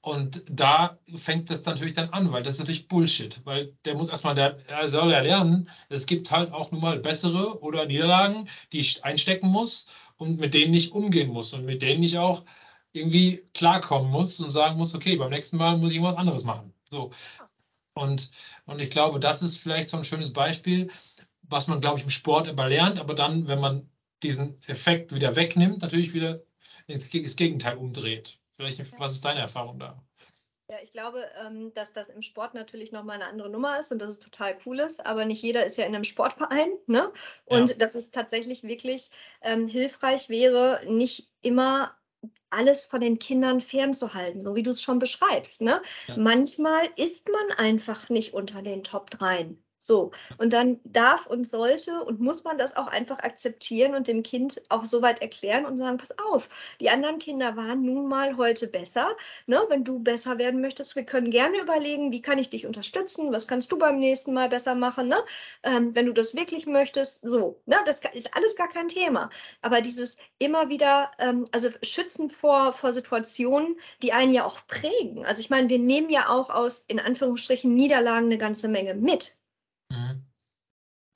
Und 0.07 0.45
da 0.49 1.01
fängt 1.17 1.51
das 1.51 1.65
natürlich 1.65 1.95
dann 1.95 2.11
an, 2.11 2.31
weil 2.31 2.45
das 2.45 2.53
ist 2.55 2.59
natürlich 2.61 2.87
Bullshit, 2.87 3.41
weil 3.43 3.73
der 3.85 3.97
muss 3.97 4.09
erstmal, 4.09 4.37
der, 4.37 4.57
er 4.69 4.89
soll 4.89 5.11
ja 5.11 5.19
lernen, 5.19 5.69
es 5.89 6.07
gibt 6.07 6.31
halt 6.31 6.53
auch 6.53 6.71
nun 6.71 6.81
mal 6.81 7.01
bessere 7.01 7.61
oder 7.61 7.87
Niederlagen, 7.87 8.49
die 8.73 8.79
ich 8.79 9.05
einstecken 9.05 9.49
muss 9.49 9.89
und 10.17 10.39
mit 10.39 10.55
denen 10.55 10.75
ich 10.75 10.93
umgehen 10.93 11.29
muss 11.31 11.53
und 11.55 11.65
mit 11.65 11.83
denen 11.83 12.05
ich 12.05 12.19
auch 12.19 12.45
irgendwie 12.93 13.45
klarkommen 13.53 14.09
muss 14.09 14.39
und 14.39 14.51
sagen 14.51 14.77
muss, 14.79 14.95
okay, 14.95 15.17
beim 15.17 15.31
nächsten 15.31 15.57
Mal 15.57 15.77
muss 15.77 15.91
ich 15.91 15.97
irgendwas 15.97 16.19
anderes 16.19 16.45
machen. 16.45 16.73
So. 16.89 17.11
Und, 17.95 18.31
und 18.67 18.81
ich 18.81 18.91
glaube, 18.91 19.19
das 19.19 19.43
ist 19.43 19.57
vielleicht 19.57 19.89
so 19.89 19.97
ein 19.97 20.05
schönes 20.05 20.33
Beispiel, 20.33 20.89
was 21.43 21.67
man, 21.67 21.81
glaube 21.81 21.99
ich, 21.99 22.05
im 22.05 22.11
Sport 22.11 22.47
immer 22.47 22.69
lernt, 22.69 23.01
aber 23.01 23.15
dann, 23.15 23.49
wenn 23.49 23.61
man 23.61 23.91
diesen 24.23 24.57
Effekt 24.69 25.13
wieder 25.13 25.35
wegnimmt, 25.35 25.83
natürlich 25.83 26.15
wieder 26.15 26.45
das 26.87 27.09
Gegenteil 27.11 27.77
umdreht. 27.77 28.39
Vielleicht, 28.57 28.99
was 28.99 29.13
ist 29.13 29.25
deine 29.25 29.41
Erfahrung 29.41 29.79
da? 29.79 30.03
Ja, 30.69 30.79
ich 30.83 30.91
glaube, 30.91 31.25
ähm, 31.41 31.73
dass 31.75 31.93
das 31.93 32.09
im 32.09 32.23
Sport 32.23 32.55
natürlich 32.55 32.91
nochmal 32.91 33.17
eine 33.17 33.27
andere 33.27 33.49
Nummer 33.49 33.79
ist 33.79 33.93
und 33.93 34.01
dass 34.01 34.15
es 34.15 34.19
total 34.19 34.59
cool 34.67 34.81
ist, 34.81 35.05
aber 35.07 35.25
nicht 35.25 35.41
jeder 35.41 35.65
ist 35.65 35.77
ja 35.77 35.85
in 35.85 35.95
einem 35.95 36.03
Sportverein. 36.03 36.73
Ne? 36.87 37.13
Und 37.45 37.71
ja. 37.71 37.77
dass 37.77 37.95
es 37.95 38.11
tatsächlich 38.11 38.65
wirklich 38.65 39.11
ähm, 39.43 39.69
hilfreich 39.69 40.29
wäre, 40.29 40.81
nicht 40.87 41.31
immer 41.43 41.97
alles 42.51 42.85
von 42.85 43.01
den 43.01 43.21
Kindern 43.21 43.61
fernzuhalten, 43.61 44.41
so 44.41 44.57
wie 44.57 44.65
du 44.65 44.71
es 44.71 44.83
schon 44.83 44.99
beschreibst. 44.99 45.61
Ne? 45.63 45.81
Ja. 46.09 46.17
Manchmal 46.17 46.89
ist 46.97 47.29
man 47.29 47.59
einfach 47.59 48.09
nicht 48.09 48.35
unter 48.35 48.63
den 48.63 48.83
Top 48.83 49.11
3. 49.11 49.55
So, 49.87 50.11
und 50.39 50.53
dann 50.53 50.81
darf 50.83 51.29
und 51.29 51.47
sollte 51.47 52.03
und 52.03 52.19
muss 52.19 52.43
man 52.43 52.59
das 52.59 52.75
auch 52.77 52.89
einfach 52.89 53.21
akzeptieren 53.21 53.95
und 53.95 54.09
dem 54.09 54.25
Kind 54.25 54.61
auch 54.69 54.85
so 54.85 55.01
weit 55.01 55.23
erklären 55.23 55.65
und 55.65 55.77
sagen, 55.77 55.97
pass 55.97 56.13
auf, 56.19 56.49
die 56.81 56.91
anderen 56.91 57.21
Kinder 57.21 57.57
waren 57.57 57.85
nun 57.85 58.09
mal 58.09 58.37
heute 58.37 58.67
besser. 58.67 59.17
Ne? 59.47 59.63
Wenn 59.69 59.85
du 59.85 60.01
besser 60.01 60.39
werden 60.39 60.61
möchtest, 60.61 60.97
wir 60.97 61.05
können 61.05 61.31
gerne 61.31 61.61
überlegen, 61.61 62.11
wie 62.11 62.21
kann 62.21 62.39
ich 62.39 62.51
dich 62.51 62.67
unterstützen, 62.67 63.33
was 63.33 63.47
kannst 63.47 63.71
du 63.71 63.79
beim 63.79 64.01
nächsten 64.01 64.35
Mal 64.35 64.49
besser 64.49 64.75
machen, 64.75 65.07
ne? 65.07 65.19
Ähm, 65.63 65.95
wenn 65.95 66.07
du 66.07 66.13
das 66.13 66.35
wirklich 66.35 66.67
möchtest. 66.67 67.21
So, 67.23 67.63
ne? 67.67 67.77
das 67.87 68.01
ist 68.13 68.35
alles 68.35 68.57
gar 68.57 68.69
kein 68.69 68.89
Thema. 68.89 69.31
Aber 69.63 69.83
dieses 69.83 70.17
immer 70.41 70.69
wieder, 70.69 71.13
ähm, 71.21 71.45
also 71.53 71.69
schützen 71.83 72.29
vor, 72.29 72.73
vor 72.73 72.93
Situationen, 72.93 73.79
die 74.03 74.13
einen 74.13 74.33
ja 74.33 74.45
auch 74.47 74.67
prägen. 74.67 75.25
Also 75.25 75.39
ich 75.39 75.51
meine, 75.51 75.69
wir 75.69 75.79
nehmen 75.79 76.11
ja 76.11 76.29
auch 76.29 76.51
aus, 76.51 76.85
in 76.89 76.99
Anführungsstrichen, 76.99 77.73
Niederlagen 77.73 78.27
eine 78.27 78.39
ganze 78.39 78.67
Menge 78.67 78.95
mit. 78.95 79.37
Mhm. 79.91 80.27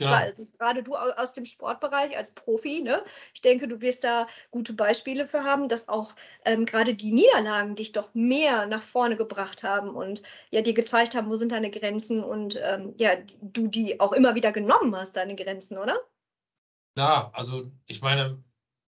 Ja. 0.01 0.13
Also 0.13 0.47
gerade 0.59 0.83
du 0.83 0.97
aus 0.97 1.35
dem 1.35 1.45
Sportbereich 1.45 2.17
als 2.17 2.31
Profi, 2.35 2.81
ne? 2.81 3.05
ich 3.35 3.43
denke, 3.43 3.69
du 3.69 3.83
wirst 3.83 4.03
da 4.03 4.27
gute 4.51 4.73
Beispiele 4.73 5.27
für 5.27 5.45
haben, 5.45 5.69
dass 5.69 5.91
auch 5.91 6.17
ähm, 6.47 6.65
gerade 6.65 6.95
die 6.95 7.13
Niederlagen 7.13 7.75
dich 7.75 7.93
doch 7.93 8.15
mehr 8.15 8.65
nach 8.67 8.83
vorne 8.83 9.17
gebracht 9.17 9.63
haben 9.63 9.91
und 9.91 10.23
ja 10.51 10.63
dir 10.63 10.73
gezeigt 10.73 11.15
haben, 11.15 11.29
wo 11.29 11.35
sind 11.35 11.53
deine 11.53 11.71
Grenzen 11.71 12.25
und 12.25 12.59
ähm, 12.63 12.95
ja, 12.97 13.11
du 13.43 13.67
die 13.69 14.01
auch 14.01 14.13
immer 14.13 14.35
wieder 14.35 14.53
genommen 14.53 14.97
hast, 14.97 15.17
deine 15.17 15.37
Grenzen, 15.37 15.77
oder? 15.77 15.99
Ja, 16.97 17.31
also 17.35 17.71
ich 17.85 18.01
meine, 18.01 18.43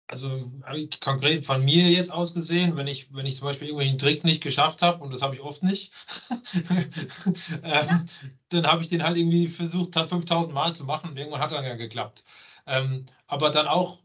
also 0.07 0.51
konkret 0.99 1.45
von 1.45 1.63
mir 1.65 1.89
jetzt 1.89 2.11
aus 2.11 2.33
gesehen, 2.33 2.77
wenn 2.77 2.87
ich, 2.87 3.13
wenn 3.13 3.25
ich 3.25 3.37
zum 3.37 3.47
Beispiel 3.47 3.67
irgendwelchen 3.67 3.97
Trick 3.97 4.23
nicht 4.23 4.43
geschafft 4.43 4.81
habe, 4.81 5.03
und 5.03 5.13
das 5.13 5.21
habe 5.21 5.35
ich 5.35 5.41
oft 5.41 5.63
nicht, 5.63 5.93
ähm, 7.63 8.07
dann 8.49 8.67
habe 8.67 8.81
ich 8.81 8.87
den 8.89 9.03
halt 9.03 9.17
irgendwie 9.17 9.47
versucht, 9.47 9.95
5000 9.95 10.53
Mal 10.53 10.73
zu 10.73 10.83
machen 10.85 11.11
und 11.11 11.17
irgendwann 11.17 11.41
hat 11.41 11.51
er 11.51 11.57
dann 11.57 11.65
ja 11.65 11.75
geklappt. 11.75 12.23
Ähm, 12.67 13.07
aber 13.27 13.49
dann 13.49 13.67
auch 13.67 13.99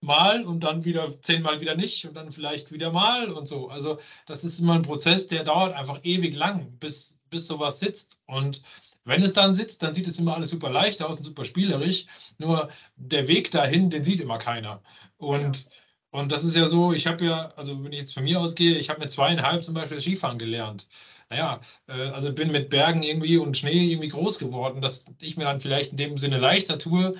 mal 0.00 0.44
und 0.44 0.60
dann 0.60 0.84
wieder 0.84 1.20
zehnmal 1.22 1.60
wieder 1.60 1.74
nicht 1.74 2.06
und 2.06 2.14
dann 2.14 2.32
vielleicht 2.32 2.70
wieder 2.72 2.92
mal 2.92 3.30
und 3.30 3.46
so. 3.46 3.68
Also 3.68 3.98
das 4.26 4.44
ist 4.44 4.58
immer 4.60 4.74
ein 4.74 4.82
Prozess, 4.82 5.26
der 5.26 5.44
dauert 5.44 5.74
einfach 5.74 6.00
ewig 6.04 6.34
lang, 6.36 6.78
bis, 6.78 7.18
bis 7.30 7.46
sowas 7.46 7.80
sitzt. 7.80 8.20
Und 8.26 8.62
wenn 9.08 9.22
es 9.22 9.32
dann 9.32 9.54
sitzt, 9.54 9.82
dann 9.82 9.94
sieht 9.94 10.06
es 10.06 10.18
immer 10.18 10.34
alles 10.36 10.50
super 10.50 10.70
leicht 10.70 11.02
aus 11.02 11.18
und 11.18 11.24
super 11.24 11.44
spielerisch. 11.44 12.06
Nur 12.38 12.70
der 12.96 13.28
Weg 13.28 13.50
dahin, 13.50 13.90
den 13.90 14.04
sieht 14.04 14.20
immer 14.20 14.38
keiner. 14.38 14.82
Und, 15.16 15.64
ja. 15.64 16.20
und 16.20 16.32
das 16.32 16.44
ist 16.44 16.54
ja 16.56 16.66
so, 16.66 16.92
ich 16.92 17.06
habe 17.06 17.24
ja, 17.24 17.48
also 17.56 17.82
wenn 17.82 17.92
ich 17.92 18.00
jetzt 18.00 18.14
von 18.14 18.24
mir 18.24 18.40
ausgehe, 18.40 18.76
ich 18.76 18.90
habe 18.90 19.00
mit 19.00 19.10
zweieinhalb 19.10 19.64
zum 19.64 19.74
Beispiel 19.74 20.00
Skifahren 20.00 20.38
gelernt. 20.38 20.88
Naja, 21.30 21.60
äh, 21.88 21.92
also 22.10 22.32
bin 22.32 22.52
mit 22.52 22.70
Bergen 22.70 23.02
irgendwie 23.02 23.36
und 23.38 23.56
Schnee 23.56 23.92
irgendwie 23.92 24.08
groß 24.08 24.38
geworden. 24.38 24.80
Dass 24.80 25.04
ich 25.20 25.36
mir 25.36 25.44
dann 25.44 25.60
vielleicht 25.60 25.92
in 25.92 25.98
dem 25.98 26.18
Sinne 26.18 26.38
leichter 26.38 26.78
tue, 26.78 27.16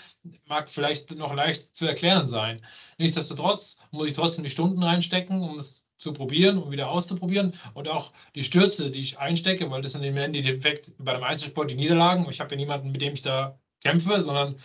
mag 0.47 0.71
vielleicht 0.71 1.15
noch 1.15 1.35
leicht 1.35 1.75
zu 1.77 1.87
erklären 1.87 2.27
sein. 2.27 2.65
Nichtsdestotrotz 2.99 3.79
muss 3.91 4.09
ich 4.09 4.15
trotzdem 4.15 4.45
die 4.45 4.51
Stunden 4.51 4.83
reinstecken, 4.83 5.43
um 5.43 5.57
es 5.59 5.88
zu 5.99 6.13
probieren 6.13 6.59
und 6.59 6.71
wieder 6.71 6.91
auszuprobieren 6.91 7.55
und 7.75 7.89
auch 7.89 8.13
die 8.35 8.45
Stürze, 8.45 8.91
die 8.91 9.01
ich 9.01 9.19
einstecke, 9.19 9.71
weil 9.71 9.83
das 9.83 9.93
sind 9.93 10.05
im 10.05 10.17
Endeffekt 10.17 10.93
bei 10.99 11.13
dem 11.13 11.25
Einzelsport 11.25 11.71
die 11.71 11.75
Niederlagen. 11.75 12.27
Ich 12.31 12.41
habe 12.41 12.51
ja 12.51 12.57
niemanden, 12.57 12.93
mit 12.93 13.03
dem 13.03 13.15
ich 13.15 13.23
da 13.23 13.59
kämpfe, 13.83 14.23
sondern 14.23 14.59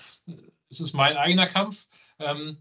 es 0.69 0.79
ist 0.79 0.93
mein 0.93 1.17
eigener 1.17 1.47
Kampf, 1.47 1.87
ähm, 2.19 2.57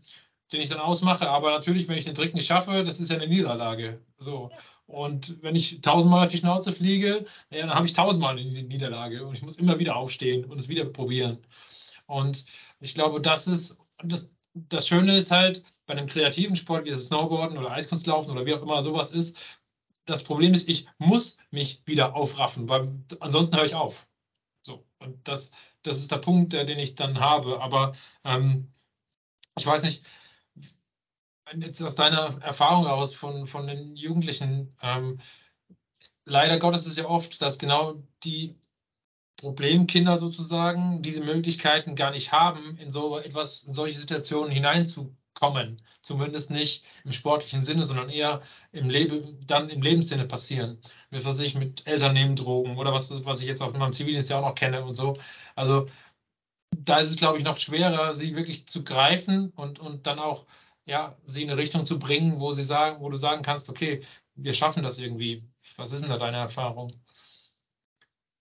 den 0.52 0.60
ich 0.60 0.68
dann 0.68 0.80
ausmache. 0.80 1.28
Aber 1.28 1.50
natürlich, 1.50 1.88
wenn 1.88 1.98
ich 1.98 2.04
den 2.04 2.14
Trick 2.14 2.34
nicht 2.34 2.46
schaffe, 2.46 2.82
das 2.84 3.00
ist 3.00 3.10
ja 3.10 3.16
eine 3.16 3.28
Niederlage. 3.28 4.00
So. 4.18 4.50
Und 4.86 5.42
wenn 5.42 5.56
ich 5.56 5.80
tausendmal 5.80 6.26
auf 6.26 6.32
die 6.32 6.38
Schnauze 6.38 6.72
fliege, 6.72 7.26
ja, 7.50 7.60
dann 7.60 7.74
habe 7.74 7.86
ich 7.86 7.92
tausendmal 7.92 8.38
eine 8.38 8.62
Niederlage 8.62 9.24
und 9.24 9.34
ich 9.34 9.42
muss 9.42 9.56
immer 9.56 9.78
wieder 9.78 9.96
aufstehen 9.96 10.44
und 10.44 10.58
es 10.58 10.68
wieder 10.68 10.84
probieren. 10.84 11.38
Und 12.06 12.44
ich 12.80 12.94
glaube, 12.94 13.20
das 13.20 13.46
ist, 13.46 13.78
das, 14.02 14.30
das 14.54 14.86
Schöne 14.86 15.16
ist 15.16 15.30
halt, 15.30 15.64
bei 15.86 15.94
einem 15.94 16.06
kreativen 16.06 16.56
Sport 16.56 16.84
wie 16.84 16.90
das 16.90 17.06
Snowboarden 17.06 17.58
oder 17.58 17.72
Eiskunstlaufen 17.72 18.32
oder 18.32 18.46
wie 18.46 18.54
auch 18.54 18.62
immer 18.62 18.82
sowas 18.82 19.12
ist, 19.12 19.36
das 20.04 20.24
Problem 20.24 20.54
ist, 20.54 20.68
ich 20.68 20.86
muss 20.98 21.36
mich 21.50 21.82
wieder 21.86 22.14
aufraffen, 22.14 22.68
weil 22.68 22.92
ansonsten 23.20 23.56
höre 23.56 23.64
ich 23.64 23.74
auf. 23.74 24.08
So, 24.62 24.84
und 24.98 25.26
das, 25.26 25.50
das 25.82 25.98
ist 25.98 26.10
der 26.10 26.18
Punkt, 26.18 26.52
den 26.52 26.78
ich 26.78 26.94
dann 26.94 27.20
habe. 27.20 27.60
Aber 27.60 27.94
ähm, 28.24 28.72
ich 29.56 29.66
weiß 29.66 29.82
nicht, 29.82 30.04
jetzt 31.56 31.82
aus 31.82 31.94
deiner 31.94 32.40
Erfahrung 32.42 32.86
aus 32.86 33.14
von, 33.14 33.46
von 33.46 33.66
den 33.66 33.96
Jugendlichen, 33.96 34.74
ähm, 34.82 35.20
leider 36.24 36.58
Gottes 36.58 36.82
ist 36.82 36.92
es 36.92 36.98
ja 36.98 37.06
oft, 37.06 37.40
dass 37.42 37.58
genau 37.58 38.02
die 38.24 38.56
Problemkinder 39.36 40.18
sozusagen 40.18 41.02
diese 41.02 41.22
Möglichkeiten 41.22 41.96
gar 41.96 42.12
nicht 42.12 42.32
haben, 42.32 42.76
in 42.78 42.90
so 42.90 43.18
etwas, 43.18 43.64
in 43.64 43.74
solche 43.74 43.98
Situationen 43.98 44.52
hineinzukommen. 44.52 45.21
Zumindest 46.02 46.50
nicht 46.50 46.84
im 47.04 47.12
sportlichen 47.12 47.62
Sinne, 47.62 47.84
sondern 47.84 48.08
eher 48.10 48.42
im 48.72 48.90
Leben, 48.90 49.44
dann 49.46 49.68
im 49.70 49.82
Lebenssinne 49.82 50.26
passieren. 50.26 50.80
Wie 51.10 51.24
was 51.24 51.40
ich 51.40 51.54
mit 51.54 51.86
Eltern 51.86 52.14
nehmen 52.14 52.36
Drogen 52.36 52.78
oder 52.78 52.92
was, 52.92 53.10
was 53.24 53.40
ich 53.40 53.46
jetzt 53.48 53.62
auch 53.62 53.72
in 53.72 53.80
meinem 53.80 53.92
Zivildienst 53.92 54.30
ja 54.30 54.38
auch 54.38 54.48
noch 54.48 54.54
kenne 54.54 54.84
und 54.84 54.94
so. 54.94 55.18
Also 55.54 55.88
da 56.76 56.98
ist 56.98 57.10
es, 57.10 57.16
glaube 57.16 57.38
ich, 57.38 57.44
noch 57.44 57.58
schwerer, 57.58 58.14
sie 58.14 58.36
wirklich 58.36 58.66
zu 58.68 58.84
greifen 58.84 59.50
und, 59.56 59.78
und 59.80 60.06
dann 60.06 60.18
auch 60.18 60.46
ja, 60.84 61.16
sie 61.24 61.42
in 61.42 61.50
eine 61.50 61.58
Richtung 61.60 61.86
zu 61.86 61.98
bringen, 61.98 62.40
wo 62.40 62.52
sie 62.52 62.64
sagen, 62.64 63.00
wo 63.02 63.10
du 63.10 63.16
sagen 63.16 63.42
kannst, 63.42 63.68
okay, 63.70 64.02
wir 64.34 64.54
schaffen 64.54 64.82
das 64.82 64.98
irgendwie. 64.98 65.44
Was 65.76 65.92
ist 65.92 66.02
denn 66.02 66.10
da 66.10 66.18
deine 66.18 66.38
Erfahrung? 66.38 66.92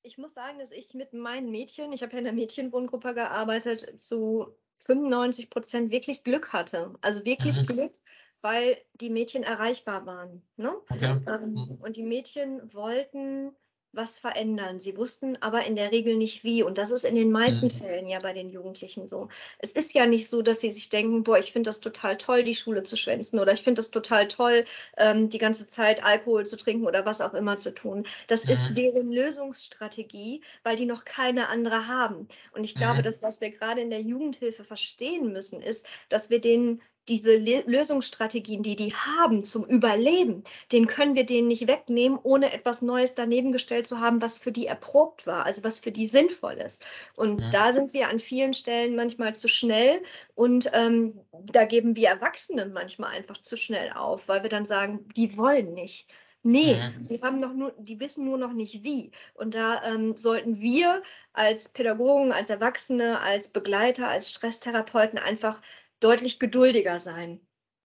ich 0.03 0.17
muss 0.17 0.33
sagen, 0.33 0.59
dass 0.59 0.71
ich 0.71 0.93
mit 0.93 1.13
meinen 1.13 1.51
Mädchen, 1.51 1.91
ich 1.93 2.01
habe 2.01 2.13
ja 2.13 2.19
in 2.19 2.25
der 2.25 2.33
Mädchenwohngruppe 2.33 3.13
gearbeitet, 3.13 3.99
zu 3.99 4.55
95 4.91 5.49
Prozent 5.49 5.91
wirklich 5.91 6.23
Glück 6.23 6.53
hatte. 6.53 6.93
Also 7.01 7.25
wirklich 7.25 7.61
mhm. 7.61 7.65
Glück, 7.65 7.93
weil 8.41 8.77
die 8.93 9.09
Mädchen 9.09 9.43
erreichbar 9.43 10.05
waren. 10.05 10.41
Ne? 10.57 10.73
Okay. 10.89 11.17
Ähm, 11.27 11.53
mhm. 11.53 11.77
Und 11.81 11.95
die 11.95 12.03
Mädchen 12.03 12.73
wollten 12.73 13.51
was 13.93 14.19
verändern. 14.19 14.79
Sie 14.79 14.95
wussten 14.97 15.37
aber 15.41 15.65
in 15.65 15.75
der 15.75 15.91
Regel 15.91 16.15
nicht 16.15 16.43
wie. 16.43 16.63
Und 16.63 16.77
das 16.77 16.91
ist 16.91 17.03
in 17.03 17.15
den 17.15 17.31
meisten 17.31 17.67
mhm. 17.67 17.71
Fällen 17.71 18.07
ja 18.07 18.19
bei 18.19 18.33
den 18.33 18.49
Jugendlichen 18.49 19.07
so. 19.07 19.29
Es 19.59 19.73
ist 19.73 19.93
ja 19.93 20.05
nicht 20.05 20.29
so, 20.29 20.41
dass 20.41 20.61
sie 20.61 20.71
sich 20.71 20.89
denken, 20.89 21.23
boah, 21.23 21.37
ich 21.37 21.51
finde 21.51 21.69
das 21.69 21.79
total 21.79 22.17
toll, 22.17 22.43
die 22.43 22.55
Schule 22.55 22.83
zu 22.83 22.95
schwänzen 22.95 23.39
oder 23.39 23.53
ich 23.53 23.61
finde 23.61 23.79
das 23.79 23.91
total 23.91 24.27
toll, 24.27 24.65
ähm, 24.97 25.29
die 25.29 25.37
ganze 25.37 25.67
Zeit 25.67 26.03
Alkohol 26.03 26.45
zu 26.45 26.57
trinken 26.57 26.85
oder 26.85 27.05
was 27.05 27.21
auch 27.21 27.33
immer 27.33 27.57
zu 27.57 27.73
tun. 27.73 28.05
Das 28.27 28.45
mhm. 28.45 28.51
ist 28.51 28.73
deren 28.75 29.11
Lösungsstrategie, 29.11 30.41
weil 30.63 30.75
die 30.75 30.85
noch 30.85 31.05
keine 31.05 31.49
andere 31.49 31.87
haben. 31.87 32.27
Und 32.53 32.63
ich 32.63 32.75
glaube, 32.75 32.99
mhm. 32.99 33.03
das, 33.03 33.21
was 33.21 33.41
wir 33.41 33.51
gerade 33.51 33.81
in 33.81 33.89
der 33.89 34.01
Jugendhilfe 34.01 34.63
verstehen 34.63 35.33
müssen, 35.33 35.61
ist, 35.61 35.87
dass 36.09 36.29
wir 36.29 36.39
denen 36.39 36.81
diese 37.07 37.35
Lösungsstrategien, 37.35 38.63
die 38.63 38.75
die 38.75 38.93
haben 38.93 39.43
zum 39.43 39.65
Überleben, 39.65 40.43
den 40.71 40.87
können 40.87 41.15
wir 41.15 41.25
denen 41.25 41.47
nicht 41.47 41.67
wegnehmen, 41.67 42.19
ohne 42.21 42.53
etwas 42.53 42.81
Neues 42.81 43.15
daneben 43.15 43.51
gestellt 43.51 43.87
zu 43.87 43.99
haben, 43.99 44.21
was 44.21 44.37
für 44.37 44.51
die 44.51 44.67
erprobt 44.67 45.25
war, 45.25 45.45
also 45.45 45.63
was 45.63 45.79
für 45.79 45.91
die 45.91 46.05
sinnvoll 46.05 46.53
ist. 46.53 46.85
Und 47.17 47.39
ja. 47.39 47.49
da 47.49 47.73
sind 47.73 47.93
wir 47.93 48.09
an 48.09 48.19
vielen 48.19 48.53
Stellen 48.53 48.95
manchmal 48.95 49.33
zu 49.33 49.47
schnell 49.47 50.01
und 50.35 50.69
ähm, 50.73 51.19
da 51.31 51.65
geben 51.65 51.95
wir 51.95 52.09
Erwachsenen 52.09 52.71
manchmal 52.71 53.11
einfach 53.15 53.37
zu 53.37 53.57
schnell 53.57 53.91
auf, 53.93 54.27
weil 54.27 54.43
wir 54.43 54.49
dann 54.49 54.65
sagen, 54.65 55.07
die 55.15 55.37
wollen 55.37 55.73
nicht. 55.73 56.07
Nee, 56.43 56.75
mhm. 56.75 57.07
die 57.07 57.21
haben 57.21 57.39
noch 57.39 57.53
nur, 57.53 57.71
die 57.77 57.99
wissen 57.99 58.25
nur 58.25 58.37
noch 58.37 58.53
nicht 58.53 58.83
wie. 58.83 59.11
Und 59.35 59.53
da 59.53 59.83
ähm, 59.83 60.17
sollten 60.17 60.59
wir 60.59 61.03
als 61.33 61.69
Pädagogen, 61.69 62.31
als 62.31 62.49
Erwachsene, 62.49 63.19
als 63.21 63.49
Begleiter, 63.49 64.07
als 64.07 64.31
Stresstherapeuten 64.31 65.19
einfach 65.19 65.61
deutlich 66.01 66.39
geduldiger 66.39 66.99
sein. 66.99 67.39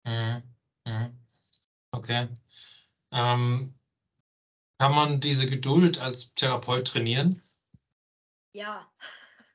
Mhm. 0.05 0.43
Mhm. 0.87 1.19
Okay. 1.91 2.29
Ähm, 3.13 3.75
kann 4.79 4.95
man 4.95 5.21
diese 5.21 5.47
Geduld 5.47 5.99
als 5.99 6.35
Therapeut 6.35 6.87
trainieren? 6.87 7.43
Ja. 8.53 8.91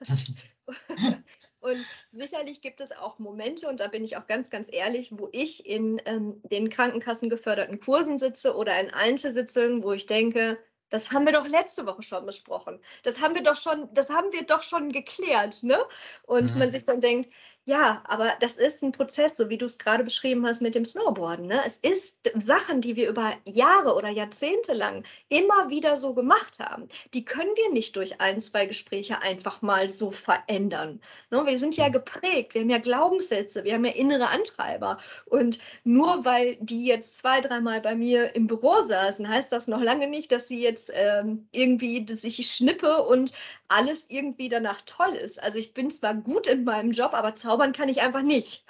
und 1.59 1.85
sicherlich 2.11 2.61
gibt 2.61 2.81
es 2.81 2.91
auch 2.91 3.19
Momente, 3.19 3.67
und 3.67 3.79
da 3.79 3.87
bin 3.87 4.03
ich 4.03 4.17
auch 4.17 4.27
ganz, 4.27 4.49
ganz 4.49 4.71
ehrlich, 4.71 5.09
wo 5.11 5.29
ich 5.31 5.65
in 5.65 6.01
ähm, 6.05 6.41
den 6.43 6.69
Krankenkassen 6.69 7.29
geförderten 7.29 7.79
Kursen 7.79 8.19
sitze 8.19 8.55
oder 8.55 8.79
in 8.79 8.91
Einzelsitzungen, 8.91 9.83
wo 9.83 9.93
ich 9.93 10.05
denke, 10.05 10.57
das 10.89 11.11
haben 11.11 11.25
wir 11.25 11.33
doch 11.33 11.47
letzte 11.47 11.85
Woche 11.85 12.01
schon 12.03 12.25
besprochen. 12.25 12.79
Das 13.03 13.21
haben 13.21 13.33
wir 13.33 13.43
doch 13.43 13.55
schon, 13.55 13.87
das 13.93 14.09
haben 14.09 14.31
wir 14.33 14.43
doch 14.43 14.61
schon 14.61 14.91
geklärt, 14.91 15.63
ne? 15.63 15.79
Und 16.23 16.51
mhm. 16.51 16.59
man 16.59 16.71
sich 16.71 16.83
dann 16.83 16.99
denkt, 16.99 17.33
ja, 17.65 18.01
aber 18.05 18.33
das 18.39 18.57
ist 18.57 18.81
ein 18.81 18.91
Prozess, 18.91 19.37
so 19.37 19.49
wie 19.49 19.57
du 19.57 19.65
es 19.65 19.77
gerade 19.77 20.03
beschrieben 20.03 20.45
hast 20.47 20.61
mit 20.61 20.73
dem 20.73 20.83
Snowboarden. 20.83 21.45
Ne? 21.45 21.61
Es 21.63 21.77
ist 21.77 22.15
Sachen, 22.35 22.81
die 22.81 22.95
wir 22.95 23.07
über 23.07 23.33
Jahre 23.45 23.93
oder 23.93 24.09
Jahrzehnte 24.09 24.73
lang 24.73 25.03
immer 25.29 25.69
wieder 25.69 25.95
so 25.95 26.15
gemacht 26.15 26.57
haben. 26.57 26.87
Die 27.13 27.23
können 27.23 27.51
wir 27.55 27.71
nicht 27.71 27.95
durch 27.95 28.19
ein, 28.19 28.39
zwei 28.39 28.65
Gespräche 28.65 29.21
einfach 29.21 29.61
mal 29.61 29.89
so 29.89 30.09
verändern. 30.09 31.01
Ne? 31.29 31.45
Wir 31.45 31.59
sind 31.59 31.77
ja 31.77 31.89
geprägt, 31.89 32.55
wir 32.55 32.61
haben 32.61 32.69
ja 32.71 32.79
Glaubenssätze, 32.79 33.63
wir 33.63 33.75
haben 33.75 33.85
ja 33.85 33.93
innere 33.93 34.29
Antreiber. 34.29 34.97
Und 35.25 35.59
nur 35.83 36.25
weil 36.25 36.57
die 36.61 36.85
jetzt 36.85 37.19
zwei, 37.19 37.41
dreimal 37.41 37.79
bei 37.79 37.93
mir 37.93 38.35
im 38.35 38.47
Büro 38.47 38.81
saßen, 38.81 39.29
heißt 39.29 39.51
das 39.51 39.67
noch 39.67 39.81
lange 39.81 40.07
nicht, 40.07 40.31
dass 40.31 40.47
sie 40.47 40.63
jetzt 40.63 40.91
ähm, 40.95 41.47
irgendwie 41.51 42.03
dass 42.05 42.23
ich 42.23 42.51
schnippe 42.51 43.03
und 43.03 43.33
alles 43.71 44.09
irgendwie 44.09 44.49
danach 44.49 44.81
toll 44.85 45.11
ist. 45.13 45.41
Also 45.41 45.59
ich 45.59 45.73
bin 45.73 45.89
zwar 45.89 46.15
gut 46.15 46.47
in 46.47 46.63
meinem 46.65 46.91
Job, 46.91 47.13
aber 47.13 47.35
zaubern 47.35 47.73
kann 47.73 47.89
ich 47.89 48.01
einfach 48.01 48.23
nicht. 48.23 48.65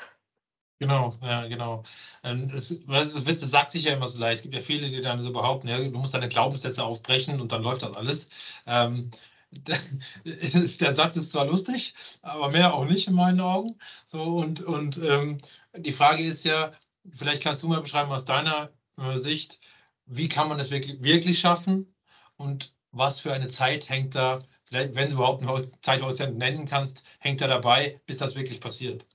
Genau, 0.80 1.14
ja, 1.22 1.48
genau. 1.48 1.84
Ähm, 2.24 2.48
das, 2.50 2.76
das 2.88 3.26
Witz, 3.28 3.42
das 3.42 3.52
sagt 3.52 3.70
sich 3.70 3.84
ja 3.84 3.94
immer 3.94 4.08
so 4.08 4.20
leicht. 4.20 4.38
Es 4.38 4.42
gibt 4.42 4.56
ja 4.56 4.62
viele, 4.62 4.90
die 4.90 5.02
dann 5.02 5.22
so 5.22 5.32
behaupten, 5.32 5.68
ja, 5.68 5.78
du 5.78 5.92
musst 5.92 6.14
deine 6.16 6.28
Glaubenssätze 6.28 6.84
aufbrechen 6.84 7.40
und 7.40 7.52
dann 7.52 7.62
läuft 7.62 7.84
das 7.84 7.96
alles. 7.96 8.28
Ähm, 8.66 9.12
der 10.26 10.94
Satz 10.94 11.18
ist 11.18 11.32
zwar 11.32 11.46
lustig, 11.46 11.94
aber 12.24 12.50
mehr 12.50 12.74
auch 12.74 12.86
nicht 12.86 13.08
in 13.08 13.14
meinen 13.14 13.42
Augen. 13.42 13.78
So, 14.06 14.24
und 14.38 14.62
und 14.64 14.98
ähm, 14.98 15.40
die 15.78 15.92
Frage 15.92 16.24
ist 16.24 16.46
ja, 16.46 16.72
vielleicht 17.16 17.44
kannst 17.44 17.62
du 17.62 17.68
mal 17.68 17.82
beschreiben 17.82 18.12
aus 18.12 18.26
deiner 18.26 18.72
äh, 18.98 19.18
Sicht, 19.18 19.60
wie 20.06 20.30
kann 20.30 20.48
man 20.48 20.58
das 20.58 20.72
wirklich, 20.72 21.02
wirklich 21.04 21.40
schaffen 21.40 21.94
und 22.38 22.74
was 22.92 23.20
für 23.20 23.34
eine 23.34 23.50
Zeit 23.50 23.90
hängt 23.90 24.16
da, 24.16 24.44
wenn 24.72 25.10
du 25.10 25.16
überhaupt 25.16 25.44
einen 25.44 25.82
Zeithorizont 25.82 26.38
nennen 26.38 26.66
kannst, 26.66 27.04
hängt 27.20 27.42
da 27.42 27.48
dabei, 27.48 28.00
bis 28.06 28.18
das 28.18 28.36
wirklich 28.36 28.60
passiert? 28.62 29.06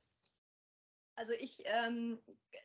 Also 1.16 1.32
ich 1.32 1.62
ähm, 1.64 2.18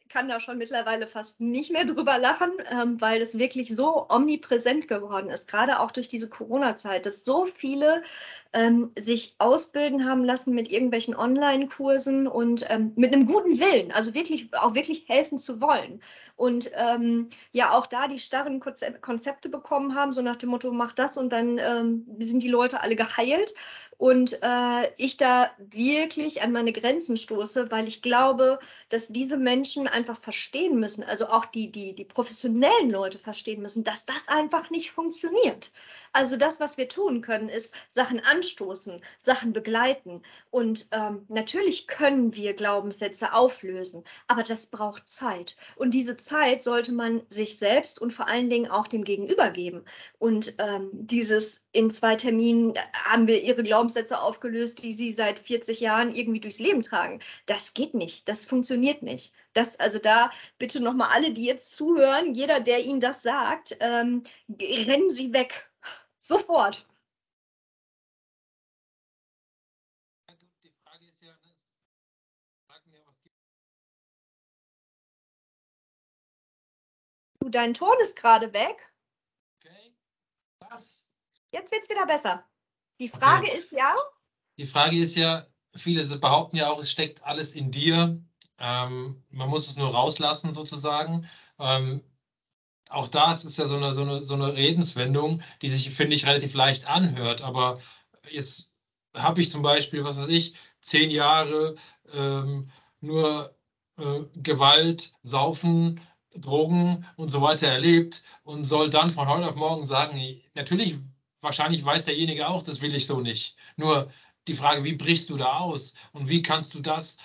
kann 0.10 0.27
da 0.27 0.41
schon 0.41 0.58
mittlerweile 0.58 1.08
fast 1.08 1.39
nicht 1.39 1.71
mehr 1.71 1.86
drüber 1.86 2.17
lachen, 2.17 2.51
ähm, 2.69 2.99
weil 2.99 3.21
es 3.21 3.39
wirklich 3.39 3.73
so 3.73 4.10
omnipräsent 4.10 4.89
geworden 4.89 5.30
ist, 5.30 5.49
gerade 5.49 5.80
auch 5.80 5.91
durch 5.91 6.10
diese 6.10 6.30
Corona-Zeit, 6.30 7.06
dass 7.06 7.23
so 7.23 7.45
viele 7.45 8.04
ähm, 8.53 8.91
sich 8.97 9.35
ausbilden 9.37 10.05
haben 10.05 10.25
lassen 10.25 10.53
mit 10.53 10.69
irgendwelchen 10.69 11.15
Online-Kursen 11.15 12.27
und 12.27 12.65
ähm, 12.69 12.91
mit 12.95 13.13
einem 13.13 13.25
guten 13.25 13.59
Willen, 13.59 13.91
also 13.91 14.13
wirklich 14.13 14.49
auch 14.53 14.75
wirklich 14.75 15.07
helfen 15.07 15.37
zu 15.37 15.61
wollen. 15.61 16.01
Und 16.35 16.71
ähm, 16.75 17.29
ja, 17.51 17.71
auch 17.71 17.87
da 17.87 18.07
die 18.07 18.19
starren 18.19 18.59
Konzepte 18.59 19.49
bekommen 19.49 19.95
haben, 19.95 20.13
so 20.13 20.21
nach 20.21 20.35
dem 20.35 20.49
Motto, 20.49 20.71
mach 20.71 20.91
das 20.91 21.17
und 21.17 21.31
dann 21.31 21.59
ähm, 21.59 22.05
sind 22.19 22.43
die 22.43 22.49
Leute 22.49 22.81
alle 22.81 22.95
geheilt. 22.95 23.53
Und 24.01 24.41
äh, 24.41 24.91
ich 24.97 25.17
da 25.17 25.51
wirklich 25.59 26.41
an 26.41 26.51
meine 26.51 26.73
Grenzen 26.73 27.17
stoße, 27.17 27.69
weil 27.69 27.87
ich 27.87 28.01
glaube, 28.01 28.57
dass 28.89 29.09
diese 29.09 29.37
Menschen 29.37 29.87
einfach 29.87 30.19
verstehen 30.19 30.79
müssen, 30.79 31.03
also 31.03 31.27
auch 31.27 31.45
die, 31.45 31.71
die, 31.71 31.93
die 31.93 32.05
professionellen 32.05 32.89
Leute 32.89 33.19
verstehen 33.19 33.61
müssen, 33.61 33.83
dass 33.83 34.07
das 34.07 34.27
einfach 34.27 34.71
nicht 34.71 34.89
funktioniert. 34.91 35.71
Also 36.13 36.35
das, 36.35 36.59
was 36.59 36.77
wir 36.77 36.89
tun 36.89 37.21
können, 37.21 37.47
ist 37.47 37.75
Sachen 37.89 38.19
anstoßen, 38.41 39.01
Sachen 39.19 39.54
begleiten. 39.54 40.23
Und 40.49 40.88
ähm, 40.91 41.25
natürlich 41.30 41.86
können 41.86 42.34
wir 42.36 42.54
Glaubenssätze 42.56 43.34
auflösen, 43.34 44.04
aber 44.27 44.41
das 44.41 44.65
braucht 44.65 45.08
Zeit. 45.08 45.56
Und 45.75 45.93
diese 45.93 46.17
Zeit 46.17 46.63
sollte 46.63 46.91
man 46.91 47.21
sich 47.30 47.60
selbst 47.60 48.01
und 48.01 48.13
vor 48.13 48.27
allen 48.27 48.49
Dingen 48.49 48.71
auch 48.71 48.88
dem 48.88 49.04
Gegenüber 49.04 49.51
geben. 49.51 49.86
Und 50.17 50.56
ähm, 50.58 50.89
dieses 50.91 51.67
in 51.71 51.91
zwei 51.91 52.15
Terminen 52.15 52.73
haben 52.93 53.27
wir 53.27 53.41
ihre 53.41 53.62
Glaubenssätze 53.62 54.19
aufgelöst, 54.19 54.82
die 54.82 54.93
sie 54.93 55.12
seit 55.12 55.38
40 55.38 55.80
Jahren 55.80 56.15
irgendwie 56.15 56.39
durchs 56.39 56.60
Leben 56.60 56.82
tragen. 56.82 57.19
Das 57.45 57.75
geht 57.75 57.93
nicht. 57.93 58.27
Das 58.27 58.43
funktioniert 58.43 59.04
nicht. 59.04 59.34
Das, 59.54 59.80
also 59.80 59.99
da 59.99 60.32
bitte 60.58 60.82
nochmal 60.82 61.10
alle, 61.13 61.32
die 61.32 61.45
jetzt 61.45 61.75
zuhören, 61.75 62.34
jeder, 62.34 62.60
der 62.60 62.84
Ihnen 62.84 63.01
das 63.01 63.21
sagt, 63.21 63.77
ähm, 63.82 64.23
rennen 64.60 65.12
Sie 65.12 65.32
weg. 65.32 65.69
Sofort. 66.19 66.88
Du, 77.41 77.49
dein 77.49 77.73
Ton 77.73 77.95
ist 78.01 78.15
gerade 78.15 78.54
weg. 78.54 78.93
Okay. 79.60 79.95
Ja. 80.62 80.82
Jetzt 81.51 81.71
wird 81.71 81.82
es 81.84 81.89
wieder 81.89 82.06
besser. 82.06 82.45
Die 82.99 83.08
Frage 83.08 83.47
okay. 83.47 83.58
ist 83.58 83.71
ja. 83.71 83.95
Die 84.58 84.67
Frage 84.67 84.99
ist 84.99 85.15
ja, 85.15 85.47
viele 85.75 86.04
behaupten 86.19 86.58
ja 86.58 86.69
auch, 86.69 86.80
es 86.80 86.91
steckt 86.91 87.23
alles 87.23 87.54
in 87.54 87.71
dir. 87.71 88.21
Ähm, 88.60 89.23
man 89.30 89.49
muss 89.49 89.67
es 89.67 89.75
nur 89.75 89.89
rauslassen 89.89 90.54
sozusagen. 90.54 91.27
Ähm, 91.58 92.04
auch 92.89 93.08
das 93.08 93.43
ist 93.43 93.58
ja 93.58 93.65
so 93.65 93.77
eine, 93.77 93.93
so 93.93 94.01
eine, 94.01 94.23
so 94.23 94.36
eine 94.36 94.54
Redenswendung, 94.54 95.41
die 95.63 95.69
sich, 95.69 95.95
finde 95.95 96.15
ich, 96.15 96.27
relativ 96.27 96.54
leicht 96.54 96.86
anhört. 96.86 97.41
Aber 97.41 97.80
jetzt 98.30 98.71
habe 99.15 99.41
ich 99.41 99.49
zum 99.49 99.63
Beispiel, 99.63 100.04
was 100.04 100.17
weiß 100.17 100.27
ich, 100.27 100.54
zehn 100.82 101.10
Jahre 101.10 101.75
ähm, 102.13 102.69
nur 102.99 103.56
äh, 103.97 104.21
Gewalt, 104.36 105.13
Saufen, 105.23 105.99
Drogen 106.35 107.05
und 107.17 107.29
so 107.29 107.41
weiter 107.41 107.67
erlebt 107.67 108.23
und 108.43 108.65
soll 108.65 108.89
dann 108.89 109.11
von 109.11 109.27
heute 109.27 109.47
auf 109.49 109.55
morgen 109.55 109.85
sagen, 109.85 110.41
natürlich, 110.53 110.97
wahrscheinlich 111.41 111.83
weiß 111.83 112.05
derjenige 112.05 112.47
auch, 112.47 112.63
das 112.63 112.81
will 112.81 112.95
ich 112.95 113.05
so 113.05 113.19
nicht. 113.19 113.55
Nur 113.75 114.11
die 114.47 114.53
Frage, 114.53 114.83
wie 114.83 114.93
brichst 114.93 115.29
du 115.29 115.37
da 115.37 115.59
aus 115.59 115.93
und 116.13 116.29
wie 116.29 116.41
kannst 116.41 116.73
du 116.73 116.79
das 116.79 117.17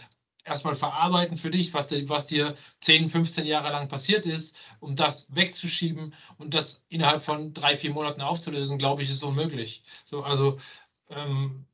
erstmal 0.45 0.77
verarbeiten 0.77 1.39
für 1.39 1.51
dich, 1.51 1.75
was, 1.75 1.89
dir, 1.89 2.09
was 2.09 2.27
dir 2.27 2.57
10, 2.81 3.11
15 3.11 3.47
Jahre 3.47 3.71
lang 3.71 3.89
passiert 3.89 4.27
ist, 4.27 4.55
um 4.81 4.97
das 4.97 5.27
wegzuschieben 5.35 6.15
und 6.39 6.55
das 6.55 6.85
innerhalb 6.89 7.23
von 7.23 7.53
drei, 7.53 7.77
vier 7.77 7.93
Monaten 7.93 8.21
aufzulösen, 8.21 8.79
glaube 8.79 9.03
ich, 9.03 9.11
ist 9.11 9.23
unmöglich. 9.23 9.83
So, 10.05 10.23
also, 10.23 10.61
ähm, 11.11 11.67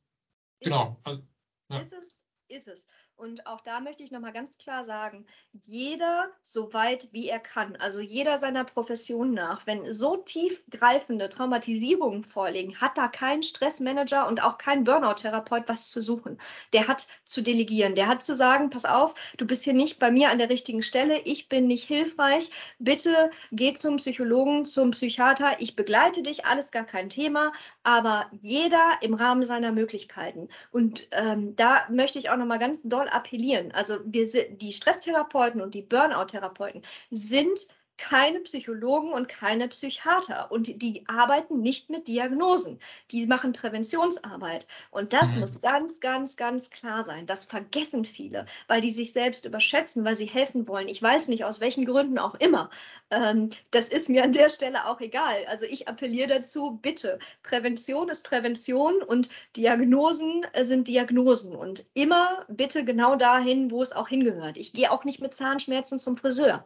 genau. 0.59 0.83
Es, 0.83 0.99
also, 1.03 1.23
ja. 1.69 1.79
ist 1.79 1.93
es, 1.93 2.19
ist 2.47 2.67
es. 2.67 2.87
Und 3.15 3.45
auch 3.45 3.61
da 3.61 3.79
möchte 3.79 4.03
ich 4.03 4.11
nochmal 4.11 4.33
ganz 4.33 4.57
klar 4.57 4.83
sagen, 4.83 5.25
jeder 5.53 6.31
so 6.41 6.73
weit 6.73 7.09
wie 7.11 7.29
er 7.29 7.39
kann, 7.39 7.75
also 7.75 7.99
jeder 7.99 8.37
seiner 8.37 8.63
Profession 8.63 9.33
nach, 9.33 9.67
wenn 9.67 9.93
so 9.93 10.17
tiefgreifende 10.17 11.29
Traumatisierungen 11.29 12.23
vorliegen, 12.23 12.81
hat 12.81 12.97
da 12.97 13.07
kein 13.07 13.43
Stressmanager 13.43 14.27
und 14.27 14.43
auch 14.43 14.57
kein 14.57 14.83
Burnout-Therapeut 14.83 15.63
was 15.67 15.91
zu 15.91 16.01
suchen. 16.01 16.39
Der 16.73 16.87
hat 16.87 17.07
zu 17.23 17.41
delegieren, 17.41 17.93
der 17.93 18.07
hat 18.07 18.23
zu 18.23 18.35
sagen, 18.35 18.71
pass 18.71 18.83
auf, 18.83 19.13
du 19.37 19.45
bist 19.45 19.63
hier 19.63 19.73
nicht 19.73 19.99
bei 19.99 20.09
mir 20.09 20.31
an 20.31 20.39
der 20.39 20.49
richtigen 20.49 20.81
Stelle, 20.81 21.19
ich 21.21 21.47
bin 21.49 21.67
nicht 21.67 21.83
hilfreich, 21.83 22.49
bitte 22.79 23.29
geh 23.51 23.73
zum 23.73 23.97
Psychologen, 23.97 24.65
zum 24.65 24.91
Psychiater, 24.91 25.61
ich 25.61 25.75
begleite 25.75 26.23
dich, 26.23 26.45
alles 26.45 26.71
gar 26.71 26.83
kein 26.83 27.09
Thema, 27.09 27.51
aber 27.83 28.25
jeder 28.31 28.97
im 29.01 29.13
Rahmen 29.13 29.43
seiner 29.43 29.71
Möglichkeiten. 29.71 30.49
Und 30.71 31.07
ähm, 31.11 31.55
da 31.55 31.83
möchte 31.89 32.17
ich 32.17 32.31
auch 32.31 32.37
nochmal 32.37 32.59
ganz 32.59 32.81
deutlich 32.81 33.02
appellieren. 33.09 33.71
Also 33.71 33.99
wir 34.05 34.25
die 34.49 34.71
Stresstherapeuten 34.71 35.61
und 35.61 35.73
die 35.73 35.81
Burnout-Therapeuten 35.81 36.81
sind 37.09 37.67
keine 38.03 38.41
Psychologen 38.41 39.13
und 39.13 39.29
keine 39.29 39.69
Psychiater 39.69 40.51
und 40.51 40.81
die 40.81 41.05
arbeiten 41.07 41.61
nicht 41.61 41.89
mit 41.89 42.09
Diagnosen. 42.09 42.77
Die 43.11 43.25
machen 43.25 43.53
Präventionsarbeit 43.53 44.67
und 44.91 45.13
das 45.13 45.33
mhm. 45.33 45.39
muss 45.39 45.61
ganz, 45.61 46.01
ganz, 46.01 46.35
ganz 46.35 46.69
klar 46.69 47.03
sein. 47.03 47.25
Das 47.25 47.45
vergessen 47.45 48.03
viele, 48.03 48.45
weil 48.67 48.81
die 48.81 48.89
sich 48.89 49.13
selbst 49.13 49.45
überschätzen, 49.45 50.03
weil 50.03 50.17
sie 50.17 50.25
helfen 50.25 50.67
wollen. 50.67 50.89
Ich 50.89 51.01
weiß 51.01 51.29
nicht, 51.29 51.45
aus 51.45 51.61
welchen 51.61 51.85
Gründen 51.85 52.19
auch 52.19 52.35
immer. 52.35 52.69
Ähm, 53.09 53.51
das 53.71 53.87
ist 53.87 54.09
mir 54.09 54.25
an 54.25 54.33
der 54.33 54.49
Stelle 54.49 54.85
auch 54.85 54.99
egal. 54.99 55.45
Also 55.47 55.65
ich 55.65 55.87
appelliere 55.87 56.27
dazu, 56.27 56.77
bitte, 56.81 57.19
Prävention 57.41 58.09
ist 58.09 58.25
Prävention 58.25 59.01
und 59.01 59.29
Diagnosen 59.55 60.45
sind 60.59 60.89
Diagnosen 60.89 61.55
und 61.55 61.85
immer 61.93 62.45
bitte 62.49 62.83
genau 62.83 63.15
dahin, 63.15 63.71
wo 63.71 63.81
es 63.81 63.93
auch 63.93 64.09
hingehört. 64.09 64.57
Ich 64.57 64.73
gehe 64.73 64.91
auch 64.91 65.05
nicht 65.05 65.21
mit 65.21 65.33
Zahnschmerzen 65.33 65.99
zum 65.99 66.17
Friseur. 66.17 66.65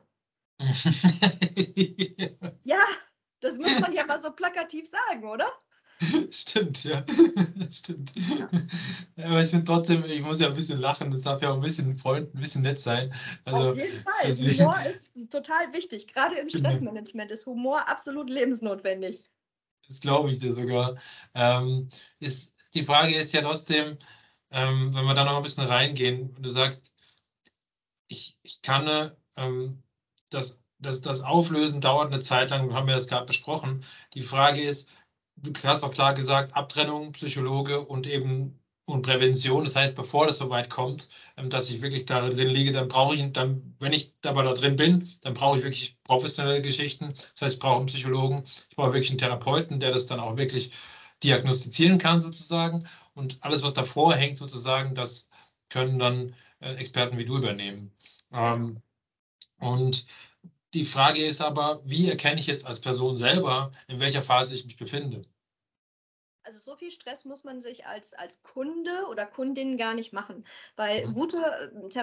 ja, 2.63 2.83
das 3.39 3.57
muss 3.57 3.79
man 3.79 3.93
ja 3.93 4.05
mal 4.05 4.21
so 4.21 4.31
plakativ 4.31 4.89
sagen, 4.89 5.27
oder? 5.27 5.47
Stimmt, 6.31 6.83
ja. 6.83 7.05
Stimmt. 7.71 8.13
Ja. 8.15 8.49
Aber 9.23 9.41
ich 9.41 9.49
finde 9.49 9.65
trotzdem, 9.65 10.03
ich 10.05 10.21
muss 10.21 10.39
ja 10.39 10.47
ein 10.47 10.53
bisschen 10.53 10.79
lachen, 10.79 11.11
das 11.11 11.21
darf 11.21 11.41
ja 11.41 11.51
auch 11.51 11.55
ein 11.55 11.61
bisschen 11.61 11.95
Freund, 11.95 12.33
ein 12.33 12.39
bisschen 12.39 12.61
nett 12.61 12.79
sein. 12.79 13.13
Also, 13.45 13.69
Auf 13.69 13.77
jeden 13.77 13.99
Fall. 13.99 14.13
Deswegen... 14.25 14.59
Humor 14.59 14.79
ist 14.85 15.17
total 15.29 15.73
wichtig. 15.73 16.07
Gerade 16.07 16.35
im 16.35 16.47
genau. 16.47 16.69
Stressmanagement 16.69 17.31
ist 17.31 17.45
Humor 17.45 17.87
absolut 17.87 18.29
lebensnotwendig. 18.29 19.23
Das 19.87 19.99
glaube 19.99 20.31
ich 20.31 20.39
dir 20.39 20.53
sogar. 20.53 20.97
Ähm, 21.33 21.89
ist, 22.19 22.53
die 22.73 22.83
Frage 22.83 23.15
ist 23.15 23.33
ja 23.33 23.41
trotzdem, 23.41 23.97
ähm, 24.51 24.93
wenn 24.93 25.05
wir 25.05 25.13
da 25.13 25.23
noch 25.23 25.37
ein 25.37 25.43
bisschen 25.43 25.65
reingehen, 25.65 26.35
du 26.39 26.49
sagst, 26.49 26.93
ich, 28.07 28.37
ich 28.43 28.61
kann 28.61 29.11
ähm, 29.35 29.83
das, 30.29 30.59
das, 30.79 31.01
das 31.01 31.21
Auflösen 31.21 31.81
dauert 31.81 32.11
eine 32.13 32.21
Zeit 32.21 32.49
lang, 32.51 32.73
haben 32.73 32.87
wir 32.87 32.95
das 32.95 33.07
gerade 33.07 33.25
besprochen. 33.25 33.83
Die 34.13 34.21
Frage 34.21 34.61
ist, 34.61 34.87
du 35.37 35.53
hast 35.63 35.83
auch 35.83 35.91
klar 35.91 36.13
gesagt, 36.13 36.55
Abtrennung, 36.55 37.11
Psychologe 37.13 37.85
und 37.85 38.07
eben 38.07 38.59
und 38.87 39.01
Prävention. 39.01 39.65
Das 39.65 39.75
heißt, 39.75 39.95
bevor 39.95 40.27
das 40.27 40.37
so 40.37 40.49
weit 40.49 40.69
kommt, 40.69 41.09
ähm, 41.35 41.49
dass 41.49 41.69
ich 41.69 41.81
wirklich 41.81 42.05
da 42.05 42.29
drin 42.29 42.47
liege, 42.49 42.71
dann 42.71 42.87
brauche 42.87 43.15
ich, 43.15 43.33
dann, 43.33 43.75
wenn 43.79 43.93
ich 43.93 44.13
dabei 44.21 44.43
da 44.43 44.53
drin 44.53 44.77
bin, 44.77 45.09
dann 45.21 45.33
brauche 45.33 45.57
ich 45.57 45.63
wirklich 45.63 45.97
professionelle 46.03 46.61
Geschichten. 46.61 47.13
Das 47.33 47.41
heißt, 47.41 47.55
ich 47.55 47.59
brauche 47.59 47.77
einen 47.77 47.87
Psychologen, 47.87 48.45
ich 48.69 48.75
brauche 48.77 48.93
wirklich 48.93 49.09
einen 49.09 49.19
Therapeuten, 49.19 49.79
der 49.81 49.91
das 49.91 50.05
dann 50.05 50.19
auch 50.21 50.37
wirklich 50.37 50.71
diagnostizieren 51.23 51.97
kann 51.97 52.21
sozusagen. 52.21 52.87
Und 53.13 53.37
alles, 53.41 53.61
was 53.63 53.73
davor 53.73 54.15
hängt 54.15 54.37
sozusagen, 54.37 54.95
das 54.95 55.29
können 55.69 55.99
dann 55.99 56.35
äh, 56.61 56.75
Experten 56.75 57.17
wie 57.17 57.25
du 57.25 57.37
übernehmen. 57.37 57.91
Ähm, 58.31 58.81
und 59.59 60.05
die 60.73 60.85
Frage 60.85 61.25
ist 61.25 61.41
aber, 61.41 61.81
wie 61.85 62.09
erkenne 62.09 62.39
ich 62.39 62.47
jetzt 62.47 62.65
als 62.65 62.81
Person 62.81 63.17
selber, 63.17 63.71
in 63.87 63.99
welcher 63.99 64.21
Phase 64.21 64.53
ich 64.53 64.65
mich 64.65 64.77
befinde? 64.77 65.23
Also 66.43 66.59
so 66.59 66.77
viel 66.77 66.91
Stress 66.91 67.25
muss 67.25 67.43
man 67.43 67.59
sich 67.59 67.85
als, 67.87 68.13
als 68.13 68.41
Kunde 68.41 69.05
oder 69.11 69.25
Kundin 69.25 69.75
gar 69.75 69.93
nicht 69.93 70.13
machen, 70.13 70.45
weil 70.77 71.05
Mhm. 71.05 71.13
gute, 71.13 71.37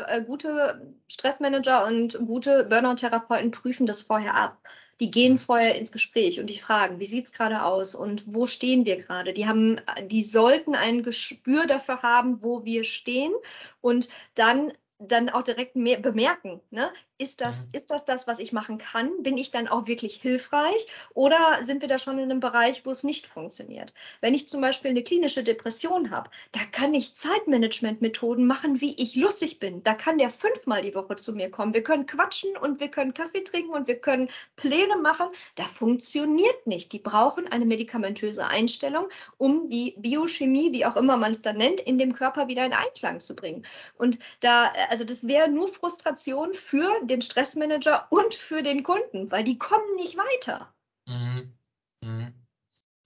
äh, 0.07 0.23
gute 0.23 0.95
Stressmanager 1.09 1.87
und 1.87 2.19
gute 2.27 2.65
Burnout-Therapeuten 2.65 3.51
prüfen 3.53 3.87
das 3.87 4.03
vorher 4.03 4.35
ab. 4.35 4.59
Die 5.01 5.11
gehen 5.11 5.33
Mhm. 5.33 5.39
vorher 5.39 5.77
ins 5.77 5.93
Gespräch 5.93 6.41
und 6.41 6.49
die 6.51 6.59
fragen, 6.59 7.01
wie 7.01 7.07
sieht 7.07 7.25
es 7.25 7.33
gerade 7.33 7.63
aus 7.65 7.95
und 7.95 8.23
wo 8.27 8.45
stehen 8.45 8.85
wir 8.85 8.99
gerade? 8.99 9.33
Die 9.33 9.47
haben, 9.49 9.81
die 10.03 10.23
sollten 10.23 10.75
ein 10.75 11.03
Gespür 11.03 11.67
dafür 11.67 12.03
haben, 12.03 12.43
wo 12.43 12.65
wir 12.67 12.85
stehen 12.85 13.33
und 13.81 14.09
dann 14.35 14.73
dann 14.99 15.29
auch 15.29 15.43
direkt 15.43 15.75
mehr 15.77 15.99
bemerken, 15.99 16.61
ne? 16.71 16.91
Ist, 17.19 17.41
das, 17.41 17.67
Mhm. 17.67 17.71
ist 17.73 17.91
das 17.91 18.05
das, 18.05 18.27
was 18.27 18.39
ich 18.39 18.53
machen 18.53 18.79
kann? 18.79 19.23
Bin 19.23 19.37
ich 19.39 19.51
dann 19.51 19.69
auch 19.69 19.87
wirklich 19.87 20.17
hilfreich 20.17 20.87
oder 21.15 21.63
sind 21.63 21.81
wir 21.81 21.89
da 21.89 21.99
schon 21.99 22.19
in 22.19 22.31
einem 22.31 22.41
Bereich, 22.41 22.85
wo 22.85 22.91
es 22.91 23.05
nicht 23.05 23.27
funktioniert? 23.27 23.95
Wenn 24.21 24.35
ich 24.35 24.49
zum 24.49 24.61
Beispiel 24.61 24.91
eine 24.91 25.03
klinische 25.05 25.45
Depression 25.45 26.11
habe, 26.11 26.31
da 26.53 26.61
kann 26.73 26.93
ich 26.95 27.15
Zeitmanagement-Methoden 27.15 28.47
machen, 28.47 28.81
wie 28.81 28.95
ich 29.01 29.15
lustig 29.15 29.61
bin. 29.61 29.83
Da 29.85 29.95
kann 29.95 30.19
der 30.19 30.31
fünfmal 30.31 30.83
die 30.83 30.95
Woche 30.95 31.17
zu 31.17 31.33
mir 31.35 31.51
kommen. 31.51 31.73
Wir 31.75 31.83
können 31.83 32.07
quatschen 32.07 32.57
und 32.57 32.81
wir 32.81 32.89
können 32.89 33.15
Kaffee 33.15 33.43
trinken 33.45 33.73
und 33.75 33.87
wir 33.87 34.01
können 34.01 34.29
Pläne 34.57 34.97
machen. 34.97 35.29
Da 35.55 35.65
funktioniert 35.65 36.67
nicht. 36.67 36.93
Die 36.93 36.99
brauchen 36.99 37.47
eine 37.49 37.65
medikamentöse 37.65 38.47
Einstellung, 38.47 39.09
um 39.37 39.69
die 39.69 39.95
Biochemie, 39.99 40.73
wie 40.73 40.85
auch 40.87 40.97
immer 40.97 41.17
man 41.17 41.33
es 41.33 41.43
dann 41.43 41.57
nennt, 41.59 41.81
in 41.81 41.99
dem 41.99 42.13
Körper 42.15 42.49
wieder 42.49 42.65
in 42.67 42.73
Einklang 42.73 43.21
zu 43.21 43.35
bringen. 43.37 43.65
Und 43.97 44.19
da, 44.41 44.73
also 44.89 45.05
das 45.05 45.27
wäre 45.27 45.49
nur 45.49 45.69
Frustration 45.69 46.55
für 46.55 46.91
den 47.07 47.23
Stressmanager 47.23 48.07
und 48.11 48.35
für 48.35 48.63
den 48.63 48.83
Kunden, 48.83 49.31
weil 49.31 49.45
die 49.45 49.59
kommen 49.59 49.95
nicht 49.97 50.17
weiter. 50.17 50.75
Mhm. 51.07 51.53
Mhm. 52.01 52.35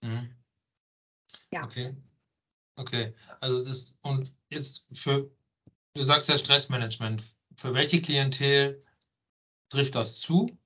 Mhm. 0.01 0.35
Ja. 1.51 1.63
Okay. 1.63 1.95
Okay. 2.75 3.13
Also 3.41 3.63
das 3.63 3.97
und 4.01 4.33
jetzt 4.49 4.85
für, 4.93 5.29
du 5.93 6.03
sagst 6.03 6.29
ja 6.29 6.37
Stressmanagement. 6.37 7.23
Für 7.57 7.73
welche 7.73 8.01
Klientel 8.01 8.81
trifft 9.69 9.95
das 9.95 10.19
zu? 10.19 10.57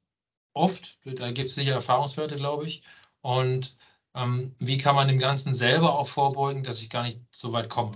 Oft, 0.54 1.00
da 1.04 1.32
gibt 1.32 1.50
es 1.50 1.56
sicher 1.56 1.74
Erfahrungswerte, 1.74 2.36
glaube 2.36 2.68
ich. 2.68 2.84
Und 3.22 3.76
ähm, 4.14 4.56
wie 4.60 4.78
kann 4.78 4.96
man 4.96 5.08
dem 5.08 5.20
Ganzen 5.20 5.54
selber 5.54 5.98
auch 5.98 6.08
vorbeugen, 6.08 6.64
dass 6.64 6.82
ich 6.82 6.90
gar 6.90 7.04
nicht 7.04 7.20
so 7.32 7.52
weit 7.52 7.70
komme? 7.70 7.96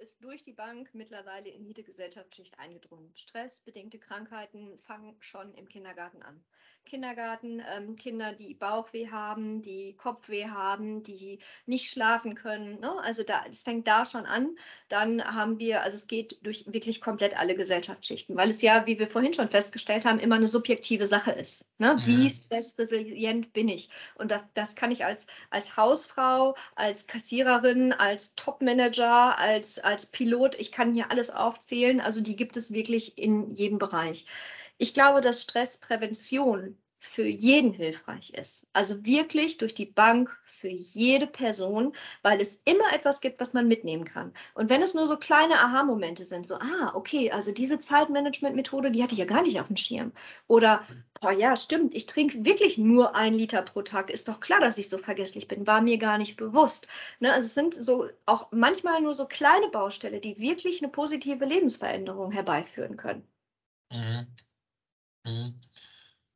Ist 0.00 0.24
durch 0.24 0.42
die 0.42 0.54
Bank 0.54 0.94
mittlerweile 0.94 1.50
in 1.50 1.62
jede 1.62 1.82
Gesellschaftsschicht 1.82 2.58
eingedrungen. 2.58 3.12
Stressbedingte 3.14 3.98
Krankheiten 3.98 4.78
fangen 4.78 5.14
schon 5.20 5.52
im 5.54 5.68
Kindergarten 5.68 6.22
an. 6.22 6.42
Kindergarten, 6.86 7.62
ähm, 7.70 7.96
Kinder, 7.96 8.32
die 8.32 8.54
Bauchweh 8.54 9.08
haben, 9.10 9.60
die 9.60 9.94
Kopfweh 9.96 10.46
haben, 10.48 11.02
die 11.02 11.38
nicht 11.66 11.90
schlafen 11.90 12.34
können. 12.34 12.80
Ne? 12.80 12.98
Also 13.02 13.22
da, 13.22 13.44
es 13.48 13.62
fängt 13.62 13.86
da 13.86 14.06
schon 14.06 14.24
an. 14.24 14.56
Dann 14.88 15.22
haben 15.22 15.58
wir, 15.58 15.82
also 15.82 15.96
es 15.96 16.06
geht 16.06 16.38
durch 16.42 16.64
wirklich 16.72 17.00
komplett 17.02 17.38
alle 17.38 17.54
Gesellschaftsschichten, 17.54 18.36
weil 18.36 18.48
es 18.48 18.62
ja, 18.62 18.86
wie 18.86 18.98
wir 18.98 19.06
vorhin 19.08 19.34
schon 19.34 19.50
festgestellt 19.50 20.06
haben, 20.06 20.18
immer 20.18 20.36
eine 20.36 20.46
subjektive 20.46 21.06
Sache 21.06 21.32
ist. 21.32 21.70
Ne? 21.78 22.00
Wie 22.04 22.28
Mhm. 22.28 22.30
stressresilient 22.30 23.52
bin 23.52 23.68
ich? 23.68 23.90
Und 24.14 24.30
das, 24.30 24.46
das 24.54 24.74
kann 24.74 24.90
ich 24.90 25.04
als, 25.04 25.26
als 25.50 25.76
Hausfrau, 25.76 26.54
als 26.74 27.06
Kassiererin, 27.06 27.92
als 27.92 28.34
Topmanager, 28.34 29.38
als, 29.38 29.78
als 29.78 29.89
Pilot, 30.12 30.54
ich 30.58 30.72
kann 30.72 30.94
hier 30.94 31.10
alles 31.10 31.30
aufzählen. 31.30 32.00
Also 32.00 32.20
die 32.20 32.36
gibt 32.36 32.56
es 32.56 32.72
wirklich 32.72 33.18
in 33.18 33.50
jedem 33.54 33.78
Bereich. 33.78 34.26
Ich 34.78 34.94
glaube, 34.94 35.20
dass 35.20 35.42
Stressprävention 35.42 36.76
für 37.02 37.26
jeden 37.26 37.72
hilfreich 37.72 38.30
ist. 38.34 38.66
Also 38.74 39.04
wirklich 39.06 39.56
durch 39.56 39.72
die 39.74 39.86
Bank 39.86 40.38
für 40.44 40.68
jede 40.68 41.26
Person, 41.26 41.94
weil 42.22 42.40
es 42.40 42.56
immer 42.66 42.92
etwas 42.92 43.22
gibt, 43.22 43.40
was 43.40 43.54
man 43.54 43.66
mitnehmen 43.66 44.04
kann. 44.04 44.34
Und 44.54 44.68
wenn 44.68 44.82
es 44.82 44.94
nur 44.94 45.06
so 45.06 45.16
kleine 45.16 45.54
Aha-Momente 45.60 46.24
sind, 46.24 46.46
so, 46.46 46.56
ah, 46.56 46.92
okay, 46.94 47.30
also 47.32 47.52
diese 47.52 47.78
Zeitmanagement-Methode, 47.78 48.90
die 48.90 49.02
hatte 49.02 49.14
ich 49.14 49.18
ja 49.18 49.24
gar 49.24 49.42
nicht 49.42 49.58
auf 49.60 49.68
dem 49.68 49.78
Schirm. 49.78 50.12
Oder, 50.46 50.86
boah, 51.20 51.32
ja, 51.32 51.56
stimmt, 51.56 51.94
ich 51.94 52.04
trinke 52.06 52.44
wirklich 52.44 52.76
nur 52.76 53.16
ein 53.16 53.32
Liter 53.34 53.62
pro 53.62 53.80
Tag. 53.82 54.10
Ist 54.10 54.28
doch 54.28 54.38
klar, 54.40 54.60
dass 54.60 54.76
ich 54.78 54.90
so 54.90 54.98
vergesslich 54.98 55.48
bin, 55.48 55.66
war 55.66 55.80
mir 55.80 55.96
gar 55.98 56.18
nicht 56.18 56.36
bewusst. 56.36 56.86
Ne? 57.18 57.32
Also 57.32 57.46
es 57.46 57.54
sind 57.54 57.74
so 57.74 58.06
auch 58.26 58.52
manchmal 58.52 59.00
nur 59.00 59.14
so 59.14 59.26
kleine 59.26 59.68
Baustelle, 59.70 60.20
die 60.20 60.38
wirklich 60.38 60.82
eine 60.82 60.92
positive 60.92 61.44
Lebensveränderung 61.46 62.30
herbeiführen 62.30 62.96
können. 62.98 63.26
Mhm. 63.90 64.26
Mhm. 65.24 65.60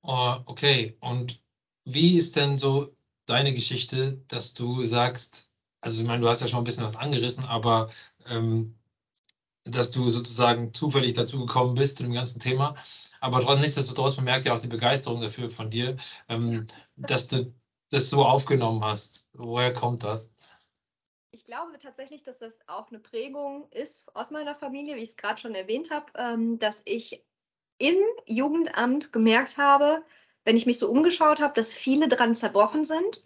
Oh, 0.07 0.37
okay, 0.47 0.97
und 1.01 1.43
wie 1.85 2.17
ist 2.19 2.37
denn 2.37 2.59
so 2.59 2.95
deine 3.27 3.55
Geschichte, 3.55 4.19
dass 4.29 4.53
du 4.53 4.85
sagst, 4.85 5.51
also 5.81 6.03
ich 6.03 6.07
meine, 6.07 6.21
du 6.21 6.29
hast 6.29 6.43
ja 6.43 6.47
schon 6.47 6.61
ein 6.61 6.65
bisschen 6.65 6.85
was 6.85 6.97
angerissen, 6.97 7.45
aber 7.45 7.91
ähm, 8.27 8.79
dass 9.65 9.91
du 9.93 10.11
sozusagen 10.11 10.75
zufällig 10.75 11.15
dazu 11.15 11.41
gekommen 11.41 11.75
bist 11.75 11.97
zu 11.99 12.03
dem 12.05 12.13
ganzen 12.13 12.39
Thema, 12.41 12.77
aber 13.21 13.41
trotzdem 13.41 13.61
nichtsdestotrotz, 13.63 14.17
man 14.17 14.27
merkt 14.27 14.45
ja 14.45 14.55
auch 14.55 14.59
die 14.61 14.67
Begeisterung 14.67 15.23
dafür 15.23 15.51
von 15.51 15.71
dir, 15.71 15.97
ähm, 16.29 16.67
dass 16.97 17.29
du 17.29 17.55
das 17.91 18.11
so 18.11 18.25
aufgenommen 18.25 18.85
hast. 18.85 19.27
Woher 19.33 19.73
kommt 19.73 20.03
das? 20.03 20.31
Ich 21.31 21.47
glaube 21.47 21.79
tatsächlich, 21.79 22.23
dass 22.23 22.39
das 22.39 22.59
auch 22.69 22.91
eine 22.91 23.01
Prägung 23.01 23.69
ist 23.71 24.15
aus 24.15 24.31
meiner 24.31 24.55
Familie, 24.55 24.97
wie 24.97 25.01
ich 25.03 25.11
es 25.11 25.17
gerade 25.17 25.41
schon 25.41 25.55
erwähnt 25.55 25.91
habe, 25.91 26.13
ähm, 26.17 26.59
dass 26.59 26.83
ich 26.85 27.25
im 27.79 27.97
Jugendamt 28.27 29.13
gemerkt 29.13 29.59
habe, 29.59 30.05
wenn 30.45 30.57
ich 30.57 30.67
mich 30.67 30.79
so 30.79 30.91
umgeschaut 30.91 31.41
habe, 31.41 31.55
dass 31.55 31.75
viele 31.75 32.09
dran 32.09 32.35
zerbrochen 32.35 32.85
sind 32.85 33.25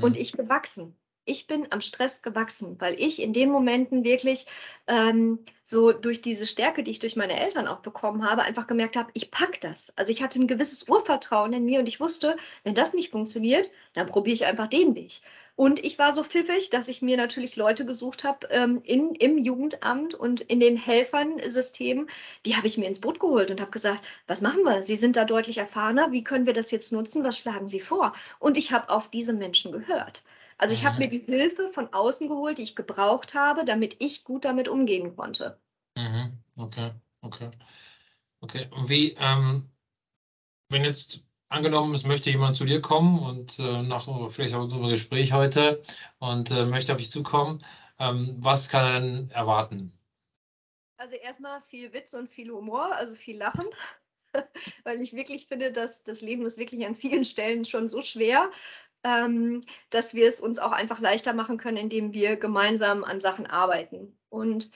und 0.00 0.16
Mhm. 0.16 0.20
ich 0.20 0.32
gewachsen. 0.36 0.96
Ich 1.24 1.46
bin 1.46 1.70
am 1.72 1.82
Stress 1.82 2.22
gewachsen, 2.22 2.76
weil 2.80 2.98
ich 2.98 3.20
in 3.20 3.34
den 3.34 3.50
Momenten 3.50 4.02
wirklich 4.02 4.46
ähm, 4.86 5.40
so 5.62 5.92
durch 5.92 6.22
diese 6.22 6.46
Stärke, 6.46 6.82
die 6.82 6.90
ich 6.92 7.00
durch 7.00 7.16
meine 7.16 7.38
Eltern 7.38 7.66
auch 7.68 7.80
bekommen 7.80 8.24
habe, 8.28 8.42
einfach 8.44 8.66
gemerkt 8.66 8.96
habe, 8.96 9.10
ich 9.12 9.30
pack 9.30 9.60
das. 9.60 9.92
Also 9.98 10.10
ich 10.10 10.22
hatte 10.22 10.40
ein 10.40 10.46
gewisses 10.48 10.88
Urvertrauen 10.88 11.52
in 11.52 11.64
mir 11.66 11.80
und 11.80 11.86
ich 11.86 12.00
wusste, 12.00 12.36
wenn 12.64 12.74
das 12.74 12.94
nicht 12.94 13.10
funktioniert, 13.10 13.70
dann 13.92 14.06
probiere 14.06 14.34
ich 14.34 14.46
einfach 14.46 14.68
den 14.68 14.94
Weg. 14.94 15.20
Und 15.58 15.84
ich 15.84 15.98
war 15.98 16.12
so 16.12 16.22
pfiffig, 16.24 16.70
dass 16.70 16.88
ich 16.88 17.02
mir 17.02 17.16
natürlich 17.18 17.56
Leute 17.56 17.84
gesucht 17.84 18.22
habe 18.24 18.46
ähm, 18.50 18.80
in, 18.84 19.14
im 19.16 19.36
Jugendamt 19.38 20.14
und 20.14 20.40
in 20.40 20.58
den 20.60 20.76
Helfernsystemen. 20.78 22.08
Die 22.46 22.56
habe 22.56 22.66
ich 22.68 22.78
mir 22.78 22.86
ins 22.86 23.00
Boot 23.00 23.18
geholt 23.20 23.50
und 23.50 23.60
habe 23.60 23.70
gesagt, 23.72 24.02
was 24.28 24.40
machen 24.40 24.62
wir? 24.62 24.82
Sie 24.84 24.94
sind 24.96 25.16
da 25.16 25.24
deutlich 25.24 25.58
erfahrener. 25.58 26.12
Wie 26.12 26.22
können 26.24 26.46
wir 26.46 26.52
das 26.54 26.70
jetzt 26.70 26.92
nutzen? 26.92 27.24
Was 27.24 27.36
schlagen 27.38 27.66
Sie 27.68 27.80
vor? 27.80 28.14
Und 28.38 28.56
ich 28.56 28.70
habe 28.72 28.88
auf 28.88 29.10
diese 29.10 29.32
Menschen 29.34 29.72
gehört. 29.72 30.22
Also 30.58 30.72
ich 30.74 30.84
habe 30.84 30.94
Mhm. 30.94 31.00
mir 31.02 31.08
die 31.08 31.18
Hilfe 31.18 31.68
von 31.68 31.92
außen 31.92 32.28
geholt, 32.28 32.58
die 32.58 32.62
ich 32.62 32.76
gebraucht 32.76 33.34
habe, 33.34 33.64
damit 33.64 33.96
ich 33.98 34.22
gut 34.24 34.44
damit 34.46 34.68
umgehen 34.68 35.14
konnte. 35.16 35.58
Mhm. 35.96 36.42
Okay, 36.56 36.92
okay. 37.20 37.50
Okay, 38.42 38.68
und 38.72 38.88
wie, 38.90 39.14
ähm, 39.18 39.70
wenn 40.70 40.84
jetzt 40.84 41.24
angenommen, 41.48 41.94
es 41.94 42.04
möchte 42.04 42.30
jemand 42.30 42.56
zu 42.56 42.64
dir 42.64 42.80
kommen 42.80 43.18
und 43.18 43.58
äh, 43.58 43.82
nach 43.82 44.06
vielleicht 44.30 44.54
auch 44.54 44.62
unserem 44.62 44.88
Gespräch 44.88 45.32
heute 45.32 45.82
und 46.18 46.50
äh, 46.50 46.64
möchte 46.64 46.92
auf 46.92 46.98
dich 46.98 47.10
zukommen, 47.10 47.64
ähm, 47.98 48.36
was 48.38 48.68
kann 48.68 48.84
er 48.84 49.00
denn 49.00 49.30
erwarten? 49.30 49.92
Also 50.98 51.14
erstmal 51.14 51.60
viel 51.60 51.92
Witz 51.92 52.14
und 52.14 52.28
viel 52.28 52.50
Humor, 52.50 52.94
also 52.94 53.14
viel 53.14 53.38
Lachen, 53.38 53.66
weil 54.84 55.00
ich 55.00 55.12
wirklich 55.12 55.46
finde, 55.46 55.72
dass 55.72 56.02
das 56.02 56.20
Leben 56.20 56.44
ist 56.44 56.58
wirklich 56.58 56.84
an 56.86 56.96
vielen 56.96 57.24
Stellen 57.24 57.64
schon 57.64 57.88
so 57.88 58.02
schwer, 58.02 58.50
ähm, 59.04 59.60
dass 59.90 60.14
wir 60.14 60.26
es 60.26 60.40
uns 60.40 60.58
auch 60.58 60.72
einfach 60.72 61.00
leichter 61.00 61.32
machen 61.32 61.56
können, 61.56 61.76
indem 61.76 62.12
wir 62.12 62.36
gemeinsam 62.36 63.04
an 63.04 63.20
Sachen 63.20 63.46
arbeiten. 63.46 64.18
Und 64.28 64.70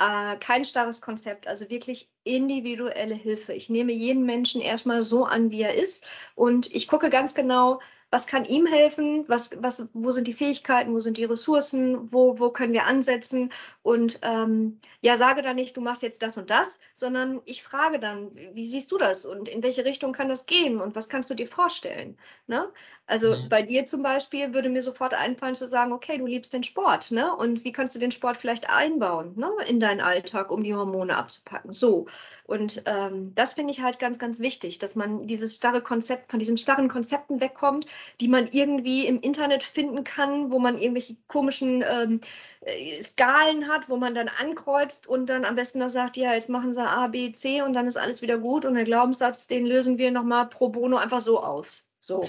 äh, 0.00 0.36
kein 0.38 0.64
starres 0.64 1.00
Konzept, 1.00 1.46
also 1.46 1.70
wirklich 1.70 2.10
individuelle 2.24 3.14
Hilfe. 3.14 3.52
Ich 3.52 3.70
nehme 3.70 3.92
jeden 3.92 4.24
Menschen 4.24 4.60
erstmal 4.62 5.02
so 5.02 5.24
an, 5.26 5.50
wie 5.50 5.62
er 5.62 5.74
ist 5.74 6.06
und 6.34 6.74
ich 6.74 6.88
gucke 6.88 7.10
ganz 7.10 7.34
genau, 7.34 7.80
was 8.10 8.26
kann 8.26 8.44
ihm 8.44 8.66
helfen, 8.66 9.28
was, 9.28 9.50
was, 9.62 9.88
wo 9.92 10.10
sind 10.10 10.26
die 10.26 10.32
Fähigkeiten, 10.32 10.92
wo 10.92 10.98
sind 10.98 11.16
die 11.16 11.24
Ressourcen, 11.24 12.12
wo, 12.12 12.40
wo 12.40 12.50
können 12.50 12.72
wir 12.72 12.86
ansetzen 12.86 13.52
und 13.82 14.18
ähm, 14.22 14.80
ja, 15.00 15.16
sage 15.16 15.42
dann 15.42 15.56
nicht, 15.56 15.76
du 15.76 15.80
machst 15.80 16.02
jetzt 16.02 16.22
das 16.22 16.36
und 16.36 16.50
das, 16.50 16.80
sondern 16.92 17.40
ich 17.44 17.62
frage 17.62 18.00
dann, 18.00 18.34
wie 18.34 18.66
siehst 18.66 18.90
du 18.90 18.98
das 18.98 19.24
und 19.24 19.48
in 19.48 19.62
welche 19.62 19.84
Richtung 19.84 20.12
kann 20.12 20.28
das 20.28 20.46
gehen 20.46 20.80
und 20.80 20.96
was 20.96 21.08
kannst 21.08 21.30
du 21.30 21.34
dir 21.34 21.46
vorstellen? 21.46 22.18
Ne? 22.48 22.68
Also 23.10 23.36
Mhm. 23.36 23.48
bei 23.48 23.62
dir 23.62 23.86
zum 23.86 24.02
Beispiel 24.02 24.54
würde 24.54 24.68
mir 24.70 24.82
sofort 24.82 25.14
einfallen 25.14 25.54
zu 25.54 25.66
sagen, 25.66 25.92
okay, 25.92 26.16
du 26.18 26.26
liebst 26.26 26.52
den 26.52 26.62
Sport, 26.62 27.10
ne? 27.10 27.34
Und 27.36 27.64
wie 27.64 27.72
kannst 27.72 27.94
du 27.94 27.98
den 27.98 28.10
Sport 28.12 28.36
vielleicht 28.36 28.70
einbauen, 28.70 29.34
ne? 29.36 29.50
In 29.66 29.80
deinen 29.80 30.00
Alltag, 30.00 30.50
um 30.50 30.62
die 30.62 30.74
Hormone 30.74 31.16
abzupacken? 31.16 31.72
So. 31.72 32.06
Und 32.44 32.82
ähm, 32.86 33.34
das 33.34 33.54
finde 33.54 33.72
ich 33.72 33.80
halt 33.82 33.98
ganz, 33.98 34.18
ganz 34.18 34.40
wichtig, 34.40 34.78
dass 34.78 34.94
man 34.96 35.26
dieses 35.26 35.56
starre 35.56 35.82
Konzept, 35.82 36.30
von 36.30 36.38
diesen 36.38 36.56
starren 36.56 36.88
Konzepten 36.88 37.40
wegkommt, 37.40 37.86
die 38.20 38.28
man 38.28 38.46
irgendwie 38.48 39.06
im 39.06 39.20
Internet 39.20 39.62
finden 39.62 40.04
kann, 40.04 40.50
wo 40.52 40.58
man 40.58 40.78
irgendwelche 40.78 41.16
komischen 41.28 41.84
ähm, 41.88 42.20
äh, 42.60 43.02
Skalen 43.02 43.68
hat, 43.68 43.88
wo 43.88 43.96
man 43.96 44.14
dann 44.14 44.28
ankreuzt 44.28 45.06
und 45.06 45.26
dann 45.26 45.44
am 45.44 45.54
besten 45.56 45.78
noch 45.80 45.90
sagt, 45.90 46.16
ja, 46.16 46.32
jetzt 46.34 46.48
machen 46.50 46.72
sie 46.74 46.82
A, 46.86 47.06
B, 47.08 47.32
C 47.32 47.62
und 47.62 47.72
dann 47.74 47.86
ist 47.86 47.96
alles 47.96 48.22
wieder 48.22 48.38
gut 48.38 48.64
und 48.64 48.74
der 48.74 48.84
Glaubenssatz, 48.84 49.46
den 49.46 49.66
lösen 49.66 49.98
wir 49.98 50.10
nochmal 50.10 50.48
pro 50.48 50.68
bono 50.68 50.96
einfach 50.96 51.20
so 51.20 51.42
aus. 51.42 51.89
So. 52.00 52.24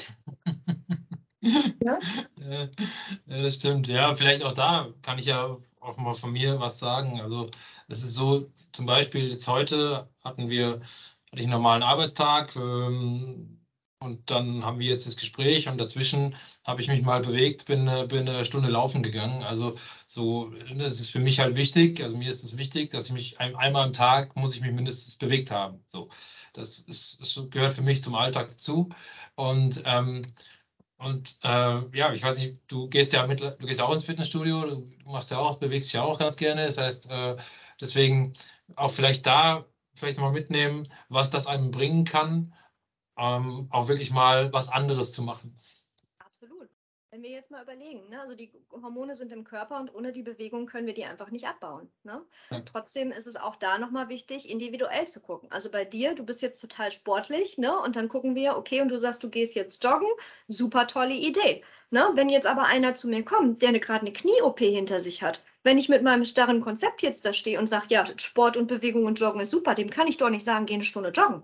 ja? 1.42 2.00
ja, 2.38 2.70
das 3.26 3.56
stimmt. 3.56 3.88
Ja, 3.88 4.16
vielleicht 4.16 4.44
auch 4.44 4.52
da 4.54 4.94
kann 5.02 5.18
ich 5.18 5.26
ja 5.26 5.58
auch 5.80 5.98
mal 5.98 6.14
von 6.14 6.32
mir 6.34 6.60
was 6.60 6.78
sagen. 6.80 7.22
Also 7.22 7.50
es 7.88 8.04
ist 8.04 8.14
so, 8.14 8.52
zum 8.74 8.86
Beispiel 8.86 9.30
jetzt 9.32 9.48
heute 9.48 10.10
hatten 10.24 10.50
wir, 10.50 10.82
hatte 11.32 11.38
ich 11.38 11.44
einen 11.44 11.52
normalen 11.52 11.84
Arbeitstag 11.84 12.56
ähm, 12.56 13.60
und 14.00 14.30
dann 14.30 14.64
haben 14.66 14.80
wir 14.80 14.88
jetzt 14.90 15.08
das 15.08 15.16
Gespräch 15.16 15.68
und 15.70 15.78
dazwischen 15.78 16.36
habe 16.66 16.82
ich 16.82 16.88
mich 16.88 17.02
mal 17.02 17.22
bewegt, 17.22 17.66
bin, 17.66 17.86
bin 18.08 18.28
eine 18.28 18.46
Stunde 18.46 18.70
laufen 18.70 19.04
gegangen. 19.04 19.44
Also 19.44 19.78
so, 20.06 20.52
das 20.76 21.00
ist 21.00 21.12
für 21.12 21.20
mich 21.20 21.40
halt 21.40 21.56
wichtig. 21.56 22.02
Also 22.02 22.18
mir 22.18 22.30
ist 22.30 22.44
es 22.44 22.58
wichtig, 22.58 22.92
dass 22.92 23.06
ich 23.06 23.14
mich 23.14 23.40
ein, 23.40 23.56
einmal 23.56 23.86
am 23.86 23.94
Tag 23.94 24.36
muss 24.36 24.56
ich 24.56 24.62
mich 24.62 24.72
mindestens 24.74 25.16
bewegt 25.18 25.50
haben. 25.52 25.84
So, 25.88 26.10
das 26.54 26.80
ist, 26.80 27.20
das 27.22 27.40
gehört 27.50 27.74
für 27.74 27.82
mich 27.82 28.04
zum 28.04 28.16
Alltag 28.16 28.50
dazu. 28.50 28.90
Und 29.36 29.82
ähm, 29.86 30.26
und 30.98 31.38
äh, 31.44 31.98
ja, 31.98 32.14
ich 32.14 32.22
weiß 32.24 32.38
nicht, 32.38 32.60
du 32.68 32.88
gehst 32.88 33.12
ja 33.14 33.26
mit, 33.26 33.40
du 33.42 33.58
gehst 33.66 33.82
auch 33.82 33.92
ins 33.92 34.04
Fitnessstudio, 34.06 34.66
du 34.66 34.88
machst 35.06 35.32
ja 35.32 35.40
auch, 35.40 35.58
bewegst 35.58 35.90
dich 35.90 35.94
ja 35.94 36.04
auch 36.04 36.20
ganz 36.20 36.38
gerne. 36.38 36.68
Das 36.68 36.78
heißt, 36.78 37.10
äh, 37.10 37.38
deswegen 37.80 38.34
auch 38.76 38.92
vielleicht 38.92 39.26
da 39.26 39.66
vielleicht 39.96 40.18
nochmal 40.18 40.34
mitnehmen, 40.34 40.88
was 41.10 41.32
das 41.32 41.48
einem 41.48 41.72
bringen 41.72 42.06
kann, 42.06 42.54
ähm, 43.18 43.68
auch 43.72 43.88
wirklich 43.88 44.12
mal 44.12 44.54
was 44.54 44.70
anderes 44.70 45.12
zu 45.12 45.24
machen. 45.24 45.61
Wenn 47.22 47.30
wir 47.30 47.36
jetzt 47.38 47.52
mal 47.52 47.62
überlegen, 47.62 48.10
ne? 48.10 48.20
also 48.20 48.34
die 48.34 48.52
Hormone 48.72 49.14
sind 49.14 49.32
im 49.32 49.44
Körper 49.44 49.80
und 49.80 49.94
ohne 49.94 50.12
die 50.12 50.24
Bewegung 50.24 50.66
können 50.66 50.88
wir 50.88 50.96
die 50.96 51.06
einfach 51.06 51.30
nicht 51.30 51.46
abbauen. 51.46 51.88
Ne? 52.02 52.20
Ja. 52.50 52.62
Trotzdem 52.62 53.12
ist 53.12 53.28
es 53.28 53.36
auch 53.36 53.58
da 53.58 53.78
nochmal 53.78 54.10
wichtig, 54.10 54.50
individuell 54.50 55.06
zu 55.06 55.20
gucken. 55.20 55.48
Also 55.52 55.70
bei 55.70 55.86
dir, 55.86 56.16
du 56.16 56.26
bist 56.26 56.42
jetzt 56.42 56.60
total 56.60 56.92
sportlich 56.92 57.60
ne? 57.60 57.78
und 57.80 57.96
dann 57.96 58.10
gucken 58.10 58.34
wir, 58.34 58.58
okay, 58.58 58.82
und 58.82 58.90
du 58.90 58.98
sagst, 58.98 59.22
du 59.22 59.30
gehst 59.30 59.54
jetzt 59.54 59.84
joggen, 59.84 60.08
super 60.48 60.88
tolle 60.88 61.14
Idee. 61.14 61.64
Ne? 61.92 62.10
Wenn 62.16 62.28
jetzt 62.28 62.48
aber 62.48 62.64
einer 62.64 62.96
zu 62.96 63.08
mir 63.08 63.24
kommt, 63.24 63.62
der 63.62 63.72
gerade 63.78 64.02
eine 64.02 64.14
Knie-OP 64.14 64.58
hinter 64.58 65.00
sich 65.00 65.22
hat, 65.22 65.44
wenn 65.62 65.78
ich 65.78 65.90
mit 65.90 66.02
meinem 66.02 66.26
starren 66.26 66.60
Konzept 66.60 67.04
jetzt 67.04 67.24
da 67.24 67.34
stehe 67.34 67.60
und 67.60 67.68
sage, 67.68 67.86
ja, 67.90 68.04
Sport 68.18 68.58
und 68.58 68.66
Bewegung 68.66 69.06
und 69.06 69.20
Joggen 69.20 69.42
ist 69.42 69.52
super, 69.52 69.76
dem 69.76 69.92
kann 69.92 70.08
ich 70.08 70.18
doch 70.18 70.32
nicht 70.32 70.44
sagen, 70.44 70.66
geh 70.66 70.74
eine 70.74 70.84
Stunde 70.84 71.10
joggen. 71.10 71.44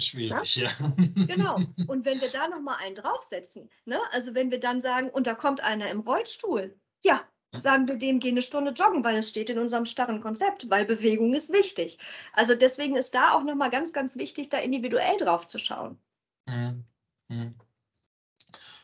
Schwierig, 0.00 0.56
ja. 0.56 0.70
ja. 0.70 0.92
Genau. 1.26 1.56
Und 1.88 2.04
wenn 2.04 2.20
wir 2.20 2.30
da 2.30 2.48
nochmal 2.48 2.76
einen 2.80 2.94
draufsetzen, 2.94 3.68
ne? 3.84 3.98
also 4.12 4.34
wenn 4.34 4.50
wir 4.50 4.60
dann 4.60 4.80
sagen, 4.80 5.10
und 5.10 5.26
da 5.26 5.34
kommt 5.34 5.60
einer 5.62 5.90
im 5.90 6.00
Rollstuhl, 6.00 6.78
ja, 7.02 7.20
sagen 7.56 7.88
wir 7.88 7.96
dem, 7.96 8.20
geh 8.20 8.28
eine 8.28 8.42
Stunde 8.42 8.72
joggen, 8.72 9.02
weil 9.04 9.16
es 9.16 9.30
steht 9.30 9.50
in 9.50 9.58
unserem 9.58 9.86
starren 9.86 10.20
Konzept, 10.20 10.68
weil 10.70 10.84
Bewegung 10.84 11.34
ist 11.34 11.52
wichtig. 11.52 11.98
Also 12.32 12.54
deswegen 12.54 12.96
ist 12.96 13.14
da 13.14 13.32
auch 13.32 13.42
nochmal 13.42 13.70
ganz, 13.70 13.92
ganz 13.92 14.16
wichtig, 14.16 14.50
da 14.50 14.58
individuell 14.58 15.16
drauf 15.16 15.46
zu 15.46 15.58
schauen. 15.58 15.98
Mhm. 16.46 16.84
Mhm. 17.28 17.54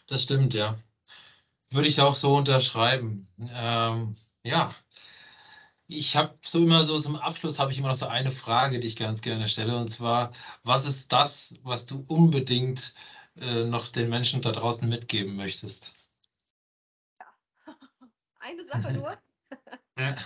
Das 0.07 0.23
stimmt, 0.23 0.55
ja. 0.55 0.79
Würde 1.71 1.89
ich 1.89 2.01
auch 2.01 2.15
so 2.15 2.37
unterschreiben. 2.37 3.29
Ähm, 3.53 4.17
ja, 4.43 4.75
ich 5.87 6.17
habe 6.17 6.39
so 6.43 6.63
immer 6.63 6.85
so 6.85 6.99
zum 7.01 7.17
Abschluss 7.17 7.59
habe 7.59 7.73
ich 7.73 7.79
immer 7.79 7.89
noch 7.89 7.95
so 7.95 8.07
eine 8.07 8.31
Frage, 8.31 8.81
die 8.81 8.87
ich 8.87 8.97
ganz 8.97 9.21
gerne 9.23 9.49
stelle, 9.49 9.77
und 9.79 9.89
zwar, 9.89 10.33
was 10.63 10.87
ist 10.87 11.13
das, 11.13 11.55
was 11.63 11.87
du 11.87 12.05
unbedingt 12.09 12.95
äh, 13.37 13.65
noch 13.65 13.89
den 13.89 14.09
Menschen 14.09 14.41
da 14.43 14.53
draußen 14.53 14.89
mitgeben 14.89 15.37
möchtest? 15.37 15.93
Ja, 17.21 17.27
eine 18.41 18.65
Sache 18.65 18.93
nur. 18.93 19.19
ja. 19.99 20.17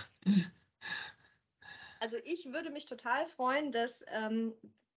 Also 1.99 2.17
ich 2.23 2.53
würde 2.53 2.69
mich 2.69 2.85
total 2.85 3.27
freuen, 3.27 3.71
dass 3.71 4.05
ähm, 4.07 4.53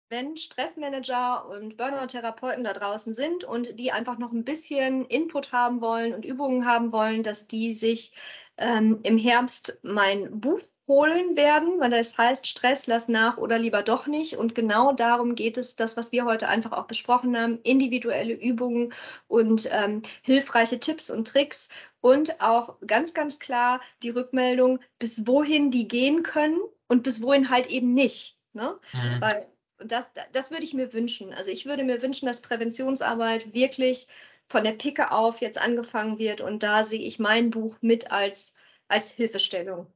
wenn 0.09 0.37
Stressmanager 0.37 1.47
und 1.47 1.77
Burnout-Therapeuten 1.77 2.63
da 2.63 2.73
draußen 2.73 3.13
sind 3.13 3.43
und 3.43 3.79
die 3.79 3.91
einfach 3.91 4.17
noch 4.17 4.31
ein 4.31 4.43
bisschen 4.43 5.05
Input 5.05 5.51
haben 5.51 5.81
wollen 5.81 6.13
und 6.13 6.25
Übungen 6.25 6.65
haben 6.65 6.91
wollen, 6.91 7.23
dass 7.23 7.47
die 7.47 7.73
sich 7.73 8.11
ähm, 8.59 8.99
im 9.03 9.17
Herbst 9.17 9.79
mein 9.81 10.39
Buch 10.39 10.59
holen 10.87 11.37
werden, 11.37 11.79
weil 11.79 11.91
das 11.91 12.17
heißt 12.17 12.47
Stress, 12.47 12.87
lass 12.87 13.07
nach 13.07 13.37
oder 13.37 13.57
lieber 13.57 13.83
doch 13.83 14.07
nicht. 14.07 14.37
Und 14.37 14.55
genau 14.55 14.91
darum 14.91 15.35
geht 15.35 15.57
es, 15.57 15.75
das, 15.75 15.97
was 15.97 16.11
wir 16.11 16.25
heute 16.25 16.47
einfach 16.47 16.73
auch 16.73 16.85
besprochen 16.85 17.37
haben, 17.37 17.59
individuelle 17.63 18.33
Übungen 18.33 18.93
und 19.27 19.69
ähm, 19.71 20.01
hilfreiche 20.21 20.79
Tipps 20.79 21.09
und 21.09 21.27
Tricks 21.27 21.69
und 22.01 22.41
auch 22.41 22.77
ganz, 22.85 23.13
ganz 23.13 23.39
klar 23.39 23.81
die 24.03 24.09
Rückmeldung, 24.09 24.79
bis 24.97 25.25
wohin 25.25 25.71
die 25.71 25.87
gehen 25.87 26.23
können 26.23 26.59
und 26.87 27.03
bis 27.03 27.21
wohin 27.21 27.49
halt 27.49 27.67
eben 27.67 27.93
nicht. 27.93 28.37
Ne? 28.53 28.77
Mhm. 28.93 29.21
Weil 29.21 29.47
das, 29.77 30.11
das 30.33 30.51
würde 30.51 30.63
ich 30.63 30.73
mir 30.73 30.91
wünschen. 30.93 31.33
Also 31.33 31.51
ich 31.51 31.65
würde 31.65 31.83
mir 31.83 32.01
wünschen, 32.01 32.25
dass 32.25 32.41
Präventionsarbeit 32.41 33.53
wirklich 33.53 34.07
von 34.49 34.63
der 34.63 34.73
Picke 34.73 35.11
auf 35.11 35.41
jetzt 35.41 35.61
angefangen 35.61 36.17
wird. 36.17 36.41
Und 36.41 36.63
da 36.63 36.83
sehe 36.83 37.01
ich 37.01 37.19
mein 37.19 37.51
Buch 37.51 37.77
mit 37.81 38.11
als, 38.11 38.55
als 38.87 39.11
Hilfestellung. 39.11 39.87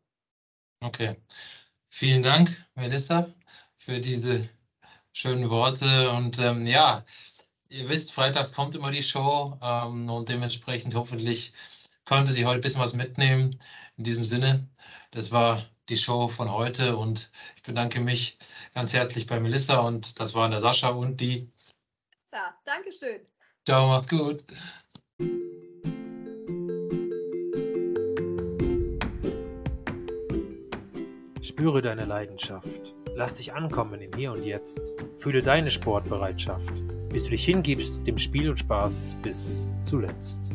Okay. 0.80 1.16
Vielen 1.90 2.24
Dank, 2.24 2.50
Melissa, 2.76 3.32
für 3.78 4.00
diese 4.00 4.50
schönen 5.12 5.50
Worte. 5.50 6.12
Und 6.12 6.40
ähm, 6.40 6.66
ja, 6.66 7.06
ihr 7.70 7.90
wisst, 7.90 8.14
freitags 8.14 8.54
kommt 8.54 8.76
immer 8.76 8.92
die 8.92 9.04
Show 9.04 9.58
ähm, 9.62 10.10
und 10.10 10.30
dementsprechend 10.30 10.96
hoffentlich 10.96 11.54
konntet 12.06 12.38
ihr 12.38 12.48
heute 12.48 12.60
ein 12.60 12.62
bisschen 12.62 12.82
was 12.82 12.94
mitnehmen. 12.94 13.60
In 13.98 14.04
diesem 14.04 14.26
Sinne, 14.26 14.68
das 15.12 15.32
war 15.32 15.64
die 15.90 15.98
Show 15.98 16.28
von 16.28 16.52
heute 16.52 16.98
und 16.98 17.32
ich 17.56 17.64
bedanke 17.64 18.00
mich 18.00 18.38
ganz 18.74 18.94
herzlich 18.94 19.28
bei 19.28 19.40
Melissa 19.40 19.80
und 19.80 20.20
das 20.20 20.34
waren 20.34 20.52
der 20.52 20.62
Sascha 20.62 20.90
und 20.90 21.22
die. 21.22 21.52
Ja, 22.32 22.58
Dankeschön. 22.66 23.22
Ciao, 23.66 23.88
macht's 23.88 24.10
gut. 24.10 24.44
Spüre 31.42 31.82
deine 31.82 32.04
Leidenschaft. 32.04 32.94
Lass 33.16 33.36
dich 33.36 33.54
ankommen 33.54 34.02
im 34.02 34.12
Hier 34.18 34.34
und 34.34 34.44
Jetzt. 34.44 34.94
Fühle 35.18 35.42
deine 35.42 35.70
Sportbereitschaft, 35.70 36.74
bis 37.10 37.24
du 37.24 37.30
dich 37.30 37.46
hingibst 37.46 38.06
dem 38.06 38.18
Spiel 38.18 38.50
und 38.50 38.60
Spaß 38.60 39.18
bis 39.22 39.70
zuletzt. 39.84 40.52